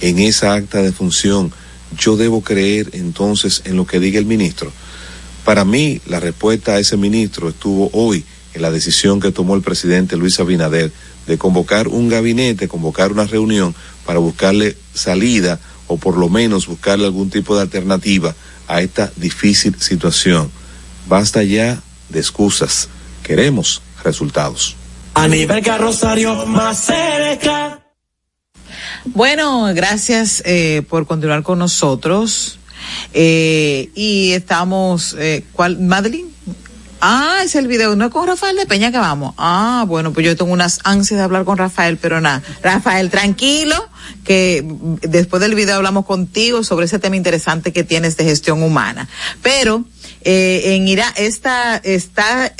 en 0.00 0.20
esa 0.20 0.54
acta 0.54 0.80
de 0.80 0.92
función, 0.92 1.52
yo 1.98 2.16
debo 2.16 2.42
creer 2.42 2.90
entonces 2.92 3.62
en 3.64 3.76
lo 3.76 3.86
que 3.86 3.98
diga 3.98 4.18
el 4.18 4.26
ministro. 4.26 4.70
Para 5.44 5.64
mí, 5.64 6.00
la 6.06 6.20
respuesta 6.20 6.74
a 6.74 6.78
ese 6.78 6.96
ministro 6.96 7.48
estuvo 7.48 7.90
hoy 7.92 8.24
en 8.56 8.62
la 8.62 8.70
decisión 8.70 9.20
que 9.20 9.32
tomó 9.32 9.54
el 9.54 9.60
presidente 9.60 10.16
Luis 10.16 10.40
Abinader 10.40 10.90
de 11.26 11.38
convocar 11.38 11.88
un 11.88 12.08
gabinete, 12.08 12.68
convocar 12.68 13.12
una 13.12 13.26
reunión 13.26 13.74
para 14.06 14.18
buscarle 14.18 14.76
salida 14.94 15.60
o 15.86 15.98
por 15.98 16.16
lo 16.16 16.30
menos 16.30 16.66
buscarle 16.66 17.04
algún 17.04 17.28
tipo 17.28 17.54
de 17.54 17.62
alternativa 17.62 18.34
a 18.66 18.80
esta 18.80 19.12
difícil 19.16 19.78
situación. 19.78 20.50
Basta 21.06 21.42
ya 21.42 21.82
de 22.08 22.18
excusas. 22.18 22.88
Queremos 23.22 23.82
resultados. 24.02 24.74
A 25.12 25.28
nivel 25.28 25.62
carrosario 25.62 26.46
más 26.46 26.86
cerca. 26.86 27.82
Bueno, 29.04 29.70
gracias 29.74 30.42
eh, 30.46 30.82
por 30.88 31.06
continuar 31.06 31.42
con 31.42 31.58
nosotros. 31.58 32.58
Eh, 33.12 33.90
y 33.94 34.32
estamos, 34.32 35.14
eh, 35.18 35.44
¿cuál? 35.52 35.78
Madeline. 35.78 36.36
Ah, 37.08 37.42
es 37.44 37.54
el 37.54 37.68
video, 37.68 37.94
no 37.94 38.06
es 38.06 38.10
con 38.10 38.26
Rafael 38.26 38.56
de 38.56 38.66
Peña 38.66 38.90
que 38.90 38.98
vamos. 38.98 39.32
Ah, 39.38 39.84
bueno, 39.86 40.12
pues 40.12 40.26
yo 40.26 40.34
tengo 40.34 40.52
unas 40.52 40.80
ansias 40.82 41.18
de 41.18 41.22
hablar 41.22 41.44
con 41.44 41.56
Rafael, 41.56 41.98
pero 41.98 42.20
nada. 42.20 42.42
Rafael, 42.64 43.10
tranquilo, 43.10 43.76
que 44.24 44.64
después 45.02 45.40
del 45.40 45.54
video 45.54 45.76
hablamos 45.76 46.04
contigo 46.04 46.64
sobre 46.64 46.86
ese 46.86 46.98
tema 46.98 47.14
interesante 47.14 47.72
que 47.72 47.84
tienes 47.84 48.16
de 48.16 48.24
gestión 48.24 48.60
humana. 48.60 49.08
Pero 49.40 49.84
eh, 50.22 50.74
en 50.74 50.88
Irán 50.88 51.12
está, 51.14 51.76
está, 51.76 52.52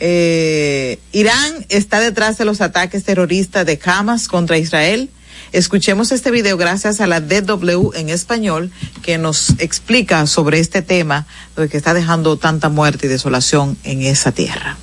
eh, 0.00 0.98
Irán 1.12 1.66
está 1.68 2.00
detrás 2.00 2.38
de 2.38 2.46
los 2.46 2.62
ataques 2.62 3.04
terroristas 3.04 3.66
de 3.66 3.78
Hamas 3.84 4.26
contra 4.26 4.56
Israel. 4.56 5.10
Escuchemos 5.52 6.12
este 6.12 6.30
video 6.30 6.56
gracias 6.56 7.00
a 7.00 7.06
la 7.06 7.20
DW 7.20 7.92
en 7.94 8.08
español 8.08 8.70
que 9.02 9.18
nos 9.18 9.50
explica 9.58 10.26
sobre 10.26 10.60
este 10.60 10.82
tema 10.82 11.26
que 11.56 11.76
está 11.76 11.94
dejando 11.94 12.36
tanta 12.36 12.68
muerte 12.68 13.06
y 13.06 13.08
desolación 13.08 13.76
en 13.84 14.02
esa 14.02 14.32
tierra. 14.32 14.76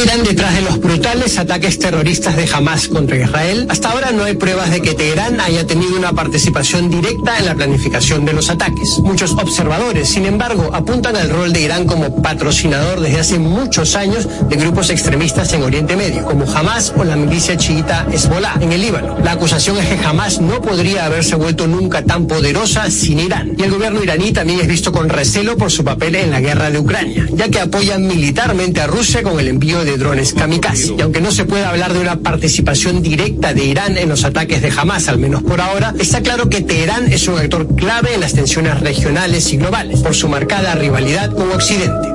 ¿Está 0.00 0.14
Irán 0.14 0.24
detrás 0.24 0.54
de 0.54 0.62
los 0.62 0.80
brutales 0.80 1.38
ataques 1.38 1.78
terroristas 1.78 2.34
de 2.34 2.48
Hamas 2.50 2.88
contra 2.88 3.18
Israel? 3.18 3.66
Hasta 3.68 3.90
ahora 3.90 4.12
no 4.12 4.24
hay 4.24 4.34
pruebas 4.34 4.70
de 4.70 4.80
que 4.80 4.94
Teherán 4.94 5.38
haya 5.42 5.66
tenido 5.66 5.94
una 5.94 6.14
participación 6.14 6.88
directa 6.88 7.38
en 7.38 7.44
la 7.44 7.54
planificación 7.54 8.24
de 8.24 8.32
los 8.32 8.48
ataques. 8.48 8.98
Muchos 9.02 9.32
observadores, 9.32 10.08
sin 10.08 10.24
embargo, 10.24 10.70
apuntan 10.72 11.16
al 11.16 11.28
rol 11.28 11.52
de 11.52 11.60
Irán 11.60 11.84
como 11.84 12.22
patrocinador 12.22 13.00
desde 13.00 13.20
hace 13.20 13.38
muchos 13.38 13.94
años 13.94 14.26
de 14.48 14.56
grupos 14.56 14.88
extremistas 14.88 15.52
en 15.52 15.64
Oriente 15.64 15.96
Medio, 15.96 16.24
como 16.24 16.50
Hamas 16.50 16.94
o 16.96 17.04
la 17.04 17.16
milicia 17.16 17.58
chiita 17.58 18.06
Hezbollah 18.10 18.54
en 18.58 18.72
el 18.72 18.80
Líbano. 18.80 19.18
La 19.22 19.32
acusación 19.32 19.76
es 19.76 19.86
que 19.86 20.02
Hamas 20.02 20.40
no 20.40 20.62
podría 20.62 21.04
haberse 21.04 21.36
vuelto 21.36 21.66
nunca 21.66 22.02
tan 22.06 22.26
poderosa 22.26 22.90
sin 22.90 23.18
Irán. 23.18 23.52
Y 23.58 23.64
el 23.64 23.70
gobierno 23.70 24.02
iraní 24.02 24.32
también 24.32 24.60
es 24.60 24.66
visto 24.66 24.92
con 24.92 25.10
recelo 25.10 25.58
por 25.58 25.70
su 25.70 25.84
papel 25.84 26.14
en 26.14 26.30
la 26.30 26.40
guerra 26.40 26.70
de 26.70 26.78
Ucrania, 26.78 27.26
ya 27.32 27.50
que 27.50 27.60
apoya 27.60 27.98
militarmente 27.98 28.80
a 28.80 28.86
Rusia 28.86 29.22
con 29.22 29.38
el 29.38 29.48
envío 29.48 29.84
de 29.84 29.89
drones 29.96 30.32
kamikaze. 30.32 30.94
Y 30.98 31.00
aunque 31.00 31.20
no 31.20 31.30
se 31.30 31.44
puede 31.44 31.64
hablar 31.64 31.92
de 31.92 32.00
una 32.00 32.16
participación 32.16 33.02
directa 33.02 33.54
de 33.54 33.64
Irán 33.64 33.96
en 33.96 34.08
los 34.08 34.24
ataques 34.24 34.62
de 34.62 34.72
Hamas, 34.76 35.08
al 35.08 35.18
menos 35.18 35.42
por 35.42 35.60
ahora, 35.60 35.94
está 35.98 36.20
claro 36.20 36.48
que 36.48 36.60
Teherán 36.60 37.12
es 37.12 37.28
un 37.28 37.38
actor 37.38 37.74
clave 37.74 38.14
en 38.14 38.20
las 38.20 38.32
tensiones 38.32 38.80
regionales 38.80 39.52
y 39.52 39.56
globales, 39.56 40.00
por 40.00 40.14
su 40.14 40.28
marcada 40.28 40.74
rivalidad 40.74 41.34
con 41.34 41.50
Occidente. 41.52 42.08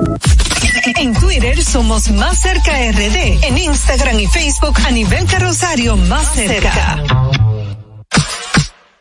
En 0.97 1.13
Twitter 1.13 1.63
somos 1.63 2.11
Más 2.11 2.39
Cerca 2.39 2.71
RD. 2.91 3.43
En 3.43 3.57
Instagram 3.57 4.19
y 4.19 4.27
Facebook 4.27 4.77
a 4.85 4.91
nivel 4.91 5.25
carrosario 5.25 5.97
Más 5.97 6.33
Cerca. 6.33 7.03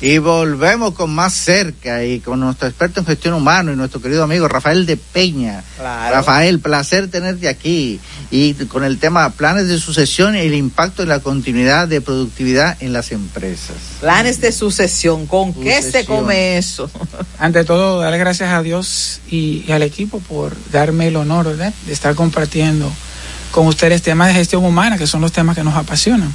Y 0.00 0.18
volvemos 0.18 0.94
con 0.94 1.14
más 1.14 1.32
cerca 1.32 2.04
y 2.04 2.20
con 2.20 2.40
nuestro 2.40 2.68
experto 2.68 3.00
en 3.00 3.06
gestión 3.06 3.34
humana 3.34 3.72
y 3.72 3.76
nuestro 3.76 4.00
querido 4.00 4.24
amigo 4.24 4.48
Rafael 4.48 4.86
de 4.86 4.96
Peña. 4.96 5.62
Claro. 5.76 6.16
Rafael, 6.16 6.60
placer 6.60 7.08
tenerte 7.08 7.48
aquí. 7.48 8.00
Y 8.30 8.54
con 8.66 8.84
el 8.84 8.98
tema 8.98 9.30
planes 9.30 9.68
de 9.68 9.78
sucesión 9.78 10.36
y 10.36 10.40
el 10.40 10.54
impacto 10.54 11.02
en 11.02 11.08
la 11.08 11.20
continuidad 11.20 11.88
de 11.88 12.00
productividad 12.00 12.76
en 12.80 12.92
las 12.92 13.12
empresas. 13.12 13.76
Planes 14.00 14.40
de 14.40 14.52
sucesión, 14.52 15.26
¿con 15.26 15.54
qué 15.54 15.80
se 15.80 16.04
come 16.04 16.58
eso? 16.58 16.90
Ante 17.38 17.64
todo, 17.64 18.00
darle 18.00 18.18
gracias 18.18 18.50
a 18.50 18.62
Dios 18.62 19.20
y, 19.30 19.64
y 19.66 19.72
al 19.72 19.82
equipo 19.82 20.20
por 20.20 20.56
darme 20.70 21.08
el 21.08 21.16
honor 21.16 21.46
¿verdad? 21.46 21.72
de 21.86 21.92
estar 21.92 22.14
compartiendo 22.14 22.90
con 23.54 23.68
ustedes 23.68 24.02
temas 24.02 24.28
de 24.28 24.34
gestión 24.34 24.64
humana, 24.64 24.98
que 24.98 25.06
son 25.06 25.20
los 25.20 25.30
temas 25.30 25.54
que 25.54 25.62
nos 25.62 25.76
apasionan. 25.76 26.34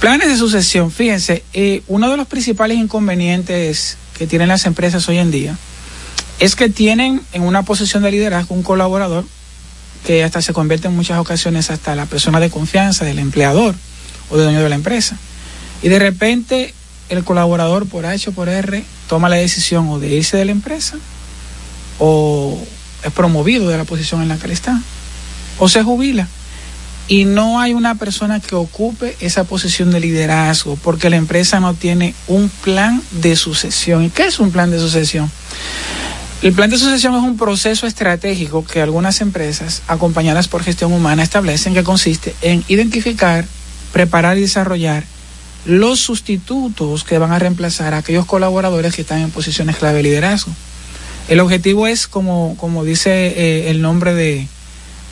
Planes 0.00 0.28
de 0.28 0.36
sucesión, 0.38 0.90
fíjense, 0.90 1.44
eh, 1.52 1.82
uno 1.86 2.10
de 2.10 2.16
los 2.16 2.26
principales 2.26 2.78
inconvenientes 2.78 3.98
que 4.16 4.26
tienen 4.26 4.48
las 4.48 4.64
empresas 4.64 5.06
hoy 5.10 5.18
en 5.18 5.30
día 5.30 5.58
es 6.38 6.56
que 6.56 6.70
tienen 6.70 7.20
en 7.34 7.42
una 7.42 7.64
posición 7.64 8.02
de 8.02 8.10
liderazgo 8.10 8.54
un 8.54 8.62
colaborador 8.62 9.26
que 10.06 10.24
hasta 10.24 10.40
se 10.40 10.54
convierte 10.54 10.88
en 10.88 10.96
muchas 10.96 11.18
ocasiones 11.18 11.70
hasta 11.70 11.94
la 11.94 12.06
persona 12.06 12.40
de 12.40 12.48
confianza 12.48 13.04
del 13.04 13.18
empleador 13.18 13.74
o 14.30 14.38
del 14.38 14.46
dueño 14.46 14.62
de 14.62 14.70
la 14.70 14.74
empresa. 14.74 15.18
Y 15.82 15.90
de 15.90 15.98
repente 15.98 16.72
el 17.10 17.22
colaborador 17.22 17.86
por 17.86 18.06
H 18.06 18.30
o 18.30 18.32
por 18.32 18.48
R 18.48 18.82
toma 19.06 19.28
la 19.28 19.36
decisión 19.36 19.86
o 19.90 19.98
de 19.98 20.08
irse 20.08 20.38
de 20.38 20.46
la 20.46 20.52
empresa 20.52 20.96
o 21.98 22.58
es 23.04 23.12
promovido 23.12 23.68
de 23.68 23.76
la 23.76 23.84
posición 23.84 24.22
en 24.22 24.28
la 24.28 24.38
que 24.38 24.46
él 24.46 24.52
está 24.52 24.80
o 25.58 25.68
se 25.68 25.82
jubila 25.82 26.26
y 27.10 27.24
no 27.24 27.58
hay 27.58 27.74
una 27.74 27.96
persona 27.96 28.38
que 28.38 28.54
ocupe 28.54 29.16
esa 29.18 29.42
posición 29.42 29.90
de 29.90 29.98
liderazgo 29.98 30.76
porque 30.76 31.10
la 31.10 31.16
empresa 31.16 31.58
no 31.58 31.74
tiene 31.74 32.14
un 32.28 32.48
plan 32.48 33.02
de 33.10 33.34
sucesión. 33.34 34.04
¿Y 34.04 34.10
qué 34.10 34.26
es 34.26 34.38
un 34.38 34.52
plan 34.52 34.70
de 34.70 34.78
sucesión? 34.78 35.28
El 36.40 36.52
plan 36.52 36.70
de 36.70 36.78
sucesión 36.78 37.16
es 37.16 37.22
un 37.22 37.36
proceso 37.36 37.88
estratégico 37.88 38.64
que 38.64 38.80
algunas 38.80 39.20
empresas, 39.22 39.82
acompañadas 39.88 40.46
por 40.46 40.62
gestión 40.62 40.92
humana, 40.92 41.24
establecen 41.24 41.74
que 41.74 41.82
consiste 41.82 42.32
en 42.42 42.62
identificar, 42.68 43.44
preparar 43.92 44.38
y 44.38 44.42
desarrollar 44.42 45.02
los 45.64 45.98
sustitutos 45.98 47.02
que 47.02 47.18
van 47.18 47.32
a 47.32 47.40
reemplazar 47.40 47.92
a 47.92 47.98
aquellos 47.98 48.24
colaboradores 48.24 48.94
que 48.94 49.02
están 49.02 49.18
en 49.18 49.32
posiciones 49.32 49.78
clave 49.78 49.96
de 49.96 50.04
liderazgo. 50.04 50.52
El 51.28 51.40
objetivo 51.40 51.88
es, 51.88 52.06
como, 52.06 52.56
como 52.56 52.84
dice 52.84 53.10
eh, 53.36 53.70
el 53.70 53.82
nombre 53.82 54.14
de, 54.14 54.46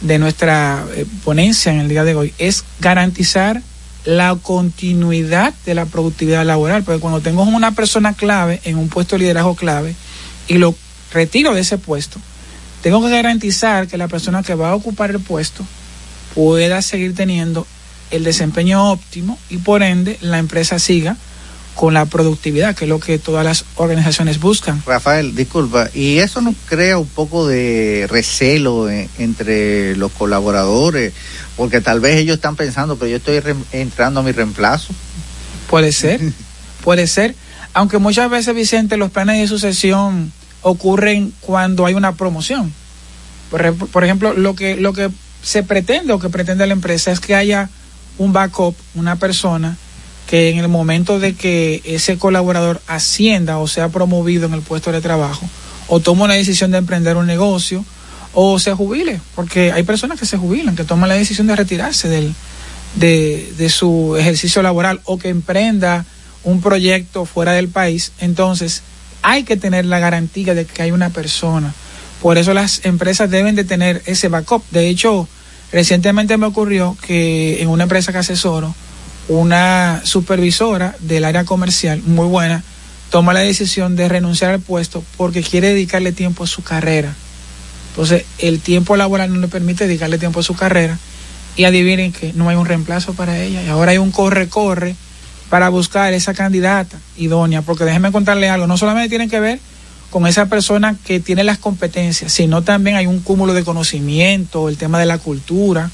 de 0.00 0.18
nuestra 0.18 0.84
eh, 0.94 1.06
ponencia 1.24 1.72
en 1.72 1.80
el 1.80 1.88
día 1.88 2.04
de 2.04 2.14
hoy, 2.14 2.34
es 2.38 2.64
garantizar 2.80 3.62
la 4.04 4.36
continuidad 4.36 5.52
de 5.66 5.74
la 5.74 5.86
productividad 5.86 6.44
laboral, 6.46 6.82
porque 6.82 7.00
cuando 7.00 7.20
tengo 7.20 7.42
una 7.42 7.72
persona 7.72 8.14
clave 8.14 8.60
en 8.64 8.78
un 8.78 8.88
puesto 8.88 9.16
de 9.16 9.20
liderazgo 9.20 9.54
clave 9.54 9.94
y 10.46 10.54
lo 10.54 10.74
retiro 11.12 11.54
de 11.54 11.60
ese 11.60 11.78
puesto, 11.78 12.20
tengo 12.82 13.02
que 13.02 13.10
garantizar 13.10 13.88
que 13.88 13.98
la 13.98 14.08
persona 14.08 14.42
que 14.42 14.54
va 14.54 14.70
a 14.70 14.74
ocupar 14.74 15.10
el 15.10 15.20
puesto 15.20 15.64
pueda 16.34 16.80
seguir 16.82 17.14
teniendo 17.14 17.66
el 18.10 18.24
desempeño 18.24 18.90
óptimo 18.90 19.38
y 19.50 19.58
por 19.58 19.82
ende 19.82 20.16
la 20.20 20.38
empresa 20.38 20.78
siga 20.78 21.16
con 21.78 21.94
la 21.94 22.06
productividad, 22.06 22.74
que 22.74 22.86
es 22.86 22.88
lo 22.88 22.98
que 22.98 23.20
todas 23.20 23.44
las 23.44 23.64
organizaciones 23.76 24.40
buscan. 24.40 24.82
Rafael, 24.84 25.36
disculpa, 25.36 25.88
¿y 25.94 26.18
eso 26.18 26.40
no 26.40 26.52
crea 26.66 26.98
un 26.98 27.06
poco 27.06 27.46
de 27.46 28.08
recelo 28.10 28.90
en- 28.90 29.08
entre 29.18 29.94
los 29.94 30.10
colaboradores? 30.10 31.12
Porque 31.56 31.80
tal 31.80 32.00
vez 32.00 32.16
ellos 32.16 32.34
están 32.34 32.56
pensando, 32.56 32.96
pero 32.96 33.08
yo 33.12 33.18
estoy 33.18 33.38
re- 33.38 33.54
entrando 33.70 34.18
a 34.18 34.22
mi 34.24 34.32
reemplazo. 34.32 34.92
Puede 35.70 35.92
ser, 35.92 36.20
puede 36.82 37.06
ser. 37.06 37.36
Aunque 37.74 37.98
muchas 37.98 38.28
veces, 38.28 38.56
Vicente, 38.56 38.96
los 38.96 39.12
planes 39.12 39.38
de 39.40 39.46
sucesión 39.46 40.32
ocurren 40.62 41.32
cuando 41.40 41.86
hay 41.86 41.94
una 41.94 42.16
promoción. 42.16 42.72
Por, 43.52 43.60
ejemplo- 43.60 43.86
por 43.86 44.02
ejemplo, 44.02 44.32
lo 44.34 44.56
que, 44.56 44.74
lo 44.74 44.92
que 44.92 45.10
se 45.44 45.62
pretende 45.62 46.12
o 46.12 46.18
que 46.18 46.28
pretende 46.28 46.66
la 46.66 46.72
empresa 46.72 47.12
es 47.12 47.20
que 47.20 47.36
haya 47.36 47.70
un 48.18 48.32
backup, 48.32 48.74
una 48.96 49.14
persona 49.14 49.76
que 50.28 50.50
en 50.50 50.58
el 50.58 50.68
momento 50.68 51.18
de 51.18 51.34
que 51.34 51.80
ese 51.84 52.18
colaborador 52.18 52.82
ascienda 52.86 53.56
o 53.58 53.66
sea 53.66 53.88
promovido 53.88 54.46
en 54.46 54.52
el 54.52 54.60
puesto 54.60 54.92
de 54.92 55.00
trabajo 55.00 55.48
o 55.88 56.00
toma 56.00 56.26
una 56.26 56.34
decisión 56.34 56.70
de 56.70 56.78
emprender 56.78 57.16
un 57.16 57.26
negocio 57.26 57.82
o 58.34 58.58
se 58.58 58.74
jubile, 58.74 59.20
porque 59.34 59.72
hay 59.72 59.84
personas 59.84 60.20
que 60.20 60.26
se 60.26 60.36
jubilan, 60.36 60.76
que 60.76 60.84
toman 60.84 61.08
la 61.08 61.14
decisión 61.14 61.46
de 61.46 61.56
retirarse 61.56 62.08
del, 62.10 62.34
de, 62.96 63.52
de 63.56 63.70
su 63.70 64.16
ejercicio 64.18 64.60
laboral 64.62 65.00
o 65.04 65.18
que 65.18 65.30
emprenda 65.30 66.04
un 66.44 66.60
proyecto 66.60 67.24
fuera 67.24 67.52
del 67.52 67.68
país, 67.68 68.12
entonces 68.20 68.82
hay 69.22 69.44
que 69.44 69.56
tener 69.56 69.86
la 69.86 69.98
garantía 69.98 70.54
de 70.54 70.66
que 70.66 70.82
hay 70.82 70.90
una 70.90 71.08
persona. 71.08 71.72
Por 72.20 72.36
eso 72.36 72.52
las 72.52 72.84
empresas 72.84 73.30
deben 73.30 73.54
de 73.54 73.64
tener 73.64 74.02
ese 74.04 74.28
backup. 74.28 74.62
De 74.70 74.88
hecho, 74.88 75.26
recientemente 75.72 76.36
me 76.36 76.46
ocurrió 76.46 76.96
que 77.00 77.62
en 77.62 77.68
una 77.68 77.84
empresa 77.84 78.12
que 78.12 78.18
asesoro, 78.18 78.74
una 79.28 80.00
supervisora 80.04 80.96
del 81.00 81.24
área 81.24 81.44
comercial 81.44 82.02
muy 82.04 82.26
buena 82.26 82.62
toma 83.10 83.32
la 83.32 83.40
decisión 83.40 83.96
de 83.96 84.08
renunciar 84.08 84.50
al 84.50 84.60
puesto 84.60 85.04
porque 85.16 85.42
quiere 85.42 85.68
dedicarle 85.68 86.12
tiempo 86.12 86.44
a 86.44 86.46
su 86.46 86.62
carrera. 86.62 87.14
Entonces, 87.90 88.24
el 88.38 88.60
tiempo 88.60 88.96
laboral 88.96 89.32
no 89.32 89.40
le 89.40 89.48
permite 89.48 89.86
dedicarle 89.86 90.18
tiempo 90.18 90.40
a 90.40 90.42
su 90.42 90.54
carrera 90.54 90.98
y 91.56 91.64
adivinen 91.64 92.12
que 92.12 92.32
no 92.34 92.48
hay 92.48 92.56
un 92.56 92.66
reemplazo 92.66 93.14
para 93.14 93.38
ella 93.42 93.62
y 93.62 93.68
ahora 93.68 93.92
hay 93.92 93.98
un 93.98 94.12
corre-corre 94.12 94.94
para 95.50 95.68
buscar 95.70 96.12
esa 96.12 96.34
candidata 96.34 96.98
idónea, 97.16 97.62
porque 97.62 97.84
déjenme 97.84 98.12
contarle 98.12 98.48
algo, 98.48 98.66
no 98.66 98.76
solamente 98.76 99.08
tiene 99.08 99.28
que 99.28 99.40
ver 99.40 99.58
con 100.10 100.26
esa 100.26 100.46
persona 100.46 100.96
que 101.04 101.20
tiene 101.20 101.44
las 101.44 101.58
competencias, 101.58 102.32
sino 102.32 102.62
también 102.62 102.96
hay 102.96 103.06
un 103.06 103.20
cúmulo 103.20 103.54
de 103.54 103.64
conocimiento, 103.64 104.68
el 104.68 104.76
tema 104.76 104.98
de 104.98 105.06
la 105.06 105.18
cultura. 105.18 105.90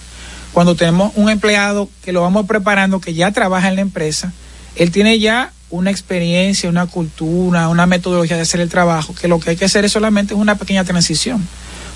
Cuando 0.55 0.77
tenemos 0.77 1.13
un 1.17 1.29
empleado 1.29 1.91
que 2.05 2.13
lo 2.13 2.23
vamos 2.23 2.47
preparando, 2.47 3.01
que 3.01 3.13
ya 3.13 3.33
trabaja 3.33 3.69
en 3.69 3.75
la 3.75 3.81
empresa, 3.81 4.33
él 4.77 4.93
tiene 4.93 5.19
ya 5.19 5.53
una 5.69 5.91
experiencia, 5.91 6.71
una 6.71 6.87
cultura, 6.87 7.69
una 7.69 7.87
metodología 7.87 8.37
de 8.37 8.43
hacer 8.43 8.61
el 8.61 8.69
trabajo, 8.69 9.17
que 9.17 9.27
lo 9.27 9.41
que 9.41 9.51
hay 9.51 9.57
que 9.57 9.65
hacer 9.65 9.85
es 9.85 9.91
solamente 9.91 10.33
una 10.33 10.57
pequeña 10.57 10.85
transición. 10.85 11.47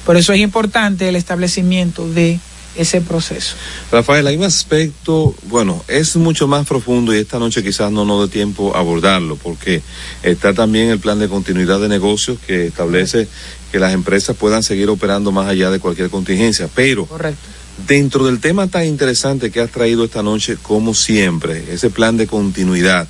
Por 0.05 0.17
eso 0.17 0.33
es 0.33 0.41
importante 0.41 1.09
el 1.09 1.15
establecimiento 1.15 2.09
de 2.09 2.41
ese 2.75 3.01
proceso. 3.01 3.55
Rafael, 3.93 4.27
hay 4.27 4.37
un 4.37 4.43
aspecto, 4.43 5.37
bueno, 5.45 5.85
es 5.87 6.17
mucho 6.17 6.49
más 6.49 6.67
profundo 6.67 7.15
y 7.15 7.19
esta 7.19 7.39
noche 7.39 7.63
quizás 7.63 7.93
no 7.93 8.05
nos 8.05 8.29
dé 8.29 8.33
tiempo 8.33 8.75
a 8.75 8.81
abordarlo, 8.81 9.37
porque 9.37 9.83
está 10.25 10.53
también 10.53 10.89
el 10.91 10.99
plan 10.99 11.21
de 11.21 11.29
continuidad 11.29 11.79
de 11.79 11.89
negocios 11.89 12.39
que 12.45 12.67
establece 12.67 13.29
que 13.71 13.79
las 13.79 13.93
empresas 13.93 14.37
puedan 14.37 14.65
seguir 14.65 14.89
operando 14.89 15.31
más 15.31 15.47
allá 15.47 15.71
de 15.71 15.79
cualquier 15.79 16.11
contingencia. 16.11 16.69
Pero 16.75 17.07
Correcto. 17.07 17.58
Dentro 17.87 18.27
del 18.27 18.41
tema 18.41 18.67
tan 18.67 18.85
interesante 18.85 19.51
que 19.51 19.61
has 19.61 19.71
traído 19.71 20.05
esta 20.05 20.23
noche, 20.23 20.57
como 20.61 20.95
siempre, 20.95 21.73
ese 21.73 21.91
plan 21.91 22.17
de 22.17 22.27
continuidad, 22.27 23.07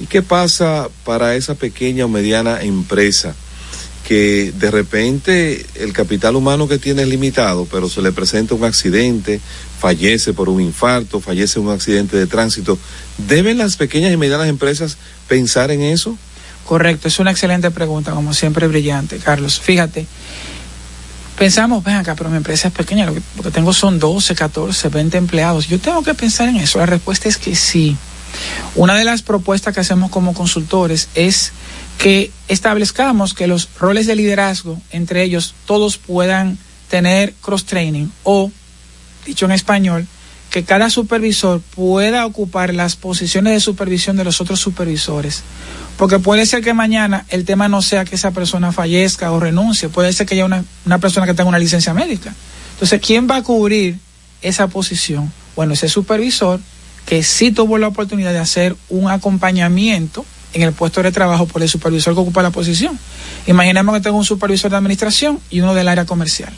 ¿y 0.00 0.06
qué 0.06 0.22
pasa 0.22 0.88
para 1.04 1.34
esa 1.34 1.54
pequeña 1.54 2.06
o 2.06 2.08
mediana 2.08 2.62
empresa? 2.62 3.34
que 4.08 4.54
de 4.58 4.70
repente 4.70 5.66
el 5.74 5.92
capital 5.92 6.34
humano 6.34 6.66
que 6.66 6.78
tiene 6.78 7.02
es 7.02 7.08
limitado, 7.08 7.68
pero 7.70 7.90
se 7.90 8.00
le 8.00 8.10
presenta 8.10 8.54
un 8.54 8.64
accidente, 8.64 9.38
fallece 9.78 10.32
por 10.32 10.48
un 10.48 10.62
infarto, 10.62 11.20
fallece 11.20 11.60
un 11.60 11.68
accidente 11.68 12.16
de 12.16 12.26
tránsito. 12.26 12.78
¿Deben 13.18 13.58
las 13.58 13.76
pequeñas 13.76 14.10
y 14.10 14.16
medianas 14.16 14.48
empresas 14.48 14.96
pensar 15.28 15.70
en 15.70 15.82
eso? 15.82 16.16
Correcto, 16.64 17.06
es 17.06 17.18
una 17.18 17.32
excelente 17.32 17.70
pregunta, 17.70 18.12
como 18.12 18.32
siempre 18.32 18.66
brillante, 18.66 19.18
Carlos. 19.18 19.60
Fíjate, 19.60 20.06
pensamos, 21.38 21.84
ven 21.84 21.96
acá, 21.96 22.14
pero 22.14 22.30
mi 22.30 22.36
empresa 22.36 22.68
es 22.68 22.74
pequeña, 22.74 23.06
lo 23.06 23.14
que, 23.14 23.50
tengo 23.50 23.72
son 23.72 23.98
12, 23.98 24.34
14, 24.34 24.88
20 24.88 25.16
empleados. 25.16 25.68
Yo 25.68 25.78
tengo 25.78 26.02
que 26.02 26.14
pensar 26.14 26.48
en 26.48 26.56
eso. 26.56 26.78
La 26.78 26.86
respuesta 26.86 27.28
es 27.28 27.38
que 27.38 27.54
sí. 27.54 27.96
Una 28.74 28.94
de 28.96 29.04
las 29.04 29.22
propuestas 29.22 29.72
que 29.72 29.80
hacemos 29.80 30.10
como 30.10 30.34
consultores 30.34 31.08
es 31.14 31.52
que 31.96 32.30
establezcamos 32.48 33.34
que 33.34 33.46
los 33.46 33.68
roles 33.78 34.06
de 34.06 34.16
liderazgo, 34.16 34.80
entre 34.90 35.22
ellos, 35.22 35.54
todos 35.66 35.96
puedan 35.96 36.58
tener 36.88 37.34
cross-training 37.40 38.08
o, 38.24 38.50
dicho 39.24 39.46
en 39.46 39.52
español, 39.52 40.06
que 40.50 40.64
cada 40.64 40.90
supervisor 40.90 41.60
pueda 41.60 42.24
ocupar 42.24 42.74
las 42.74 42.96
posiciones 42.96 43.52
de 43.52 43.60
supervisión 43.60 44.16
de 44.16 44.24
los 44.24 44.40
otros 44.40 44.60
supervisores. 44.60 45.42
Porque 45.98 46.20
puede 46.20 46.46
ser 46.46 46.62
que 46.62 46.72
mañana 46.72 47.26
el 47.28 47.44
tema 47.44 47.68
no 47.68 47.82
sea 47.82 48.04
que 48.04 48.14
esa 48.14 48.30
persona 48.30 48.70
fallezca 48.70 49.32
o 49.32 49.40
renuncie, 49.40 49.88
puede 49.88 50.12
ser 50.12 50.26
que 50.26 50.34
haya 50.34 50.44
una, 50.44 50.64
una 50.86 50.98
persona 50.98 51.26
que 51.26 51.34
tenga 51.34 51.48
una 51.48 51.58
licencia 51.58 51.92
médica. 51.92 52.32
Entonces, 52.74 53.00
¿quién 53.04 53.28
va 53.28 53.36
a 53.36 53.42
cubrir 53.42 53.98
esa 54.40 54.68
posición? 54.68 55.32
Bueno, 55.56 55.74
ese 55.74 55.88
supervisor 55.88 56.60
que 57.04 57.24
sí 57.24 57.50
tuvo 57.50 57.78
la 57.78 57.88
oportunidad 57.88 58.32
de 58.32 58.38
hacer 58.38 58.76
un 58.88 59.10
acompañamiento 59.10 60.24
en 60.52 60.62
el 60.62 60.72
puesto 60.72 61.02
de 61.02 61.10
trabajo 61.10 61.46
por 61.46 61.62
el 61.62 61.68
supervisor 61.68 62.14
que 62.14 62.20
ocupa 62.20 62.42
la 62.42 62.50
posición. 62.50 62.96
Imaginemos 63.48 63.92
que 63.96 64.00
tengo 64.00 64.18
un 64.18 64.24
supervisor 64.24 64.70
de 64.70 64.76
administración 64.76 65.40
y 65.50 65.60
uno 65.60 65.74
del 65.74 65.88
área 65.88 66.04
comercial. 66.04 66.52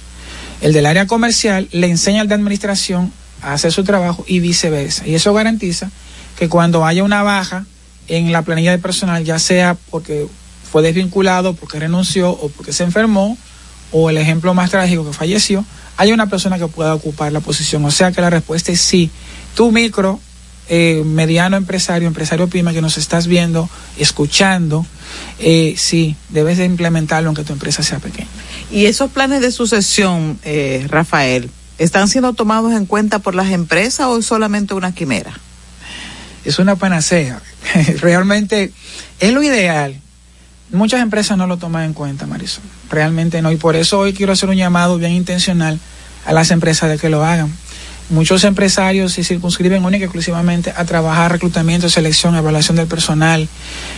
El 0.61 0.75
del 0.75 0.85
área 0.85 1.07
comercial 1.07 1.67
le 1.73 1.87
enseña 1.89 2.21
al 2.21 2.29
de 2.29 2.35
administración 2.35 3.11
a 3.41 3.55
hacer 3.55 3.73
su 3.73 3.85
trabajo 3.85 4.23
y 4.29 4.41
viceversa. 4.41 5.07
Y 5.07 5.15
eso 5.15 5.33
garantiza 5.33 5.91
que 6.39 6.51
cuando 6.51 6.85
haya 6.85 7.05
una 7.05 7.23
baja 7.23 7.65
en 8.11 8.33
la 8.33 8.43
planilla 8.43 8.73
de 8.73 8.79
personal, 8.79 9.25
ya 9.25 9.39
sea 9.39 9.77
porque 9.91 10.27
fue 10.71 10.83
desvinculado, 10.83 11.55
porque 11.55 11.79
renunció 11.79 12.31
o 12.31 12.49
porque 12.49 12.73
se 12.73 12.85
enfermó, 12.85 13.39
o 13.93 14.11
el 14.11 14.19
ejemplo 14.19 14.53
más 14.55 14.71
trágico 14.71 15.07
que 15.07 15.13
falleció, 15.13 15.65
hay 15.97 16.13
una 16.13 16.27
persona 16.27 16.59
que 16.59 16.67
pueda 16.67 16.95
ocupar 16.95 17.33
la 17.33 17.41
posición. 17.41 17.85
O 17.85 17.91
sea 17.91 18.13
que 18.13 18.21
la 18.21 18.31
respuesta 18.31 18.73
es 18.73 18.81
sí. 18.81 19.11
Tu 19.55 19.71
micro 19.73 20.21
eh, 20.69 21.03
mediano 21.05 21.57
empresario, 21.57 22.07
empresario 22.07 22.49
pyme 22.49 22.73
que 22.73 22.81
nos 22.81 22.97
estás 22.97 23.27
viendo, 23.27 23.69
escuchando, 23.99 24.87
eh, 25.41 25.75
sí, 25.77 26.15
debes 26.29 26.59
de 26.59 26.65
implementarlo 26.65 27.29
aunque 27.29 27.45
tu 27.45 27.53
empresa 27.53 27.83
sea 27.83 27.99
pequeña. 27.99 28.29
¿Y 28.71 28.87
esos 28.87 29.11
planes 29.11 29.41
de 29.41 29.51
sucesión, 29.51 30.39
eh, 30.45 30.87
Rafael, 30.89 31.51
están 31.79 32.09
siendo 32.09 32.35
tomados 32.35 32.73
en 32.73 32.87
cuenta 32.87 33.19
por 33.19 33.35
las 33.35 33.51
empresas 33.51 34.07
o 34.07 34.19
es 34.19 34.27
solamente 34.27 34.75
una 34.75 34.95
quimera? 34.95 35.33
Es 36.45 36.59
una 36.59 36.77
panacea. 36.77 37.41
Realmente 38.01 38.73
es 39.19 39.33
lo 39.33 39.43
ideal. 39.43 40.01
Muchas 40.73 41.01
empresas 41.01 41.37
no 41.37 41.47
lo 41.47 41.57
toman 41.57 41.85
en 41.85 41.93
cuenta, 41.95 42.27
Marisol. 42.27 42.63
Realmente 42.91 43.43
no. 43.43 43.51
Y 43.51 43.57
por 43.57 43.77
eso 43.77 43.99
hoy 43.99 44.13
quiero 44.13 44.33
hacer 44.33 44.49
un 44.49 44.57
llamado 44.57 44.99
bien 44.99 45.13
intencional 45.13 45.79
a 46.25 46.33
las 46.33 46.51
empresas 46.51 46.91
de 46.91 46.99
que 46.99 47.09
lo 47.09 47.25
hagan 47.25 47.51
muchos 48.11 48.43
empresarios 48.45 49.13
se 49.13 49.25
circunscriben 49.25 49.85
única 49.85 50.03
y 50.03 50.07
exclusivamente 50.07 50.73
a 50.77 50.85
trabajar 50.85 51.33
reclutamiento, 51.33 51.89
selección, 51.89 52.35
evaluación 52.35 52.77
del 52.77 52.87
personal, 52.87 53.49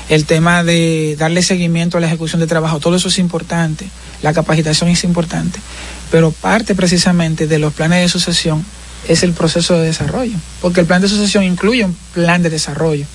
el 0.08 0.26
tema 0.26 0.62
de 0.62 1.16
darle 1.18 1.42
seguimiento 1.42 1.96
a 1.96 2.00
la 2.00 2.06
ejecución 2.06 2.40
de 2.40 2.46
trabajo, 2.46 2.78
todo 2.78 2.96
eso 2.96 3.08
es 3.08 3.18
importante, 3.18 3.88
la 4.22 4.32
capacitación 4.32 4.90
es 4.90 5.02
importante, 5.04 5.58
pero 6.10 6.30
parte 6.30 6.74
precisamente 6.74 7.46
de 7.46 7.58
los 7.58 7.72
planes 7.72 8.02
de 8.02 8.08
sucesión 8.08 8.64
es 9.08 9.22
el 9.22 9.32
proceso 9.32 9.78
de 9.78 9.86
desarrollo, 9.86 10.36
porque 10.60 10.80
el 10.80 10.86
plan 10.86 11.02
de 11.02 11.08
sucesión 11.08 11.44
incluye 11.44 11.84
un 11.84 11.96
plan 12.14 12.42
de 12.42 12.50
desarrollo. 12.50 13.06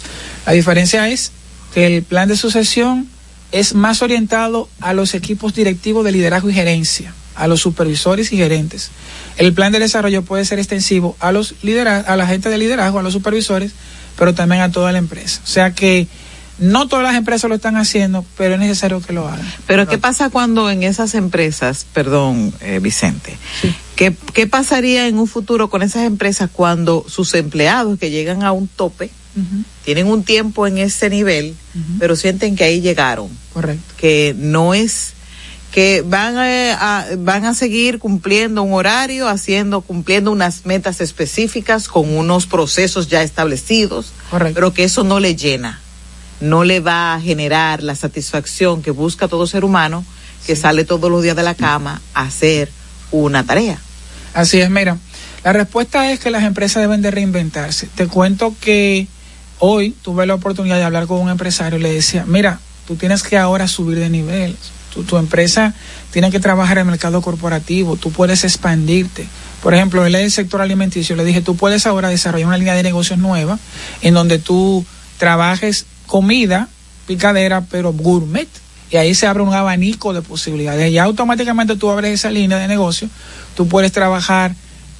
La 0.45 0.53
diferencia 0.53 1.07
es 1.09 1.31
que 1.73 1.87
el 1.87 2.03
plan 2.03 2.27
de 2.27 2.37
sucesión 2.37 3.07
es 3.51 3.73
más 3.73 4.01
orientado 4.01 4.69
a 4.81 4.93
los 4.93 5.13
equipos 5.13 5.53
directivos 5.53 6.03
de 6.03 6.11
liderazgo 6.11 6.49
y 6.49 6.53
gerencia, 6.53 7.13
a 7.35 7.47
los 7.47 7.61
supervisores 7.61 8.31
y 8.33 8.37
gerentes. 8.37 8.89
El 9.37 9.53
plan 9.53 9.71
de 9.71 9.79
desarrollo 9.79 10.23
puede 10.23 10.45
ser 10.45 10.59
extensivo 10.59 11.15
a 11.19 11.31
los 11.31 11.55
a 11.63 12.15
la 12.15 12.27
gente 12.27 12.49
de 12.49 12.57
liderazgo, 12.57 12.99
a 12.99 13.03
los 13.03 13.13
supervisores, 13.13 13.71
pero 14.17 14.33
también 14.33 14.61
a 14.61 14.71
toda 14.71 14.91
la 14.91 14.97
empresa. 14.97 15.41
O 15.43 15.47
sea 15.47 15.73
que 15.73 16.07
no 16.59 16.87
todas 16.87 17.03
las 17.03 17.15
empresas 17.15 17.47
lo 17.49 17.55
están 17.55 17.77
haciendo, 17.77 18.25
pero 18.35 18.55
es 18.55 18.59
necesario 18.59 19.01
que 19.01 19.13
lo 19.13 19.27
hagan. 19.27 19.45
Pero 19.67 19.87
¿qué 19.87 19.97
pasa 19.97 20.29
cuando 20.29 20.69
en 20.69 20.83
esas 20.83 21.13
empresas, 21.13 21.85
perdón, 21.93 22.53
eh, 22.61 22.79
Vicente, 22.81 23.37
¿qué, 23.97 24.15
¿qué 24.33 24.47
pasaría 24.47 25.07
en 25.07 25.17
un 25.17 25.27
futuro 25.27 25.69
con 25.69 25.81
esas 25.81 26.03
empresas 26.03 26.49
cuando 26.53 27.03
sus 27.09 27.33
empleados 27.33 27.99
que 27.99 28.09
llegan 28.11 28.43
a 28.43 28.53
un 28.53 28.69
tope, 28.69 29.09
tienen 29.83 30.07
un 30.07 30.23
tiempo 30.23 30.65
en 30.65 30.77
ese 30.77 31.09
nivel, 31.09 31.55
pero 31.99 32.15
sienten 32.15 32.55
que 32.55 32.63
ahí 32.63 32.79
llegaron? 32.79 33.27
Correcto. 33.53 33.93
Que 33.97 34.33
no 34.37 34.73
es 34.73 35.13
que 35.71 36.01
van 36.01 36.37
a, 36.37 37.05
van 37.17 37.45
a 37.45 37.53
seguir 37.53 37.99
cumpliendo 37.99 38.63
un 38.63 38.73
horario, 38.73 39.27
haciendo, 39.27 39.81
cumpliendo 39.81 40.31
unas 40.31 40.65
metas 40.65 41.01
específicas 41.01 41.87
con 41.87 42.15
unos 42.15 42.45
procesos 42.45 43.09
ya 43.09 43.21
establecidos, 43.21 44.13
pero 44.53 44.73
que 44.73 44.85
eso 44.85 45.03
no 45.03 45.19
le 45.19 45.35
llena, 45.35 45.81
no 46.39 46.63
le 46.63 46.79
va 46.79 47.15
a 47.15 47.21
generar 47.21 47.83
la 47.83 47.95
satisfacción 47.95 48.81
que 48.81 48.91
busca 48.91 49.27
todo 49.27 49.45
ser 49.45 49.65
humano 49.65 50.05
que 50.45 50.55
sale 50.55 50.85
todos 50.85 51.11
los 51.11 51.21
días 51.21 51.35
de 51.35 51.43
la 51.43 51.55
cama 51.55 52.01
a 52.13 52.21
hacer 52.21 52.71
una 53.11 53.43
tarea. 53.43 53.81
Así 54.33 54.59
es, 54.59 54.69
mira, 54.69 54.97
la 55.43 55.53
respuesta 55.53 56.11
es 56.11 56.19
que 56.19 56.31
las 56.31 56.43
empresas 56.43 56.81
deben 56.81 57.01
de 57.01 57.11
reinventarse. 57.11 57.87
Te 57.95 58.07
cuento 58.07 58.55
que 58.59 59.07
hoy 59.59 59.95
tuve 60.01 60.25
la 60.25 60.35
oportunidad 60.35 60.77
de 60.77 60.83
hablar 60.83 61.07
con 61.07 61.19
un 61.19 61.29
empresario 61.29 61.79
y 61.79 61.81
le 61.81 61.93
decía, 61.93 62.25
mira, 62.27 62.59
tú 62.85 62.95
tienes 62.95 63.23
que 63.23 63.37
ahora 63.37 63.67
subir 63.67 63.99
de 63.99 64.09
nivel 64.09 64.55
tu, 65.05 65.17
empresa 65.17 65.73
tiene 66.11 66.31
que 66.31 66.39
trabajar 66.39 66.77
en 66.77 66.85
el 66.85 66.91
mercado 66.91 67.21
corporativo, 67.21 67.95
tú 67.95 68.11
puedes 68.11 68.43
expandirte. 68.43 69.27
Por 69.61 69.73
ejemplo, 69.73 70.05
él 70.05 70.15
es 70.15 70.23
el 70.23 70.31
sector 70.31 70.61
alimenticio, 70.61 71.15
le 71.15 71.25
dije, 71.25 71.41
tú 71.41 71.55
puedes 71.55 71.85
ahora 71.85 72.09
desarrollar 72.09 72.47
una 72.47 72.57
línea 72.57 72.75
de 72.75 72.83
negocios 72.83 73.19
nueva 73.19 73.59
en 74.01 74.13
donde 74.13 74.39
tú 74.39 74.85
trabajes 75.17 75.85
comida, 76.05 76.69
picadera, 77.05 77.61
pero 77.69 77.93
gourmet. 77.93 78.47
Y 78.89 78.97
ahí 78.97 79.13
se 79.13 79.27
abre 79.27 79.43
un 79.43 79.53
abanico 79.53 80.13
de 80.13 80.21
posibilidades. 80.21 80.91
Y 80.91 80.97
automáticamente 80.97 81.75
tú 81.75 81.89
abres 81.89 82.13
esa 82.13 82.31
línea 82.31 82.57
de 82.57 82.67
negocio, 82.67 83.09
tú 83.55 83.67
puedes 83.67 83.91
trabajar 83.91 84.55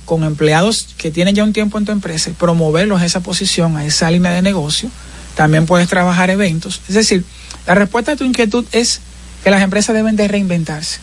con 0.06 0.24
empleados 0.24 0.90
que 0.98 1.12
tienen 1.12 1.36
ya 1.36 1.44
un 1.44 1.54
tiempo 1.54 1.78
en 1.78 1.86
tu 1.86 1.92
empresa 1.92 2.30
y 2.30 2.34
promoverlos 2.34 3.02
a 3.02 3.06
esa 3.06 3.20
posición, 3.20 3.76
a 3.78 3.86
esa 3.86 4.10
línea 4.10 4.32
de 4.32 4.42
negocio. 4.42 4.90
También 5.36 5.66
puedes 5.66 5.88
trabajar 5.88 6.30
eventos. 6.30 6.82
Es 6.88 6.96
decir, 6.96 7.24
la 7.68 7.76
respuesta 7.76 8.14
a 8.14 8.16
tu 8.16 8.24
inquietud 8.24 8.66
es 8.72 9.02
que 9.44 9.52
las 9.52 9.62
empresas 9.62 9.96
deben 9.96 10.16
de 10.16 10.28
reinventarse 10.28 11.00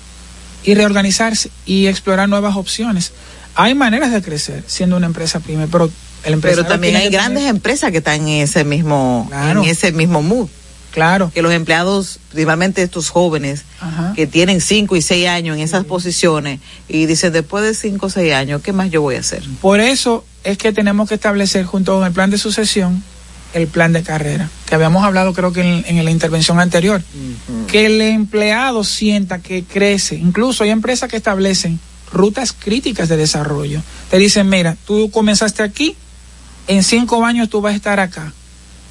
y 0.64 0.74
reorganizarse 0.74 1.50
y 1.66 1.86
explorar 1.86 2.28
nuevas 2.28 2.56
opciones. 2.56 3.12
Hay 3.54 3.74
maneras 3.74 4.10
de 4.10 4.22
crecer 4.22 4.64
siendo 4.66 4.96
una 4.96 5.06
empresa 5.06 5.38
pyme, 5.40 5.68
pero 5.68 5.90
el 6.24 6.38
Pero 6.40 6.64
también 6.64 6.96
hay 6.96 7.10
grandes 7.10 7.44
empresas 7.44 7.90
que 7.90 7.98
están 7.98 8.22
en 8.22 8.42
ese 8.42 8.64
mismo 8.64 9.30
en 9.32 9.64
ese 9.64 9.92
mismo 9.92 10.22
mood. 10.22 10.48
Claro. 10.94 11.32
Que 11.34 11.42
los 11.42 11.52
empleados, 11.52 12.20
principalmente 12.28 12.80
estos 12.80 13.10
jóvenes, 13.10 13.64
que 14.14 14.28
tienen 14.28 14.60
cinco 14.60 14.94
y 14.94 15.02
seis 15.02 15.26
años 15.26 15.56
en 15.56 15.62
esas 15.64 15.84
posiciones 15.84 16.60
y 16.88 17.06
dicen, 17.06 17.32
después 17.32 17.64
de 17.64 17.74
cinco 17.74 18.06
o 18.06 18.10
seis 18.10 18.32
años, 18.32 18.62
¿qué 18.62 18.72
más 18.72 18.92
yo 18.92 19.02
voy 19.02 19.16
a 19.16 19.20
hacer? 19.20 19.42
Por 19.60 19.80
eso 19.80 20.24
es 20.44 20.56
que 20.56 20.72
tenemos 20.72 21.08
que 21.08 21.16
establecer 21.16 21.64
junto 21.64 21.96
con 21.96 22.06
el 22.06 22.12
plan 22.12 22.30
de 22.30 22.38
sucesión 22.38 23.02
el 23.54 23.66
plan 23.68 23.92
de 23.92 24.02
carrera, 24.02 24.50
que 24.66 24.74
habíamos 24.74 25.04
hablado 25.04 25.32
creo 25.32 25.52
que 25.52 25.60
en, 25.60 26.04
la 26.04 26.10
intervención 26.10 26.58
anterior, 26.58 27.02
que 27.68 27.86
el 27.86 28.00
empleado 28.00 28.82
sienta 28.82 29.38
que 29.38 29.62
crece, 29.64 30.16
incluso 30.16 30.64
hay 30.64 30.70
empresas 30.70 31.08
que 31.08 31.16
establecen 31.16 31.78
rutas 32.12 32.52
críticas 32.52 33.08
de 33.08 33.16
desarrollo, 33.16 33.80
te 34.10 34.18
dicen, 34.18 34.48
mira, 34.48 34.76
tú 34.86 35.08
comenzaste 35.10 35.62
aquí, 35.62 35.96
en 36.66 36.82
cinco 36.82 37.24
años 37.24 37.48
tú 37.48 37.60
vas 37.60 37.74
a 37.74 37.76
estar 37.76 38.00
acá, 38.00 38.32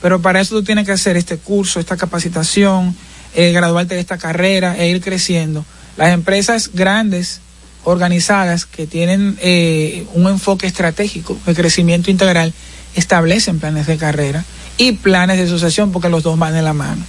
pero 0.03 0.21
para 0.21 0.41
eso 0.41 0.55
tú 0.55 0.63
tienes 0.63 0.85
que 0.85 0.91
hacer 0.91 1.15
este 1.15 1.37
curso, 1.37 1.79
esta 1.79 1.95
capacitación, 1.95 2.93
eh, 3.35 3.53
graduarte 3.53 3.95
de 3.95 4.01
esta 4.01 4.17
carrera 4.17 4.77
e 4.77 4.89
ir 4.89 4.99
creciendo. 4.99 5.63
Las 5.95 6.11
empresas 6.11 6.71
grandes, 6.73 7.39
organizadas, 7.85 8.65
que 8.65 8.85
tienen 8.85 9.37
eh, 9.39 10.05
un 10.13 10.27
enfoque 10.27 10.67
estratégico 10.67 11.37
de 11.45 11.55
crecimiento 11.55 12.11
integral, 12.11 12.53
establecen 12.95 13.59
planes 13.59 13.87
de 13.87 13.95
carrera 13.95 14.43
y 14.77 14.91
planes 14.91 15.37
de 15.37 15.47
sucesión 15.47 15.93
porque 15.93 16.09
los 16.09 16.21
dos 16.21 16.37
van 16.37 16.53
de 16.53 16.63
la 16.63 16.73
mano. 16.73 17.05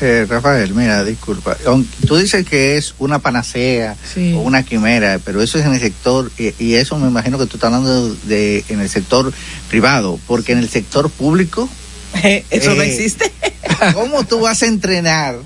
Eh, 0.00 0.26
Rafael, 0.28 0.74
mira, 0.74 1.04
disculpa. 1.04 1.56
Tú 2.04 2.16
dices 2.16 2.44
que 2.44 2.76
es 2.76 2.96
una 2.98 3.20
panacea 3.20 3.96
o 4.34 4.40
una 4.40 4.64
quimera, 4.64 5.20
pero 5.24 5.40
eso 5.40 5.56
es 5.56 5.64
en 5.64 5.74
el 5.74 5.80
sector, 5.80 6.32
y, 6.36 6.74
eso 6.74 6.98
me 6.98 7.06
imagino 7.06 7.38
que 7.38 7.46
tú 7.46 7.58
estás 7.58 7.72
hablando 7.72 8.12
de 8.24 8.64
en 8.70 8.80
el 8.80 8.88
sector 8.88 9.32
privado, 9.68 10.18
porque 10.26 10.50
en 10.50 10.58
el 10.58 10.68
sector 10.68 11.08
público. 11.10 11.68
eso 12.50 12.74
no 12.74 12.82
eh, 12.82 12.88
existe. 12.90 13.30
¿Cómo 13.94 14.24
tú 14.24 14.40
vas 14.40 14.62
a 14.62 14.66
entrenar 14.66 15.36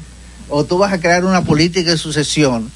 o 0.49 0.65
tú 0.65 0.79
vas 0.79 0.93
a 0.93 1.01
crear 1.01 1.25
una 1.25 1.45
política 1.45 1.91
de 1.91 1.99
sucesión 1.99 2.71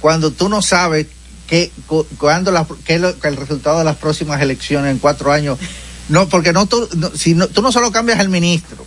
cuando 0.00 0.30
tú 0.30 0.48
no 0.48 0.62
sabes 0.62 1.06
qué, 1.46 1.70
cu- 1.86 2.06
cuándo 2.18 2.50
la- 2.52 2.66
qué 2.84 2.94
es 2.96 3.00
lo- 3.00 3.18
que 3.18 3.28
el 3.28 3.36
resultado 3.36 3.78
de 3.78 3.84
las 3.84 3.96
próximas 3.96 4.40
elecciones 4.40 4.90
en 4.92 4.98
cuatro 4.98 5.32
años. 5.32 5.58
No, 6.08 6.28
porque 6.28 6.52
no 6.52 6.66
tú, 6.66 6.88
no, 6.96 7.10
si 7.14 7.34
no, 7.34 7.46
tú 7.48 7.62
no 7.62 7.70
solo 7.70 7.92
cambias 7.92 8.18
al 8.18 8.28
ministro, 8.28 8.84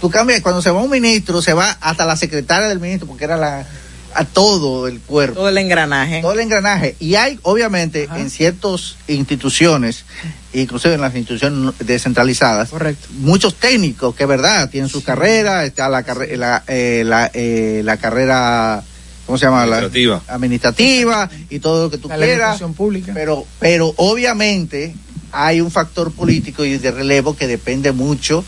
tú 0.00 0.08
cambias, 0.10 0.40
cuando 0.40 0.62
se 0.62 0.70
va 0.70 0.80
un 0.80 0.90
ministro, 0.90 1.42
se 1.42 1.52
va 1.52 1.76
hasta 1.80 2.06
la 2.06 2.16
secretaria 2.16 2.68
del 2.68 2.80
ministro, 2.80 3.06
porque 3.06 3.24
era 3.24 3.36
la, 3.36 3.66
a 4.14 4.24
todo 4.24 4.88
el 4.88 5.00
cuerpo. 5.00 5.36
Todo 5.36 5.48
el 5.48 5.58
engranaje. 5.58 6.20
Todo 6.20 6.32
el 6.32 6.40
engranaje. 6.40 6.96
Y 7.00 7.14
hay, 7.14 7.38
obviamente, 7.42 8.08
en 8.16 8.30
ciertas 8.30 8.96
instituciones, 9.08 10.04
inclusive 10.52 10.94
en 10.94 11.00
las 11.00 11.14
instituciones 11.14 11.74
descentralizadas, 11.78 12.70
muchos 13.18 13.54
técnicos 13.54 14.14
que, 14.14 14.26
verdad, 14.26 14.68
tienen 14.70 14.88
su 14.90 15.02
carrera, 15.02 15.64
está 15.64 15.88
la, 15.88 16.02
carre- 16.04 16.36
la, 16.36 16.64
eh, 16.66 17.02
la, 17.06 17.30
eh, 17.34 17.82
la 17.84 17.96
carrera, 17.98 18.82
¿cómo 19.26 19.38
se 19.38 19.46
llama? 19.46 19.64
La- 19.66 19.76
Administrativa. 19.78 20.22
administrativa 20.28 21.30
y 21.48 21.58
todo 21.60 21.84
lo 21.84 21.90
que 21.90 21.98
tú 21.98 22.08
La 22.08 22.16
quieras. 22.16 22.60
pública. 22.76 23.12
Pero, 23.14 23.46
pero 23.58 23.92
obviamente 23.96 24.94
hay 25.32 25.60
un 25.60 25.70
factor 25.70 26.10
político 26.12 26.64
y 26.64 26.76
de 26.78 26.90
relevo 26.90 27.36
que 27.36 27.46
depende 27.46 27.92
mucho 27.92 28.44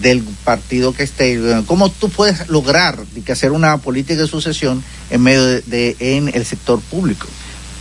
del 0.00 0.22
partido 0.44 0.92
que 0.94 1.02
esté. 1.02 1.38
¿Cómo 1.66 1.90
tú 1.90 2.08
puedes 2.08 2.48
lograr 2.48 2.98
que 3.24 3.32
hacer 3.32 3.52
una 3.52 3.76
política 3.78 4.20
de 4.22 4.26
sucesión 4.26 4.82
en 5.10 5.22
medio 5.22 5.44
de, 5.44 5.60
de- 5.62 5.96
en 6.16 6.28
el 6.34 6.44
sector 6.46 6.80
público? 6.80 7.26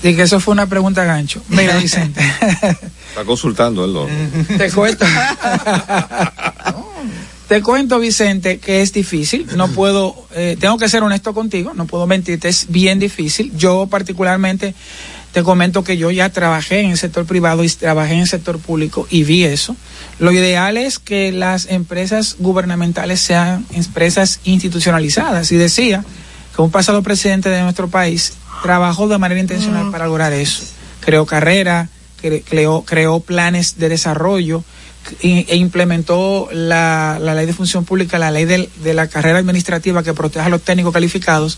Y 0.04 0.16
que 0.16 0.24
eso 0.24 0.40
fue 0.40 0.52
una 0.54 0.66
pregunta 0.68 1.04
gancho. 1.04 1.42
Mira, 1.48 1.78
Vicente, 1.78 2.20
Está 3.10 3.24
consultando 3.26 3.86
él. 3.86 3.94
¿no? 3.94 4.08
te 4.58 4.72
cuento. 4.72 5.06
Te 7.48 7.62
cuento, 7.62 8.00
Vicente, 8.00 8.60
que 8.60 8.82
es 8.82 8.94
difícil. 8.94 9.46
No 9.58 9.68
puedo, 9.68 10.16
eh, 10.34 10.56
tengo 10.60 10.78
que 10.78 10.88
ser 10.88 11.04
honesto 11.04 11.34
contigo, 11.34 11.74
no 11.76 11.86
puedo 11.86 12.08
mentirte, 12.08 12.48
es 12.48 12.68
bien 12.70 12.98
difícil. 12.98 13.52
Yo 13.58 13.88
particularmente 13.88 14.74
te 15.34 15.44
comento 15.44 15.84
que 15.84 15.98
yo 15.98 16.12
ya 16.12 16.30
trabajé 16.30 16.82
en 16.82 16.92
el 16.92 16.98
sector 16.98 17.26
privado 17.26 17.64
y 17.64 17.70
trabajé 17.70 18.14
en 18.14 18.20
el 18.22 18.28
sector 18.28 18.60
público 18.60 19.08
y 19.10 19.24
vi 19.24 19.46
eso. 19.46 19.76
Lo 20.20 20.32
ideal 20.32 20.76
es 20.78 21.00
que 21.00 21.32
las 21.32 21.68
empresas 21.68 22.36
gubernamentales 22.40 23.22
sean 23.22 23.66
empresas 23.72 24.40
institucionalizadas. 24.44 25.52
Y 25.52 25.56
decía 25.58 26.04
que 26.56 26.62
un 26.62 26.72
pasado 26.72 27.02
presidente 27.02 27.50
de 27.50 27.62
nuestro 27.62 27.88
país 27.88 28.34
trabajó 28.62 29.08
de 29.08 29.18
manera 29.18 29.40
intencional 29.40 29.90
para 29.92 30.06
lograr 30.08 30.34
eso. 30.34 30.64
Creó 31.00 31.26
carrera, 31.26 31.88
cre- 32.22 32.44
creó, 32.48 32.84
creó 32.84 33.22
planes 33.22 33.78
de 33.80 33.90
desarrollo 33.90 34.64
e, 35.24 35.56
implementó 35.56 36.48
la, 36.52 37.18
la 37.20 37.34
ley 37.34 37.48
de 37.48 37.54
función 37.54 37.86
pública, 37.86 38.20
la 38.20 38.30
ley 38.30 38.46
del- 38.46 38.70
de 38.84 38.94
la 38.94 39.08
carrera 39.08 39.40
administrativa 39.40 40.04
que 40.04 40.14
protege 40.14 40.46
a 40.46 40.50
los 40.50 40.62
técnicos 40.62 40.94
calificados. 40.94 41.58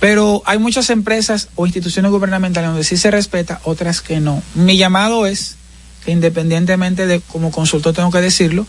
Pero 0.00 0.42
hay 0.46 0.58
muchas 0.58 0.88
empresas 0.88 1.48
o 1.54 1.66
instituciones 1.66 2.10
gubernamentales 2.10 2.70
donde 2.70 2.84
sí 2.84 2.96
se 2.96 3.10
respeta, 3.10 3.60
otras 3.64 4.00
que 4.00 4.18
no. 4.18 4.42
Mi 4.54 4.78
llamado 4.78 5.26
es 5.26 5.56
que 6.04 6.10
independientemente 6.10 7.06
de 7.06 7.20
como 7.20 7.50
consultor 7.50 7.94
tengo 7.94 8.10
que 8.10 8.22
decirlo, 8.22 8.66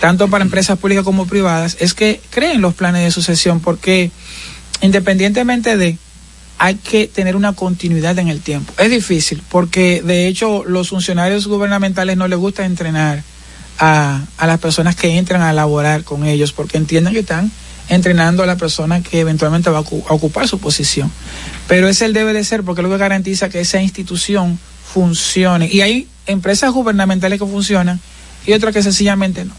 tanto 0.00 0.28
para 0.28 0.44
empresas 0.44 0.76
públicas 0.76 1.04
como 1.04 1.26
privadas, 1.26 1.76
es 1.78 1.94
que 1.94 2.20
creen 2.30 2.60
los 2.60 2.74
planes 2.74 3.04
de 3.04 3.10
sucesión 3.12 3.60
porque 3.60 4.10
independientemente 4.80 5.76
de 5.76 5.96
hay 6.58 6.74
que 6.74 7.06
tener 7.06 7.36
una 7.36 7.52
continuidad 7.52 8.18
en 8.18 8.26
el 8.26 8.40
tiempo. 8.40 8.72
Es 8.78 8.90
difícil 8.90 9.42
porque 9.48 10.02
de 10.02 10.26
hecho 10.26 10.64
los 10.64 10.88
funcionarios 10.88 11.46
gubernamentales 11.46 12.16
no 12.16 12.26
les 12.26 12.38
gusta 12.38 12.66
entrenar 12.66 13.22
a, 13.78 14.22
a 14.36 14.46
las 14.48 14.58
personas 14.58 14.96
que 14.96 15.18
entran 15.18 15.40
a 15.42 15.52
laborar 15.52 16.02
con 16.02 16.26
ellos 16.26 16.52
porque 16.52 16.78
entienden 16.78 17.12
que 17.12 17.20
están 17.20 17.52
entrenando 17.88 18.42
a 18.42 18.46
la 18.46 18.56
persona 18.56 19.02
que 19.02 19.20
eventualmente 19.20 19.70
va 19.70 19.78
a, 19.78 19.82
ocu- 19.84 20.04
a 20.08 20.12
ocupar 20.14 20.46
su 20.48 20.58
posición. 20.58 21.10
Pero 21.66 21.88
ese 21.88 22.04
el 22.04 22.12
debe 22.12 22.32
de 22.32 22.44
ser 22.44 22.62
porque 22.62 22.80
es 22.80 22.84
lo 22.84 22.90
que 22.90 22.98
garantiza 22.98 23.48
que 23.48 23.60
esa 23.60 23.80
institución 23.82 24.58
funcione. 24.92 25.68
Y 25.70 25.80
hay 25.80 26.08
empresas 26.26 26.72
gubernamentales 26.72 27.38
que 27.38 27.46
funcionan 27.46 28.00
y 28.46 28.52
otras 28.52 28.74
que 28.74 28.82
sencillamente 28.82 29.44
no. 29.44 29.54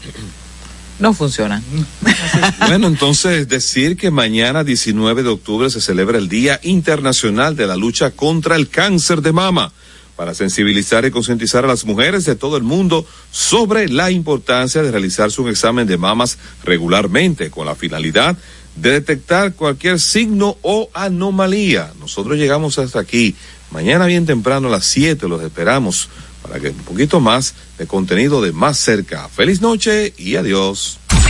No 0.98 1.14
funcionan. 1.14 1.62
Bueno, 2.66 2.86
entonces 2.88 3.48
decir 3.48 3.96
que 3.96 4.10
mañana 4.10 4.62
19 4.64 5.22
de 5.22 5.28
octubre 5.30 5.70
se 5.70 5.80
celebra 5.80 6.18
el 6.18 6.28
Día 6.28 6.60
Internacional 6.62 7.56
de 7.56 7.66
la 7.66 7.76
Lucha 7.76 8.10
contra 8.12 8.54
el 8.56 8.68
Cáncer 8.68 9.22
de 9.22 9.32
Mama 9.32 9.72
para 10.20 10.34
sensibilizar 10.34 11.06
y 11.06 11.10
concientizar 11.10 11.64
a 11.64 11.68
las 11.68 11.86
mujeres 11.86 12.26
de 12.26 12.36
todo 12.36 12.58
el 12.58 12.62
mundo 12.62 13.06
sobre 13.30 13.88
la 13.88 14.10
importancia 14.10 14.82
de 14.82 14.90
realizarse 14.90 15.40
un 15.40 15.48
examen 15.48 15.86
de 15.86 15.96
mamas 15.96 16.36
regularmente 16.62 17.50
con 17.50 17.64
la 17.64 17.74
finalidad 17.74 18.36
de 18.76 18.90
detectar 18.90 19.54
cualquier 19.54 19.98
signo 19.98 20.58
o 20.60 20.90
anomalía. 20.92 21.94
Nosotros 21.98 22.36
llegamos 22.36 22.78
hasta 22.78 23.00
aquí. 23.00 23.34
Mañana 23.70 24.04
bien 24.04 24.26
temprano 24.26 24.68
a 24.68 24.72
las 24.72 24.84
7 24.84 25.26
los 25.26 25.42
esperamos 25.42 26.10
para 26.42 26.60
que 26.60 26.68
un 26.68 26.84
poquito 26.84 27.18
más 27.18 27.54
de 27.78 27.86
contenido 27.86 28.42
de 28.42 28.52
más 28.52 28.76
cerca. 28.76 29.26
Feliz 29.30 29.62
noche 29.62 30.12
y 30.18 30.36
adiós. 30.36 30.99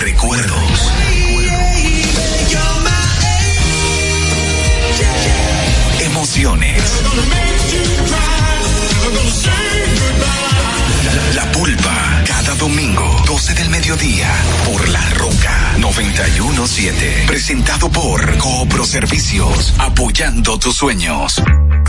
Recuerdos. 0.00 0.92
Emociones. 6.00 6.82
La 11.34 11.50
pulpa. 11.52 12.22
Cada 12.26 12.54
domingo, 12.54 13.22
12 13.26 13.54
del 13.54 13.70
mediodía, 13.70 14.28
por 14.64 14.88
La 14.88 15.10
Roca 15.10 15.74
917. 15.78 17.24
Presentado 17.26 17.90
por 17.90 18.38
Coopro 18.38 18.84
Servicios, 18.86 19.74
apoyando 19.78 20.58
tus 20.58 20.76
sueños. 20.76 21.42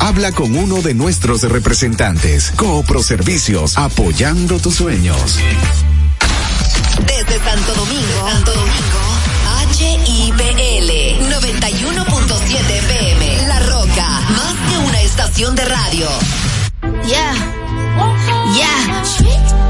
Habla 0.00 0.32
con 0.32 0.56
uno 0.56 0.82
de 0.82 0.92
nuestros 0.92 1.42
representantes. 1.42 2.52
Coopro 2.56 3.00
Servicios, 3.00 3.78
apoyando 3.78 4.58
tus 4.58 4.74
sueños. 4.74 5.36
Desde 7.06 7.38
Santo 7.38 7.74
Domingo, 7.74 8.28
Santo 8.28 8.52
Domingo, 8.52 9.00
HIPL 9.78 10.90
91.7 11.30 12.82
PM. 12.88 13.46
La 13.46 13.60
Roca, 13.60 14.20
más 14.30 14.56
que 14.68 14.78
una 14.78 15.00
estación 15.02 15.54
de 15.54 15.64
radio. 15.64 16.08
Yeah. 17.06 17.34
Yeah. 18.56 19.69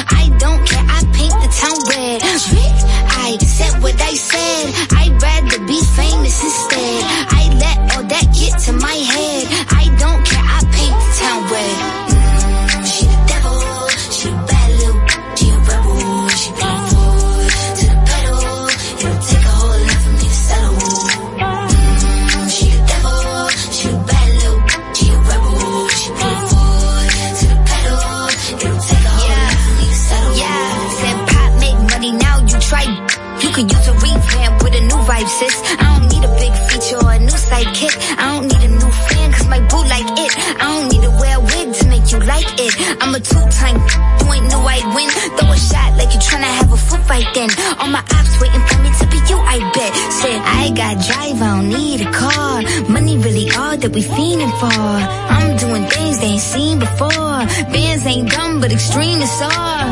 That 53.81 53.91
we 53.93 54.03
fiending 54.03 54.53
for. 54.61 54.69
I'm 54.69 55.57
doing 55.57 55.85
things 55.89 56.19
they 56.19 56.37
ain't 56.37 56.41
seen 56.41 56.77
before. 56.77 57.41
Bands 57.73 58.05
ain't 58.05 58.29
dumb, 58.29 58.61
but 58.61 58.71
extreme 58.71 59.19
is 59.19 59.41
all. 59.41 59.85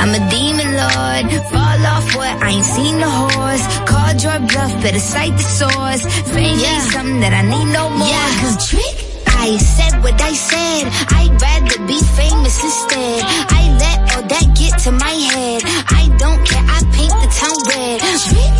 I'm 0.00 0.12
a 0.16 0.22
demon 0.32 0.70
lord. 0.80 1.24
Fall 1.52 1.80
off 1.92 2.08
what? 2.16 2.34
I 2.40 2.56
ain't 2.56 2.64
seen 2.64 2.96
the 2.98 3.10
horse. 3.10 3.64
Called 3.84 4.18
your 4.24 4.40
bluff, 4.48 4.72
better 4.82 4.98
cite 4.98 5.36
the 5.36 5.48
source. 5.60 6.02
Fame 6.32 6.56
ain't 6.56 6.88
something 6.88 7.20
that 7.20 7.34
I 7.36 7.42
need 7.44 7.68
no 7.68 7.90
more. 7.90 8.08
Yeah, 8.08 8.30
cause 8.40 8.56
trick. 8.64 8.96
I 9.28 9.56
said 9.56 10.02
what 10.02 10.16
I 10.20 10.32
said. 10.32 10.88
I'd 11.20 11.36
rather 11.36 11.76
be 11.84 12.00
famous 12.16 12.56
instead. 12.64 13.20
I 13.52 13.62
let 13.76 13.98
all 14.16 14.24
that 14.24 14.46
get 14.56 14.72
to 14.84 14.90
my 14.92 15.16
head. 15.32 15.60
I 15.92 16.08
don't 16.16 16.40
care. 16.48 16.64
I 16.64 16.80
paint 16.96 17.12
the 17.12 17.28
town 17.36 17.58
red. 17.68 18.00
Trick. 18.24 18.59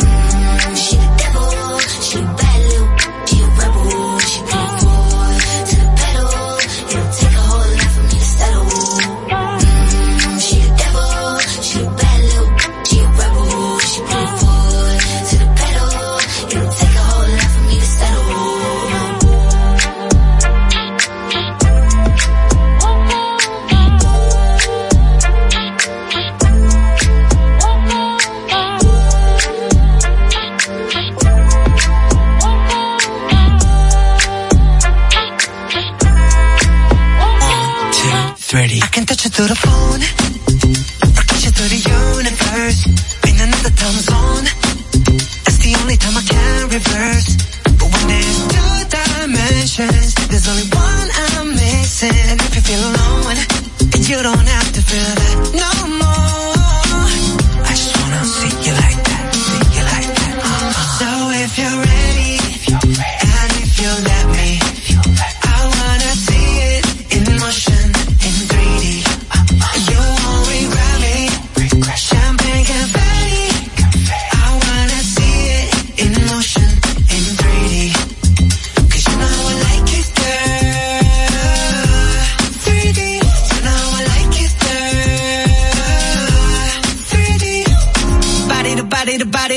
It 89.09 89.21
about 89.21 89.51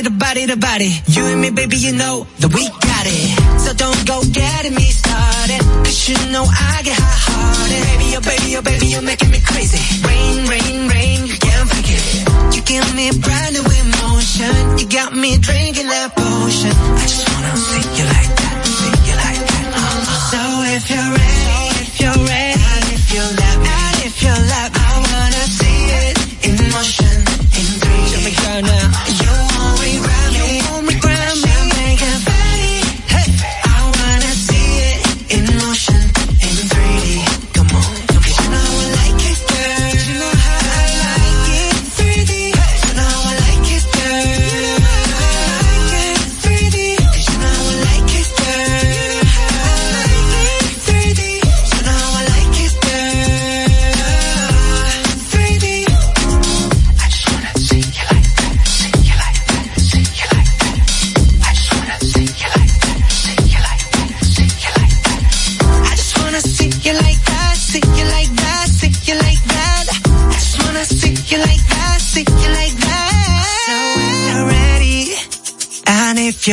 body. 0.60 0.90
You 1.06 1.24
and 1.26 1.40
me, 1.40 1.50
baby, 1.50 1.76
you 1.76 1.92
know 1.92 2.26
that 2.40 2.52
we 2.54 2.64
got 2.68 3.04
it. 3.04 3.60
So 3.60 3.72
don't 3.74 4.00
go 4.06 4.22
getting 4.32 4.74
me 4.74 4.88
started. 4.88 5.60
Cause 5.84 6.08
you 6.08 6.16
know 6.32 6.44
I 6.44 6.80
get 6.82 6.96
hot 6.96 7.18
hearted. 7.28 7.82
Baby, 7.90 8.08
oh 8.16 8.24
baby, 8.24 8.48
oh 8.56 8.62
baby, 8.62 8.86
you're 8.86 9.02
making 9.02 9.30
me 9.30 9.40
crazy. 9.40 9.80
Rain, 10.06 10.46
rain, 10.48 10.88
rain, 10.88 11.26
you 11.26 11.36
can't 11.36 11.68
it. 11.68 12.56
You 12.56 12.62
give 12.62 12.88
me 12.94 13.10
brand 13.20 13.52
new 13.56 13.66
emotion. 13.66 14.78
You 14.78 14.86
got 14.88 15.12
me 15.12 15.36
drinking 15.38 15.88
that 15.88 16.16
potion. 16.16 16.72
I 16.72 17.04
just 17.04 17.26
wanna 17.28 17.54
see 17.56 17.84
you 17.98 18.06
like 18.08 18.32
that, 18.40 18.56
see 18.64 18.94
you 19.08 19.16
like 19.24 19.42
that. 19.44 19.64
Uh-uh. 19.76 20.30
So 20.32 20.40
if 20.72 20.84
you're 20.88 21.12
ready, 21.20 21.62
if 21.84 21.94
you're 22.00 22.20
ready, 22.24 22.60
and 22.60 22.86
if 22.96 23.04
you 23.12 23.24
love 23.24 23.60
and 23.60 23.96
if 24.08 24.16
you 24.22 24.34
love 24.52 24.73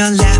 and 0.01 0.19
if 0.19 0.30